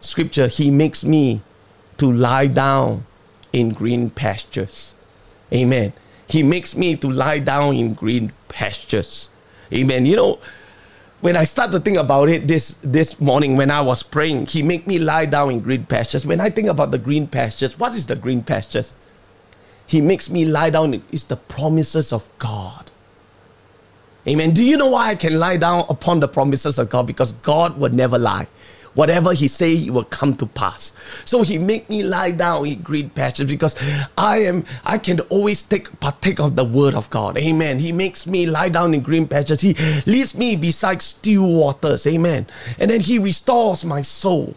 scripture. 0.00 0.48
He 0.48 0.70
makes 0.70 1.04
me 1.04 1.42
to 1.98 2.10
lie 2.12 2.46
down 2.46 3.06
in 3.52 3.70
green 3.70 4.10
pastures. 4.10 4.94
Amen. 5.52 5.92
He 6.30 6.44
makes 6.44 6.76
me 6.76 6.96
to 6.96 7.10
lie 7.10 7.40
down 7.40 7.74
in 7.74 7.94
green 7.94 8.32
pastures. 8.48 9.28
Amen. 9.72 10.06
You 10.06 10.16
know, 10.16 10.38
when 11.20 11.36
I 11.36 11.44
start 11.44 11.72
to 11.72 11.80
think 11.80 11.96
about 11.98 12.28
it 12.28 12.46
this 12.46 12.78
this 12.82 13.20
morning 13.20 13.56
when 13.56 13.70
I 13.70 13.80
was 13.80 14.02
praying, 14.02 14.46
he 14.46 14.62
made 14.62 14.86
me 14.86 14.98
lie 14.98 15.26
down 15.26 15.50
in 15.50 15.60
green 15.60 15.84
pastures. 15.84 16.24
When 16.24 16.40
I 16.40 16.48
think 16.48 16.68
about 16.68 16.92
the 16.92 16.98
green 16.98 17.26
pastures, 17.26 17.78
what 17.78 17.94
is 17.94 18.06
the 18.06 18.16
green 18.16 18.42
pastures? 18.42 18.92
He 19.86 20.00
makes 20.00 20.30
me 20.30 20.44
lie 20.44 20.70
down. 20.70 21.02
It's 21.10 21.24
the 21.24 21.36
promises 21.36 22.12
of 22.12 22.28
God. 22.38 22.90
Amen. 24.26 24.52
Do 24.52 24.64
you 24.64 24.76
know 24.76 24.90
why 24.90 25.08
I 25.08 25.14
can 25.16 25.36
lie 25.36 25.56
down 25.56 25.84
upon 25.88 26.20
the 26.20 26.28
promises 26.28 26.78
of 26.78 26.90
God? 26.90 27.06
Because 27.06 27.32
God 27.32 27.76
would 27.78 27.92
never 27.92 28.18
lie. 28.18 28.46
Whatever 28.94 29.32
he 29.32 29.46
say, 29.46 29.76
he 29.76 29.90
will 29.90 30.04
come 30.04 30.34
to 30.36 30.46
pass. 30.46 30.92
So 31.24 31.42
he 31.42 31.58
make 31.58 31.88
me 31.88 32.02
lie 32.02 32.32
down 32.32 32.66
in 32.66 32.82
green 32.82 33.10
pastures 33.10 33.48
because 33.48 33.76
I 34.18 34.38
am 34.38 34.64
I 34.84 34.98
can 34.98 35.20
always 35.20 35.62
take 35.62 35.98
partake 36.00 36.40
of 36.40 36.56
the 36.56 36.64
word 36.64 36.94
of 36.94 37.08
God. 37.10 37.38
Amen. 37.38 37.78
He 37.78 37.92
makes 37.92 38.26
me 38.26 38.46
lie 38.46 38.68
down 38.68 38.94
in 38.94 39.00
green 39.00 39.28
pastures. 39.28 39.60
He 39.60 39.74
leads 40.06 40.34
me 40.34 40.56
beside 40.56 41.02
still 41.02 41.46
waters. 41.46 42.06
Amen. 42.06 42.46
And 42.78 42.90
then 42.90 43.00
he 43.00 43.18
restores 43.18 43.84
my 43.84 44.02
soul. 44.02 44.54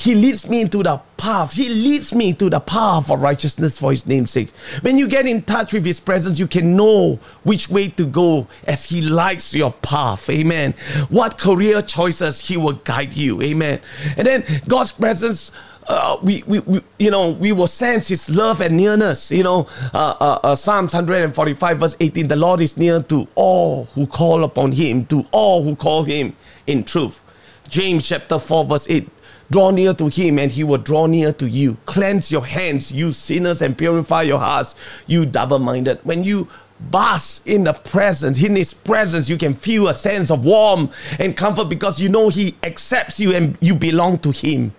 He 0.00 0.14
leads 0.14 0.48
me 0.48 0.62
into 0.62 0.82
the 0.82 0.98
path. 1.18 1.52
He 1.52 1.68
leads 1.68 2.14
me 2.14 2.32
to 2.32 2.48
the 2.48 2.58
path 2.58 3.10
of 3.10 3.20
righteousness 3.20 3.78
for 3.78 3.90
His 3.90 4.06
name's 4.06 4.30
sake. 4.30 4.50
When 4.80 4.96
you 4.96 5.06
get 5.06 5.26
in 5.26 5.42
touch 5.42 5.74
with 5.74 5.84
His 5.84 6.00
presence, 6.00 6.38
you 6.38 6.46
can 6.46 6.74
know 6.74 7.18
which 7.42 7.68
way 7.68 7.88
to 7.90 8.06
go 8.06 8.48
as 8.64 8.86
He 8.86 9.02
lights 9.02 9.52
your 9.52 9.72
path. 9.72 10.30
Amen. 10.30 10.72
What 11.10 11.36
career 11.36 11.82
choices 11.82 12.40
He 12.40 12.56
will 12.56 12.72
guide 12.72 13.12
you. 13.12 13.42
Amen. 13.42 13.80
And 14.16 14.26
then 14.26 14.62
God's 14.66 14.92
presence. 14.92 15.52
Uh, 15.86 16.16
we, 16.22 16.44
we, 16.46 16.60
we, 16.60 16.80
you 17.00 17.10
know, 17.10 17.30
we 17.30 17.52
will 17.52 17.66
sense 17.66 18.08
His 18.08 18.30
love 18.30 18.62
and 18.62 18.78
nearness. 18.78 19.30
You 19.30 19.42
know, 19.42 19.66
uh, 19.92 20.14
uh, 20.18 20.38
uh 20.44 20.54
Psalms 20.54 20.94
145, 20.94 21.78
verse 21.78 21.96
18 22.00 22.28
the 22.28 22.36
Lord 22.36 22.60
is 22.62 22.76
near 22.76 23.02
to 23.02 23.28
all 23.34 23.86
who 23.94 24.06
call 24.06 24.44
upon 24.44 24.72
Him, 24.72 25.04
to 25.06 25.26
all 25.30 25.62
who 25.62 25.76
call 25.76 26.04
Him 26.04 26.34
in 26.66 26.84
truth. 26.84 27.20
James 27.68 28.06
chapter 28.06 28.38
4, 28.38 28.64
verse 28.64 28.88
8 28.88 29.08
Draw 29.50 29.72
near 29.72 29.94
to 29.94 30.08
him, 30.08 30.38
and 30.38 30.52
he 30.52 30.62
will 30.62 30.78
draw 30.78 31.06
near 31.06 31.32
to 31.32 31.48
you. 31.48 31.76
Cleanse 31.86 32.30
your 32.30 32.46
hands, 32.46 32.92
you 32.92 33.10
sinners, 33.10 33.62
and 33.62 33.76
purify 33.76 34.22
your 34.22 34.38
hearts, 34.38 34.74
you 35.06 35.26
double 35.26 35.58
minded. 35.58 35.98
When 36.04 36.22
you 36.22 36.48
bask 36.78 37.46
in 37.46 37.64
the 37.64 37.72
presence, 37.72 38.42
in 38.42 38.56
his 38.56 38.72
presence, 38.72 39.28
you 39.28 39.36
can 39.36 39.54
feel 39.54 39.88
a 39.88 39.94
sense 39.94 40.30
of 40.30 40.44
warmth 40.44 40.94
and 41.18 41.36
comfort 41.36 41.64
because 41.64 42.00
you 42.00 42.08
know 42.08 42.28
he 42.28 42.54
accepts 42.62 43.20
you 43.20 43.34
and 43.34 43.58
you 43.60 43.74
belong 43.74 44.18
to 44.20 44.30
him. 44.30 44.72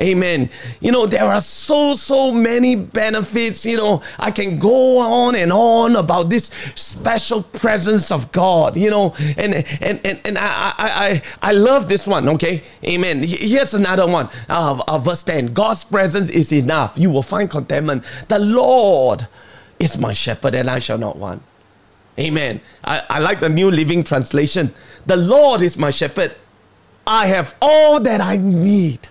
Amen. 0.00 0.50
You 0.80 0.92
know, 0.92 1.06
there 1.06 1.24
are 1.24 1.40
so, 1.40 1.94
so 1.94 2.30
many 2.30 2.76
benefits. 2.76 3.64
You 3.64 3.78
know, 3.78 4.02
I 4.18 4.30
can 4.30 4.58
go 4.58 4.98
on 4.98 5.34
and 5.34 5.52
on 5.52 5.96
about 5.96 6.28
this 6.28 6.50
special 6.74 7.42
presence 7.42 8.10
of 8.10 8.30
God, 8.30 8.76
you 8.76 8.90
know, 8.90 9.14
and 9.18 9.54
and 9.54 10.00
and, 10.04 10.20
and 10.24 10.38
I, 10.38 10.74
I 10.78 11.22
I 11.40 11.52
love 11.52 11.88
this 11.88 12.06
one, 12.06 12.28
okay? 12.30 12.62
Amen. 12.84 13.22
Here's 13.22 13.72
another 13.72 14.06
one. 14.06 14.28
Uh, 14.48 14.82
uh, 14.86 14.98
verse 14.98 15.22
10. 15.22 15.54
God's 15.54 15.84
presence 15.84 16.28
is 16.28 16.52
enough. 16.52 16.98
You 16.98 17.10
will 17.10 17.22
find 17.22 17.48
contentment. 17.48 18.04
The 18.28 18.38
Lord 18.38 19.26
is 19.78 19.96
my 19.96 20.12
shepherd, 20.12 20.54
and 20.54 20.68
I 20.68 20.78
shall 20.78 20.98
not 20.98 21.16
want. 21.16 21.42
Amen. 22.18 22.60
I, 22.84 23.02
I 23.08 23.18
like 23.20 23.40
the 23.40 23.48
New 23.48 23.70
Living 23.70 24.02
Translation. 24.04 24.74
The 25.06 25.16
Lord 25.16 25.62
is 25.62 25.76
my 25.76 25.90
shepherd. 25.90 26.34
I 27.06 27.26
have 27.26 27.54
all 27.62 28.00
that 28.00 28.20
I 28.20 28.36
need. 28.36 29.08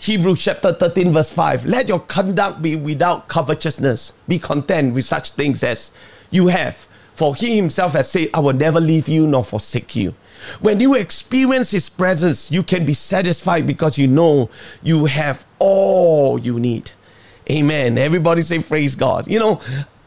Hebrews 0.00 0.44
chapter 0.44 0.72
13, 0.72 1.12
verse 1.12 1.30
5. 1.30 1.66
Let 1.66 1.88
your 1.88 1.98
conduct 1.98 2.62
be 2.62 2.76
without 2.76 3.26
covetousness. 3.26 4.12
Be 4.28 4.38
content 4.38 4.94
with 4.94 5.04
such 5.04 5.32
things 5.32 5.64
as 5.64 5.90
you 6.30 6.46
have. 6.46 6.86
For 7.14 7.34
he 7.34 7.56
himself 7.56 7.94
has 7.94 8.08
said, 8.08 8.30
I 8.32 8.38
will 8.38 8.52
never 8.52 8.78
leave 8.78 9.08
you 9.08 9.26
nor 9.26 9.42
forsake 9.42 9.96
you. 9.96 10.14
When 10.60 10.78
you 10.78 10.94
experience 10.94 11.72
his 11.72 11.88
presence, 11.88 12.52
you 12.52 12.62
can 12.62 12.86
be 12.86 12.94
satisfied 12.94 13.66
because 13.66 13.98
you 13.98 14.06
know 14.06 14.50
you 14.84 15.06
have 15.06 15.44
all 15.58 16.38
you 16.38 16.60
need. 16.60 16.92
Amen. 17.50 17.98
Everybody 17.98 18.42
say, 18.42 18.60
Praise 18.60 18.94
God. 18.94 19.26
You 19.26 19.40
know, 19.40 19.60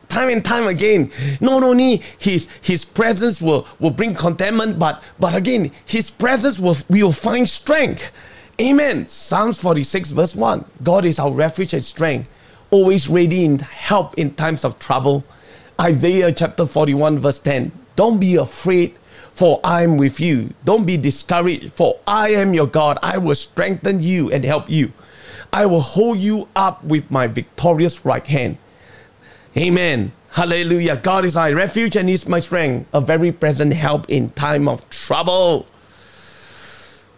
time 0.08 0.30
and 0.30 0.46
time 0.46 0.68
again. 0.68 1.12
Not 1.42 1.64
only 1.64 2.02
his 2.18 2.48
his 2.62 2.86
presence 2.86 3.42
will, 3.42 3.68
will 3.80 3.92
bring 3.92 4.16
contentment, 4.16 4.80
but 4.80 5.04
but 5.20 5.36
again, 5.36 5.72
his 5.86 6.10
presence 6.10 6.60
will 6.60 6.78
we 6.90 7.04
will 7.04 7.12
find 7.12 7.50
strength. 7.50 8.04
Amen. 8.62 9.08
Psalms 9.08 9.60
46, 9.60 10.12
verse 10.12 10.36
1. 10.36 10.64
God 10.84 11.04
is 11.04 11.18
our 11.18 11.32
refuge 11.32 11.74
and 11.74 11.84
strength, 11.84 12.30
always 12.70 13.10
ready 13.10 13.44
in 13.44 13.58
help 13.58 14.14
in 14.20 14.36
times 14.36 14.64
of 14.64 14.78
trouble. 14.78 15.24
Isaiah 15.80 16.32
chapter 16.32 16.68
41, 16.68 17.18
verse 17.18 17.40
10. 17.40 17.72
Don't 17.96 18.20
be 18.20 18.36
afraid, 18.36 18.96
for 19.34 19.60
I 19.64 19.82
am 19.82 19.98
with 19.98 20.20
you. 20.20 20.54
Don't 20.64 20.86
be 20.86 20.96
discouraged, 20.96 21.74
for 21.74 22.00
I 22.06 22.34
am 22.34 22.54
your 22.54 22.68
God. 22.68 23.00
I 23.02 23.18
will 23.18 23.34
strengthen 23.34 24.04
you 24.04 24.32
and 24.32 24.46
help 24.46 24.70
you. 24.70 24.94
I 25.52 25.66
will 25.66 25.82
hold 25.82 26.20
you 26.20 26.48
up 26.56 26.84
with 26.84 27.10
my 27.10 27.26
victorious 27.26 28.06
right 28.06 28.28
hand. 28.28 28.60
Amen. 29.58 30.12
Hallelujah. 30.30 30.98
God 30.98 31.26
is 31.26 31.34
my 31.34 31.52
refuge 31.52 31.96
and 31.96 32.08
is 32.08 32.28
my 32.28 32.40
strength, 32.40 32.88
a 32.94 33.02
very 33.02 33.32
present 33.32 33.74
help 33.74 34.08
in 34.08 34.30
time 34.30 34.68
of 34.68 34.88
trouble. 34.92 35.66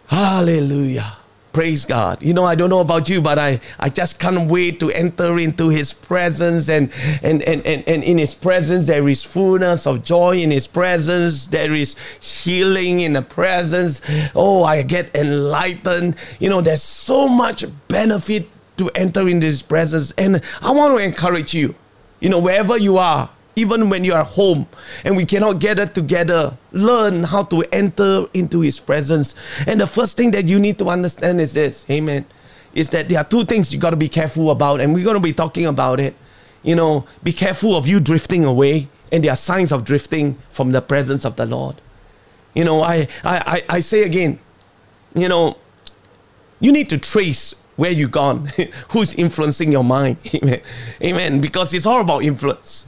Hallelujah. 0.06 1.18
Praise 1.54 1.84
God. 1.84 2.20
You 2.20 2.34
know, 2.34 2.44
I 2.44 2.56
don't 2.56 2.68
know 2.68 2.80
about 2.80 3.08
you, 3.08 3.22
but 3.22 3.38
I, 3.38 3.60
I 3.78 3.88
just 3.88 4.18
can't 4.18 4.50
wait 4.50 4.80
to 4.80 4.90
enter 4.90 5.38
into 5.38 5.68
his 5.68 5.92
presence 5.92 6.68
and, 6.68 6.90
and, 7.22 7.42
and, 7.42 7.64
and, 7.64 7.84
and 7.86 8.02
in 8.02 8.18
his 8.18 8.34
presence 8.34 8.88
there 8.88 9.08
is 9.08 9.22
fullness 9.22 9.86
of 9.86 10.02
joy 10.02 10.38
in 10.38 10.50
his 10.50 10.66
presence. 10.66 11.46
There 11.46 11.72
is 11.72 11.94
healing 12.18 12.98
in 12.98 13.12
the 13.12 13.22
presence. 13.22 14.02
Oh, 14.34 14.64
I 14.64 14.82
get 14.82 15.14
enlightened. 15.14 16.16
You 16.40 16.48
know, 16.48 16.60
there's 16.60 16.82
so 16.82 17.28
much 17.28 17.64
benefit 17.86 18.48
to 18.78 18.90
enter 18.90 19.28
into 19.28 19.46
his 19.46 19.62
presence. 19.62 20.10
And 20.18 20.42
I 20.60 20.72
want 20.72 20.92
to 20.96 20.98
encourage 20.98 21.54
you, 21.54 21.76
you 22.18 22.30
know, 22.30 22.40
wherever 22.40 22.76
you 22.76 22.98
are, 22.98 23.30
even 23.56 23.88
when 23.88 24.04
you 24.04 24.14
are 24.14 24.24
home 24.24 24.66
and 25.04 25.16
we 25.16 25.24
cannot 25.24 25.58
gather 25.60 25.86
together, 25.86 26.56
learn 26.72 27.24
how 27.24 27.42
to 27.44 27.62
enter 27.72 28.26
into 28.34 28.60
His 28.60 28.80
presence. 28.80 29.34
And 29.66 29.80
the 29.80 29.86
first 29.86 30.16
thing 30.16 30.30
that 30.32 30.48
you 30.48 30.58
need 30.58 30.78
to 30.78 30.88
understand 30.88 31.40
is 31.40 31.52
this, 31.52 31.86
amen, 31.90 32.26
is 32.74 32.90
that 32.90 33.08
there 33.08 33.18
are 33.18 33.24
two 33.24 33.44
things 33.44 33.72
you 33.72 33.78
got 33.78 33.90
to 33.90 33.96
be 33.96 34.08
careful 34.08 34.50
about, 34.50 34.80
and 34.80 34.94
we're 34.94 35.04
going 35.04 35.14
to 35.14 35.20
be 35.20 35.32
talking 35.32 35.66
about 35.66 36.00
it. 36.00 36.14
You 36.62 36.74
know, 36.74 37.06
be 37.22 37.32
careful 37.32 37.76
of 37.76 37.86
you 37.86 38.00
drifting 38.00 38.44
away, 38.44 38.88
and 39.12 39.22
there 39.22 39.32
are 39.32 39.36
signs 39.36 39.70
of 39.70 39.84
drifting 39.84 40.38
from 40.50 40.72
the 40.72 40.80
presence 40.80 41.24
of 41.24 41.36
the 41.36 41.46
Lord. 41.46 41.76
You 42.54 42.64
know, 42.64 42.82
I, 42.82 43.08
I, 43.22 43.62
I, 43.68 43.76
I 43.76 43.80
say 43.80 44.02
again, 44.02 44.38
you 45.14 45.28
know, 45.28 45.58
you 46.60 46.72
need 46.72 46.88
to 46.90 46.98
trace 46.98 47.54
where 47.76 47.90
you 47.90 48.08
gone, 48.08 48.46
who's 48.88 49.14
influencing 49.14 49.72
your 49.72 49.84
mind. 49.84 50.16
Amen. 50.34 50.60
Amen. 51.02 51.40
Because 51.40 51.74
it's 51.74 51.86
all 51.86 52.00
about 52.00 52.24
influence. 52.24 52.86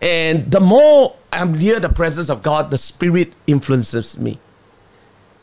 And 0.00 0.50
the 0.50 0.60
more 0.60 1.16
I'm 1.32 1.54
near 1.54 1.80
the 1.80 1.88
presence 1.88 2.30
of 2.30 2.42
God, 2.42 2.70
the 2.70 2.78
Spirit 2.78 3.32
influences 3.46 4.18
me. 4.18 4.38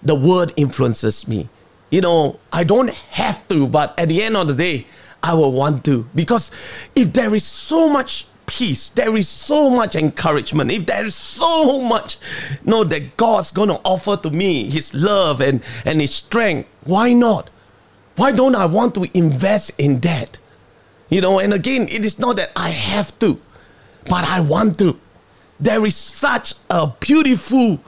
The 0.02 0.16
Word 0.16 0.54
influences 0.56 1.28
me. 1.28 1.50
You 1.90 2.02
know, 2.02 2.40
I 2.52 2.64
don't 2.64 2.90
have 2.90 3.48
to, 3.50 3.68
but 3.68 3.98
at 3.98 4.10
the 4.10 4.24
end 4.24 4.38
of 4.38 4.48
the 4.48 4.54
day, 4.54 4.88
I 5.22 5.34
will 5.34 5.52
want 5.52 5.84
to. 5.86 6.08
Because 6.16 6.52
if 6.96 7.14
there 7.14 7.34
is 7.36 7.44
so 7.44 7.90
much 7.90 8.28
peace, 8.46 8.90
there 8.92 9.16
is 9.18 9.28
so 9.28 9.70
much 9.70 9.96
encouragement, 9.96 10.72
if 10.72 10.86
there 10.86 11.04
is 11.04 11.16
so 11.16 11.82
much 11.82 12.18
you 12.52 12.72
know 12.72 12.84
that 12.84 13.18
God's 13.18 13.52
gonna 13.52 13.80
offer 13.84 14.18
to 14.18 14.30
me, 14.30 14.70
His 14.70 14.94
love 14.94 15.42
and, 15.42 15.62
and 15.84 16.02
His 16.02 16.14
strength, 16.14 16.70
why 16.84 17.14
not? 17.14 17.50
Why 18.16 18.32
don't 18.32 18.56
I 18.56 18.66
want 18.66 18.94
to 18.96 19.08
invest 19.18 19.72
in 19.78 20.00
that? 20.02 20.38
You 21.10 21.22
know, 21.22 21.40
and 21.40 21.54
again, 21.54 21.88
it 21.90 22.06
is 22.06 22.18
not 22.18 22.38
that 22.38 22.52
I 22.56 22.70
have 22.70 23.18
to 23.20 23.42
but 24.08 24.26
I 24.26 24.40
want 24.40 24.78
to. 24.80 25.00
There 25.60 25.86
is 25.86 25.96
such 25.96 26.54
a 26.70 26.88
beautiful 27.00 27.80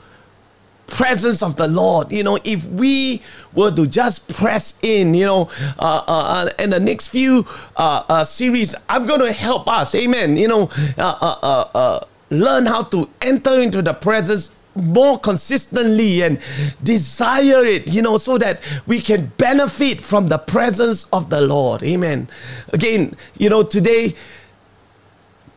presence 0.87 1.43
of 1.43 1.55
the 1.57 1.67
Lord. 1.67 2.11
You 2.11 2.23
know, 2.23 2.39
if 2.43 2.65
we 2.65 3.21
were 3.53 3.71
to 3.71 3.87
just 3.87 4.27
press 4.29 4.75
in, 4.81 5.13
you 5.13 5.25
know, 5.25 5.49
uh, 5.79 6.03
uh, 6.07 6.47
uh 6.47 6.49
in 6.59 6.69
the 6.69 6.79
next 6.79 7.09
few 7.09 7.45
uh, 7.75 8.03
uh, 8.07 8.23
series, 8.23 8.75
I'm 8.89 9.05
going 9.05 9.19
to 9.19 9.31
help 9.31 9.67
us, 9.67 9.93
amen, 9.95 10.37
you 10.37 10.47
know, 10.47 10.69
uh, 10.97 12.05
learn 12.29 12.65
how 12.65 12.83
to 12.83 13.09
enter 13.21 13.59
into 13.59 13.81
the 13.81 13.93
presence 13.93 14.51
more 14.75 15.19
consistently 15.19 16.21
and 16.21 16.39
desire 16.83 17.65
it, 17.65 17.87
you 17.87 18.01
know, 18.01 18.17
so 18.17 18.37
that 18.37 18.61
we 18.85 19.01
can 19.01 19.31
benefit 19.37 19.99
from 19.99 20.29
the 20.29 20.37
presence 20.37 21.05
of 21.05 21.29
the 21.29 21.41
Lord. 21.41 21.83
Amen. 21.83 22.29
Again, 22.73 23.15
you 23.37 23.49
know, 23.49 23.63
today 23.63 24.15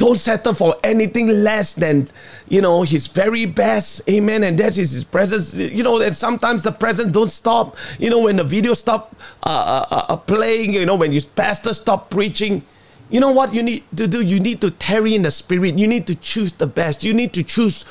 don't 0.00 0.18
settle 0.18 0.54
for 0.54 0.76
anything 0.82 1.26
less 1.26 1.74
than, 1.74 2.08
you 2.48 2.62
know, 2.62 2.80
his 2.80 3.06
very 3.06 3.44
best. 3.44 4.00
Amen. 4.08 4.42
And 4.44 4.56
that 4.58 4.78
is 4.78 4.92
his 4.92 5.04
presence. 5.04 5.54
You 5.54 5.82
know, 5.82 6.00
and 6.00 6.16
sometimes 6.16 6.62
the 6.62 6.72
presence 6.72 7.12
don't 7.12 7.30
stop. 7.30 7.76
You 7.98 8.08
know, 8.08 8.20
when 8.20 8.36
the 8.36 8.44
video 8.44 8.72
stop 8.72 9.14
uh, 9.42 9.50
uh, 9.50 9.94
uh, 9.94 10.06
uh 10.08 10.16
playing, 10.16 10.72
you 10.72 10.86
know, 10.86 10.94
when 10.96 11.12
your 11.12 11.22
pastor 11.36 11.74
stop 11.74 12.08
preaching, 12.08 12.62
you 13.10 13.20
know 13.20 13.30
what 13.30 13.52
you 13.52 13.62
need 13.62 13.84
to 13.96 14.08
do? 14.08 14.24
You 14.24 14.40
need 14.40 14.62
to 14.62 14.70
tarry 14.70 15.14
in 15.14 15.20
the 15.20 15.30
spirit. 15.30 15.78
You 15.78 15.86
need 15.86 16.06
to 16.06 16.14
choose 16.14 16.54
the 16.54 16.66
best. 16.66 17.04
You 17.04 17.12
need 17.12 17.34
to 17.34 17.42
choose 17.42 17.82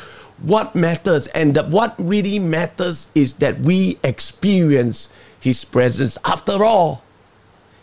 what 0.41 0.73
matters. 0.73 1.27
And 1.27 1.53
the, 1.53 1.63
what 1.63 1.93
really 1.99 2.39
matters 2.39 3.11
is 3.13 3.35
that 3.35 3.59
we 3.59 3.99
experience 4.03 5.09
his 5.39 5.63
presence. 5.63 6.17
After 6.25 6.63
all, 6.63 7.03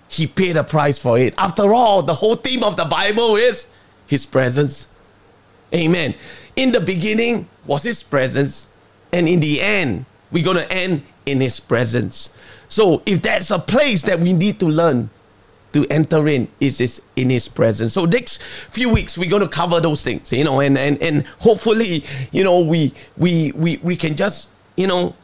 he 0.08 0.26
paid 0.26 0.56
a 0.56 0.64
price 0.64 0.98
for 0.98 1.16
it. 1.16 1.32
After 1.38 1.72
all, 1.72 2.02
the 2.02 2.14
whole 2.14 2.34
theme 2.34 2.64
of 2.64 2.74
the 2.76 2.86
Bible 2.86 3.36
is 3.36 3.66
his 4.06 4.26
presence. 4.26 4.88
Amen. 5.74 6.14
In 6.56 6.72
the 6.72 6.80
beginning 6.80 7.48
was 7.66 7.82
His 7.82 8.02
presence, 8.02 8.68
and 9.12 9.28
in 9.28 9.40
the 9.40 9.60
end, 9.60 10.06
we're 10.30 10.44
going 10.44 10.56
to 10.56 10.72
end 10.72 11.02
in 11.26 11.40
His 11.40 11.60
presence. 11.60 12.30
So, 12.68 13.02
if 13.06 13.22
that's 13.22 13.50
a 13.50 13.58
place 13.58 14.02
that 14.02 14.18
we 14.20 14.32
need 14.32 14.58
to 14.60 14.66
learn 14.66 15.10
to 15.72 15.86
enter 15.88 16.26
in, 16.28 16.48
is 16.60 16.78
this 16.78 17.00
in 17.14 17.30
His 17.30 17.48
presence. 17.48 17.92
So, 17.92 18.04
next 18.04 18.42
few 18.70 18.88
weeks 18.88 19.18
we're 19.18 19.30
going 19.30 19.42
to 19.42 19.48
cover 19.48 19.80
those 19.80 20.02
things, 20.02 20.32
you 20.32 20.44
know, 20.44 20.60
and 20.60 20.78
and 20.78 21.00
and 21.02 21.26
hopefully, 21.40 22.04
you 22.32 22.44
know, 22.44 22.60
we 22.60 22.94
we 23.16 23.52
we 23.52 23.76
we 23.78 23.96
can 23.96 24.16
just 24.16 24.48
you 24.76 24.86
know 24.86 25.14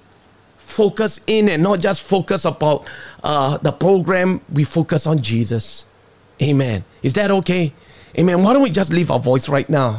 focus 0.58 1.20
in 1.26 1.48
and 1.48 1.62
not 1.62 1.80
just 1.80 2.02
focus 2.02 2.44
about 2.44 2.86
uh, 3.22 3.56
the 3.58 3.72
program. 3.72 4.40
We 4.52 4.64
focus 4.64 5.06
on 5.06 5.22
Jesus. 5.22 5.86
Amen. 6.42 6.84
Is 7.02 7.12
that 7.14 7.30
okay? 7.30 7.72
Amen. 8.18 8.42
Why 8.42 8.52
don't 8.52 8.62
we 8.62 8.70
just 8.70 8.92
leave 8.92 9.10
our 9.10 9.18
voice 9.18 9.48
right 9.48 9.68
now? 9.70 9.92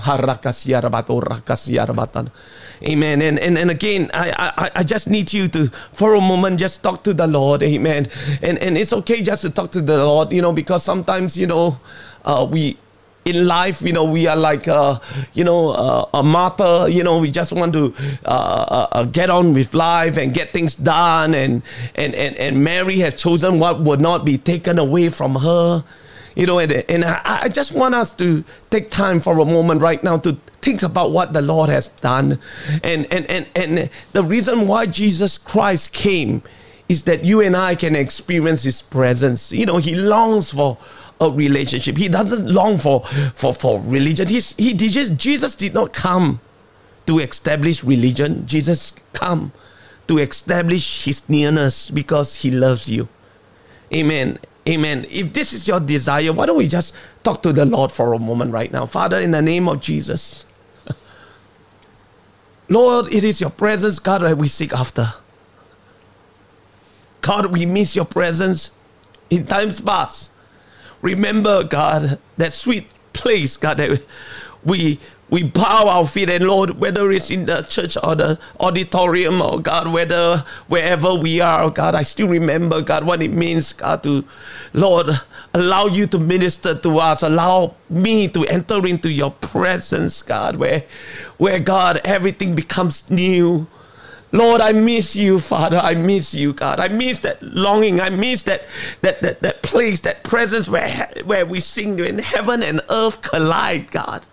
Amen. 2.83 3.21
And, 3.21 3.39
and, 3.39 3.57
and 3.57 3.71
again, 3.71 4.11
I, 4.13 4.53
I, 4.57 4.71
I 4.75 4.83
just 4.83 5.09
need 5.09 5.31
you 5.33 5.47
to, 5.47 5.67
for 5.93 6.13
a 6.13 6.21
moment, 6.21 6.59
just 6.59 6.83
talk 6.83 7.03
to 7.03 7.13
the 7.13 7.25
Lord. 7.25 7.63
Amen. 7.63 8.09
And, 8.41 8.59
and 8.59 8.77
it's 8.77 8.93
okay 8.93 9.23
just 9.23 9.41
to 9.43 9.49
talk 9.49 9.71
to 9.71 9.81
the 9.81 9.97
Lord, 9.97 10.31
you 10.31 10.41
know, 10.41 10.53
because 10.53 10.83
sometimes, 10.83 11.37
you 11.37 11.47
know, 11.47 11.79
uh, 12.25 12.45
we, 12.49 12.77
in 13.25 13.47
life, 13.47 13.81
you 13.81 13.93
know, 13.93 14.03
we 14.03 14.27
are 14.27 14.35
like, 14.35 14.67
uh, 14.67 14.99
you 15.33 15.43
know, 15.43 15.69
uh, 15.69 16.09
a 16.13 16.21
Martha. 16.21 16.87
You 16.89 17.03
know, 17.03 17.19
we 17.19 17.31
just 17.31 17.53
want 17.53 17.73
to 17.73 17.93
uh, 18.25 18.27
uh, 18.27 18.87
uh, 18.91 19.05
get 19.05 19.29
on 19.29 19.53
with 19.53 19.73
life 19.73 20.17
and 20.17 20.33
get 20.33 20.51
things 20.51 20.75
done. 20.75 21.33
And, 21.33 21.63
and, 21.95 22.13
and, 22.15 22.35
and 22.35 22.63
Mary 22.63 22.99
has 22.99 23.15
chosen 23.15 23.59
what 23.59 23.79
would 23.79 24.01
not 24.01 24.25
be 24.25 24.37
taken 24.37 24.77
away 24.77 25.09
from 25.09 25.35
her. 25.35 25.83
You 26.35 26.45
know, 26.45 26.59
and, 26.59 26.71
and 26.71 27.05
I, 27.05 27.43
I 27.43 27.49
just 27.49 27.73
want 27.73 27.95
us 27.95 28.11
to 28.13 28.43
take 28.69 28.89
time 28.89 29.19
for 29.19 29.39
a 29.39 29.45
moment 29.45 29.81
right 29.81 30.03
now 30.03 30.17
to 30.17 30.37
think 30.61 30.81
about 30.81 31.11
what 31.11 31.33
the 31.33 31.41
Lord 31.41 31.69
has 31.69 31.89
done. 31.89 32.39
And, 32.83 33.11
and, 33.11 33.29
and, 33.29 33.47
and 33.55 33.89
the 34.13 34.23
reason 34.23 34.67
why 34.67 34.87
Jesus 34.87 35.37
Christ 35.37 35.93
came 35.93 36.41
is 36.89 37.03
that 37.03 37.23
you 37.23 37.41
and 37.41 37.55
I 37.55 37.75
can 37.75 37.95
experience 37.95 38.63
His 38.63 38.81
presence. 38.81 39.51
You 39.51 39.65
know, 39.65 39.77
He 39.77 39.95
longs 39.95 40.51
for 40.51 40.77
a 41.21 41.29
relationship. 41.29 41.97
He 41.97 42.09
doesn't 42.09 42.47
long 42.47 42.77
for 42.77 43.01
for 43.35 43.53
for 43.53 43.81
religion. 43.81 44.27
He's, 44.27 44.55
he 44.55 44.73
did 44.73 44.91
just 44.91 45.17
Jesus 45.17 45.55
did 45.55 45.73
not 45.73 45.93
come 45.93 46.39
to 47.07 47.19
establish 47.19 47.83
religion. 47.83 48.45
Jesus 48.47 48.93
come 49.13 49.51
to 50.07 50.17
establish 50.17 51.05
His 51.05 51.29
nearness 51.29 51.89
because 51.89 52.35
He 52.35 52.51
loves 52.51 52.89
you. 52.89 53.07
Amen. 53.93 54.39
Amen. 54.67 55.05
If 55.09 55.33
this 55.33 55.51
is 55.51 55.67
your 55.67 55.79
desire, 55.79 56.31
why 56.31 56.45
don't 56.45 56.57
we 56.57 56.67
just 56.67 56.95
talk 57.23 57.43
to 57.43 57.51
the 57.51 57.65
Lord 57.65 57.91
for 57.91 58.13
a 58.13 58.19
moment 58.19 58.53
right 58.53 58.71
now? 58.71 58.85
Father, 58.85 59.17
in 59.17 59.31
the 59.31 59.41
name 59.41 59.67
of 59.67 59.81
Jesus. 59.81 60.45
Lord, 62.69 63.11
it 63.13 63.23
is 63.23 63.41
your 63.41 63.49
presence, 63.49 63.99
God, 63.99 64.21
that 64.21 64.37
we 64.37 64.47
seek 64.47 64.73
after. 64.73 65.13
God, 67.21 67.47
we 67.47 67.65
miss 67.65 67.95
your 67.95 68.05
presence 68.05 68.71
in 69.29 69.45
times 69.45 69.81
past. 69.81 70.29
Remember, 71.01 71.63
God, 71.63 72.19
that 72.37 72.53
sweet 72.53 72.87
place, 73.11 73.57
God, 73.57 73.77
that 73.77 74.01
we 74.63 74.99
we 75.33 75.41
bow 75.41 75.89
our 75.89 76.05
feet 76.05 76.29
and 76.29 76.45
Lord, 76.45 76.77
whether 76.79 77.11
it's 77.11 77.31
in 77.31 77.47
the 77.47 77.63
church 77.63 77.97
or 78.03 78.13
the 78.13 78.37
auditorium 78.59 79.41
or 79.41 79.59
God, 79.59 79.91
whether 79.91 80.45
wherever 80.67 81.15
we 81.15 81.41
are, 81.41 81.63
oh 81.63 81.71
God, 81.71 81.95
I 81.95 82.03
still 82.03 82.27
remember, 82.27 82.83
God, 82.83 83.03
what 83.03 83.19
it 83.19 83.31
means, 83.31 83.73
God, 83.73 84.03
to 84.03 84.25
Lord, 84.73 85.07
allow 85.55 85.87
you 85.87 86.05
to 86.05 86.19
minister 86.19 86.75
to 86.75 86.99
us, 86.99 87.23
allow 87.23 87.73
me 87.89 88.27
to 88.27 88.45
enter 88.45 88.85
into 88.85 89.09
your 89.11 89.31
presence, 89.31 90.21
God, 90.21 90.57
where 90.57 90.83
where 91.37 91.59
God 91.59 91.99
everything 92.05 92.53
becomes 92.53 93.09
new. 93.09 93.65
Lord, 94.31 94.61
I 94.61 94.73
miss 94.73 95.15
you, 95.15 95.39
Father. 95.39 95.77
I 95.77 95.95
miss 95.95 96.35
you, 96.35 96.53
God. 96.53 96.79
I 96.79 96.89
miss 96.89 97.21
that 97.21 97.41
longing. 97.41 97.99
I 97.99 98.11
miss 98.11 98.43
that 98.43 98.65
that 99.01 99.19
that, 99.23 99.41
that 99.41 99.63
place, 99.63 100.01
that 100.01 100.23
presence 100.23 100.69
where 100.69 101.09
where 101.25 101.47
we 101.47 101.59
sing 101.59 101.97
in 101.97 102.19
heaven 102.19 102.61
and 102.61 102.81
earth 102.87 103.23
collide, 103.23 103.89
God. 103.89 104.23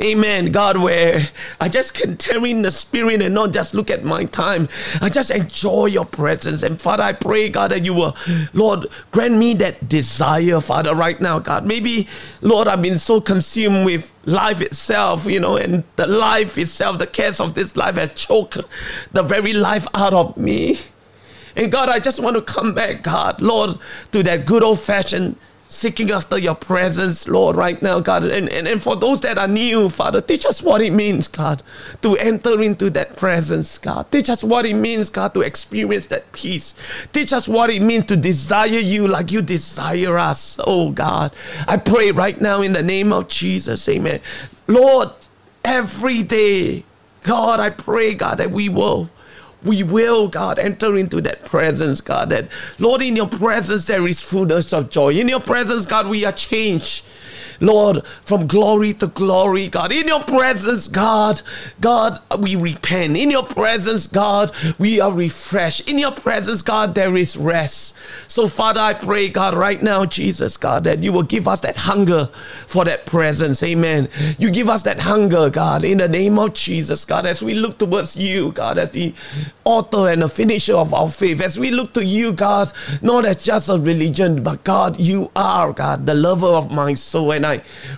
Amen. 0.00 0.52
God, 0.52 0.76
where 0.76 1.30
I 1.60 1.68
just 1.68 1.94
can 1.94 2.16
tarry 2.16 2.50
in 2.50 2.62
the 2.62 2.70
spirit 2.70 3.22
and 3.22 3.34
not 3.34 3.52
just 3.52 3.74
look 3.74 3.90
at 3.90 4.04
my 4.04 4.24
time. 4.24 4.68
I 5.00 5.08
just 5.08 5.30
enjoy 5.30 5.86
your 5.86 6.04
presence. 6.04 6.62
And 6.62 6.80
Father, 6.80 7.02
I 7.02 7.12
pray, 7.12 7.48
God, 7.48 7.70
that 7.70 7.84
you 7.84 7.94
will, 7.94 8.16
Lord, 8.52 8.86
grant 9.12 9.36
me 9.36 9.54
that 9.54 9.88
desire, 9.88 10.60
Father, 10.60 10.94
right 10.94 11.20
now, 11.20 11.38
God. 11.38 11.66
Maybe, 11.66 12.08
Lord, 12.40 12.68
I've 12.68 12.82
been 12.82 12.98
so 12.98 13.20
consumed 13.20 13.84
with 13.84 14.12
life 14.24 14.60
itself, 14.60 15.26
you 15.26 15.40
know, 15.40 15.56
and 15.56 15.84
the 15.96 16.06
life 16.06 16.58
itself, 16.58 16.98
the 16.98 17.06
cares 17.06 17.40
of 17.40 17.54
this 17.54 17.76
life 17.76 17.96
has 17.96 18.14
choked 18.14 18.58
the 19.12 19.22
very 19.22 19.52
life 19.52 19.86
out 19.94 20.12
of 20.12 20.36
me. 20.36 20.78
And 21.56 21.70
God, 21.72 21.88
I 21.88 21.98
just 21.98 22.20
want 22.20 22.36
to 22.36 22.42
come 22.42 22.74
back, 22.74 23.02
God, 23.02 23.42
Lord, 23.42 23.76
to 24.12 24.22
that 24.22 24.46
good 24.46 24.62
old 24.62 24.80
fashioned 24.80 25.36
seeking 25.70 26.10
after 26.10 26.36
your 26.36 26.56
presence, 26.56 27.28
Lord, 27.28 27.54
right 27.54 27.80
now, 27.80 28.00
God. 28.00 28.24
And, 28.24 28.48
and, 28.48 28.66
and 28.66 28.82
for 28.82 28.96
those 28.96 29.20
that 29.20 29.38
are 29.38 29.46
new, 29.46 29.88
Father, 29.88 30.20
teach 30.20 30.44
us 30.44 30.62
what 30.62 30.82
it 30.82 30.90
means, 30.90 31.28
God, 31.28 31.62
to 32.02 32.16
enter 32.16 32.60
into 32.60 32.90
that 32.90 33.16
presence, 33.16 33.78
God. 33.78 34.10
Teach 34.10 34.28
us 34.28 34.42
what 34.42 34.66
it 34.66 34.74
means, 34.74 35.08
God, 35.08 35.32
to 35.34 35.42
experience 35.42 36.08
that 36.08 36.30
peace. 36.32 36.74
Teach 37.12 37.32
us 37.32 37.46
what 37.46 37.70
it 37.70 37.80
means 37.82 38.04
to 38.06 38.16
desire 38.16 38.66
you 38.66 39.06
like 39.06 39.30
you 39.30 39.40
desire 39.42 40.18
us, 40.18 40.58
oh 40.66 40.90
God. 40.90 41.32
I 41.68 41.76
pray 41.76 42.10
right 42.10 42.40
now 42.40 42.62
in 42.62 42.72
the 42.72 42.82
name 42.82 43.12
of 43.12 43.28
Jesus, 43.28 43.88
amen. 43.88 44.20
Lord, 44.66 45.10
every 45.64 46.24
day, 46.24 46.84
God, 47.22 47.60
I 47.60 47.70
pray, 47.70 48.14
God, 48.14 48.38
that 48.38 48.50
we 48.50 48.68
will 48.68 49.08
we 49.62 49.82
will, 49.82 50.28
God, 50.28 50.58
enter 50.58 50.96
into 50.96 51.20
that 51.22 51.44
presence, 51.44 52.00
God. 52.00 52.30
That, 52.30 52.48
Lord, 52.78 53.02
in 53.02 53.16
your 53.16 53.28
presence 53.28 53.86
there 53.86 54.06
is 54.06 54.20
fullness 54.20 54.72
of 54.72 54.90
joy. 54.90 55.14
In 55.14 55.28
your 55.28 55.40
presence, 55.40 55.86
God, 55.86 56.08
we 56.08 56.24
are 56.24 56.32
changed. 56.32 57.04
Lord, 57.60 58.06
from 58.06 58.46
glory 58.46 58.94
to 58.94 59.06
glory, 59.06 59.68
God. 59.68 59.92
In 59.92 60.08
your 60.08 60.22
presence, 60.24 60.88
God, 60.88 61.42
God, 61.80 62.18
we 62.38 62.56
repent. 62.56 63.16
In 63.16 63.30
your 63.30 63.44
presence, 63.44 64.06
God, 64.06 64.52
we 64.78 65.00
are 65.00 65.12
refreshed. 65.12 65.88
In 65.88 65.98
your 65.98 66.12
presence, 66.12 66.62
God, 66.62 66.94
there 66.94 67.16
is 67.16 67.36
rest. 67.36 67.94
So, 68.28 68.48
Father, 68.48 68.80
I 68.80 68.94
pray, 68.94 69.28
God, 69.28 69.54
right 69.54 69.82
now, 69.82 70.04
Jesus, 70.04 70.56
God, 70.56 70.84
that 70.84 71.02
you 71.02 71.12
will 71.12 71.22
give 71.22 71.46
us 71.46 71.60
that 71.60 71.76
hunger 71.76 72.26
for 72.66 72.84
that 72.84 73.06
presence. 73.06 73.62
Amen. 73.62 74.08
You 74.38 74.50
give 74.50 74.68
us 74.68 74.82
that 74.82 75.00
hunger, 75.00 75.50
God, 75.50 75.84
in 75.84 75.98
the 75.98 76.08
name 76.08 76.38
of 76.38 76.54
Jesus, 76.54 77.04
God, 77.04 77.26
as 77.26 77.42
we 77.42 77.54
look 77.54 77.78
towards 77.78 78.16
you, 78.16 78.52
God, 78.52 78.78
as 78.78 78.90
the 78.90 79.14
author 79.64 80.08
and 80.10 80.22
the 80.22 80.28
finisher 80.28 80.74
of 80.74 80.94
our 80.94 81.08
faith, 81.10 81.40
as 81.40 81.58
we 81.58 81.70
look 81.70 81.92
to 81.94 82.04
you, 82.04 82.32
God, 82.32 82.72
not 83.02 83.24
as 83.24 83.42
just 83.44 83.68
a 83.68 83.78
religion, 83.78 84.42
but 84.42 84.64
God, 84.64 84.98
you 84.98 85.30
are, 85.36 85.72
God, 85.72 86.06
the 86.06 86.14
lover 86.14 86.46
of 86.46 86.70
my 86.70 86.94
soul. 86.94 87.32
And 87.32 87.46
I 87.46 87.49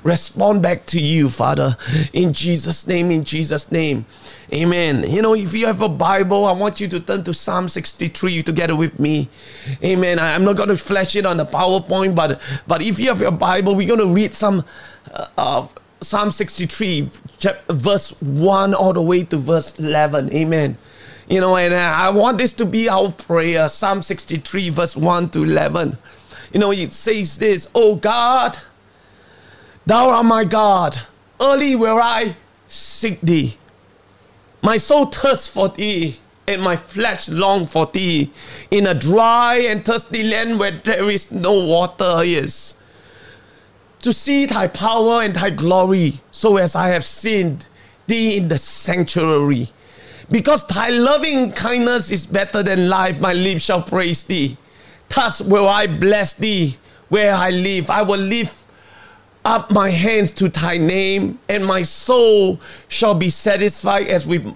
respond 0.02 0.62
back 0.62 0.86
to 0.86 1.00
you, 1.00 1.28
Father, 1.28 1.76
in 2.12 2.32
Jesus' 2.32 2.86
name, 2.86 3.10
in 3.10 3.24
Jesus' 3.24 3.70
name. 3.70 4.06
Amen. 4.52 5.04
You 5.08 5.22
know, 5.22 5.34
if 5.34 5.54
you 5.54 5.66
have 5.66 5.80
a 5.80 5.88
Bible, 5.88 6.44
I 6.44 6.52
want 6.52 6.80
you 6.80 6.88
to 6.88 7.00
turn 7.00 7.24
to 7.24 7.32
Psalm 7.32 7.68
63 7.68 8.42
together 8.42 8.76
with 8.76 8.98
me. 8.98 9.28
Amen. 9.82 10.18
I, 10.18 10.34
am 10.34 10.44
not 10.44 10.56
going 10.56 10.68
to 10.68 10.76
flash 10.76 11.16
it 11.16 11.24
on 11.24 11.38
the 11.38 11.46
PowerPoint, 11.46 12.14
but 12.14 12.40
but 12.66 12.82
if 12.82 12.98
you 12.98 13.08
have 13.08 13.20
your 13.20 13.32
Bible, 13.32 13.74
we're 13.74 13.88
going 13.88 14.00
to 14.00 14.12
read 14.12 14.34
some 14.34 14.64
uh, 15.10 15.26
uh, 15.38 15.66
Psalm 16.02 16.30
63, 16.30 17.08
verse 17.70 18.20
1 18.20 18.74
all 18.74 18.92
the 18.92 19.00
way 19.00 19.24
to 19.24 19.38
verse 19.38 19.78
11. 19.78 20.32
Amen. 20.34 20.76
You 21.28 21.40
know, 21.40 21.56
and 21.56 21.72
I 21.72 22.10
want 22.10 22.38
this 22.38 22.52
to 22.54 22.66
be 22.66 22.88
our 22.88 23.10
prayer. 23.10 23.68
Psalm 23.68 24.02
63, 24.02 24.68
verse 24.70 24.96
1 24.96 25.30
to 25.30 25.44
11. 25.44 25.96
You 26.52 26.60
know, 26.60 26.72
it 26.72 26.92
says 26.92 27.38
this, 27.38 27.68
Oh 27.74 27.94
God, 27.94 28.58
Thou 29.86 30.10
art 30.10 30.24
my 30.24 30.44
God. 30.44 31.00
Early 31.40 31.74
will 31.74 31.98
I 32.00 32.36
seek 32.68 33.20
thee. 33.20 33.56
My 34.62 34.76
soul 34.76 35.06
thirsts 35.06 35.48
for 35.48 35.68
thee, 35.68 36.18
and 36.46 36.62
my 36.62 36.76
flesh 36.76 37.28
long 37.28 37.66
for 37.66 37.86
thee, 37.86 38.30
in 38.70 38.86
a 38.86 38.94
dry 38.94 39.56
and 39.56 39.84
thirsty 39.84 40.22
land 40.22 40.60
where 40.60 40.70
there 40.70 41.10
is 41.10 41.32
no 41.32 41.64
water 41.64 42.22
is. 42.22 42.76
To 44.02 44.12
see 44.12 44.46
thy 44.46 44.68
power 44.68 45.22
and 45.22 45.34
thy 45.34 45.50
glory, 45.50 46.20
so 46.30 46.56
as 46.58 46.76
I 46.76 46.88
have 46.88 47.04
seen 47.04 47.60
thee 48.06 48.36
in 48.36 48.48
the 48.48 48.58
sanctuary. 48.58 49.70
Because 50.30 50.66
thy 50.66 50.90
loving 50.90 51.52
kindness 51.52 52.10
is 52.10 52.24
better 52.26 52.62
than 52.62 52.88
life, 52.88 53.18
my 53.20 53.32
lips 53.32 53.62
shall 53.62 53.82
praise 53.82 54.22
thee. 54.22 54.56
Thus 55.08 55.40
will 55.40 55.68
I 55.68 55.86
bless 55.86 56.32
thee 56.32 56.76
where 57.08 57.34
I 57.34 57.50
live. 57.50 57.90
I 57.90 58.02
will 58.02 58.20
live 58.20 58.61
up 59.44 59.70
my 59.70 59.90
hands 59.90 60.30
to 60.32 60.48
thy 60.48 60.78
name, 60.78 61.38
and 61.48 61.66
my 61.66 61.82
soul 61.82 62.60
shall 62.88 63.14
be 63.14 63.28
satisfied 63.28 64.06
as 64.06 64.26
with 64.26 64.46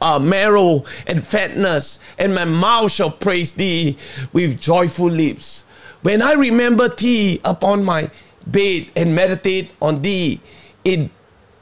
uh, 0.00 0.18
marrow 0.18 0.84
and 1.06 1.26
fatness, 1.26 2.00
and 2.18 2.34
my 2.34 2.44
mouth 2.44 2.90
shall 2.90 3.10
praise 3.10 3.52
thee 3.52 3.96
with 4.32 4.60
joyful 4.60 5.10
lips. 5.10 5.64
When 6.02 6.22
I 6.22 6.32
remember 6.32 6.88
thee 6.88 7.40
upon 7.44 7.84
my 7.84 8.10
bed 8.46 8.90
and 8.96 9.14
meditate 9.14 9.70
on 9.80 10.02
thee 10.02 10.40
in 10.84 11.10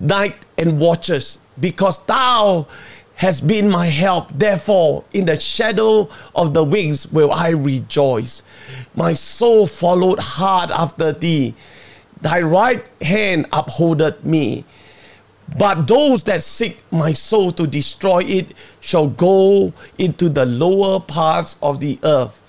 night 0.00 0.46
and 0.57 0.78
watches, 0.80 1.38
because 1.61 2.04
thou 2.04 2.66
hast 3.16 3.46
been 3.46 3.68
my 3.68 3.86
help. 3.86 4.28
Therefore, 4.34 5.04
in 5.12 5.24
the 5.24 5.40
shadow 5.40 6.09
of 6.34 6.52
the 6.54 6.62
wings 6.62 7.11
will 7.11 7.32
I 7.32 7.50
rejoice. 7.50 8.42
My 8.94 9.14
soul 9.14 9.66
followed 9.66 10.18
hard 10.18 10.70
after 10.70 11.12
thee 11.12 11.54
Thy 12.20 12.40
right 12.40 12.84
hand 13.02 13.46
upholdeth 13.52 14.24
me. 14.24 14.64
But 15.58 15.86
those 15.86 16.24
that 16.24 16.42
seek 16.42 16.82
my 16.90 17.12
soul 17.12 17.52
to 17.52 17.66
destroy 17.66 18.24
it 18.24 18.48
shall 18.80 19.06
go 19.06 19.72
into 19.96 20.28
the 20.28 20.44
lower 20.44 20.98
parts 20.98 21.56
of 21.62 21.78
the 21.80 21.98
earth. 22.02 22.42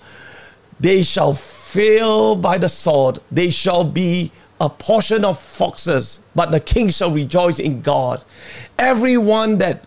They 0.79 1.03
shall 1.03 1.33
fail 1.33 2.35
by 2.35 2.57
the 2.57 2.69
sword. 2.69 3.19
They 3.31 3.49
shall 3.49 3.83
be 3.83 4.31
a 4.59 4.69
portion 4.69 5.23
of 5.23 5.39
foxes, 5.39 6.21
but 6.33 6.51
the 6.51 6.59
king 6.59 6.89
shall 6.89 7.11
rejoice 7.11 7.59
in 7.59 7.81
God. 7.81 8.23
Everyone 8.79 9.59
that 9.59 9.83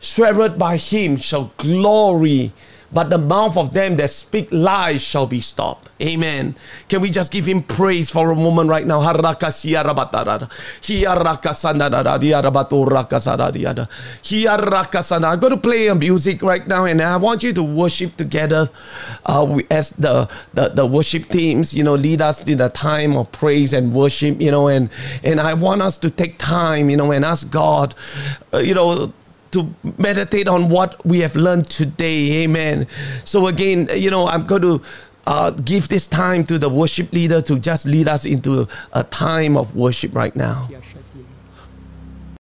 sweareth 0.00 0.58
by 0.58 0.76
him 0.76 1.16
shall 1.16 1.52
glory 1.56 2.52
but 2.92 3.10
the 3.10 3.18
mouth 3.18 3.56
of 3.56 3.72
them 3.72 3.96
that 3.96 4.10
speak 4.10 4.48
lies 4.50 5.02
shall 5.02 5.26
be 5.26 5.40
stopped. 5.40 5.88
Amen. 6.02 6.56
Can 6.88 7.02
we 7.02 7.10
just 7.10 7.30
give 7.30 7.46
him 7.46 7.62
praise 7.62 8.10
for 8.10 8.30
a 8.30 8.34
moment 8.34 8.70
right 8.70 8.86
now? 8.86 9.00
I'm 9.00 9.14
going 15.40 15.52
to 15.52 15.60
play 15.62 15.88
a 15.88 15.94
music 15.94 16.42
right 16.42 16.66
now, 16.66 16.84
and 16.86 17.02
I 17.02 17.16
want 17.18 17.42
you 17.42 17.52
to 17.52 17.62
worship 17.62 18.16
together 18.16 18.70
uh, 19.26 19.58
as 19.70 19.90
the, 19.90 20.28
the, 20.54 20.68
the 20.70 20.86
worship 20.86 21.28
teams, 21.28 21.74
you 21.74 21.84
know, 21.84 21.94
lead 21.94 22.22
us 22.22 22.42
in 22.48 22.60
a 22.60 22.70
time 22.70 23.16
of 23.16 23.30
praise 23.30 23.72
and 23.72 23.92
worship, 23.92 24.40
you 24.40 24.50
know, 24.50 24.68
and, 24.68 24.88
and 25.22 25.38
I 25.40 25.54
want 25.54 25.82
us 25.82 25.98
to 25.98 26.10
take 26.10 26.38
time, 26.38 26.88
you 26.88 26.96
know, 26.96 27.12
and 27.12 27.24
ask 27.24 27.50
God, 27.50 27.94
uh, 28.54 28.58
you 28.58 28.74
know, 28.74 29.12
to 29.52 29.72
meditate 29.98 30.48
on 30.48 30.68
what 30.68 31.04
we 31.04 31.20
have 31.20 31.36
learned 31.36 31.68
today. 31.68 32.42
Amen. 32.44 32.86
So 33.24 33.46
again, 33.46 33.88
you 33.94 34.10
know, 34.10 34.26
I'm 34.28 34.46
going 34.46 34.62
to 34.62 34.82
uh, 35.26 35.50
give 35.50 35.88
this 35.88 36.06
time 36.06 36.44
to 36.46 36.58
the 36.58 36.68
worship 36.68 37.12
leader 37.12 37.40
to 37.42 37.58
just 37.58 37.86
lead 37.86 38.08
us 38.08 38.24
into 38.24 38.68
a 38.92 39.04
time 39.04 39.56
of 39.56 39.74
worship 39.76 40.14
right 40.14 40.34
now. 40.34 40.68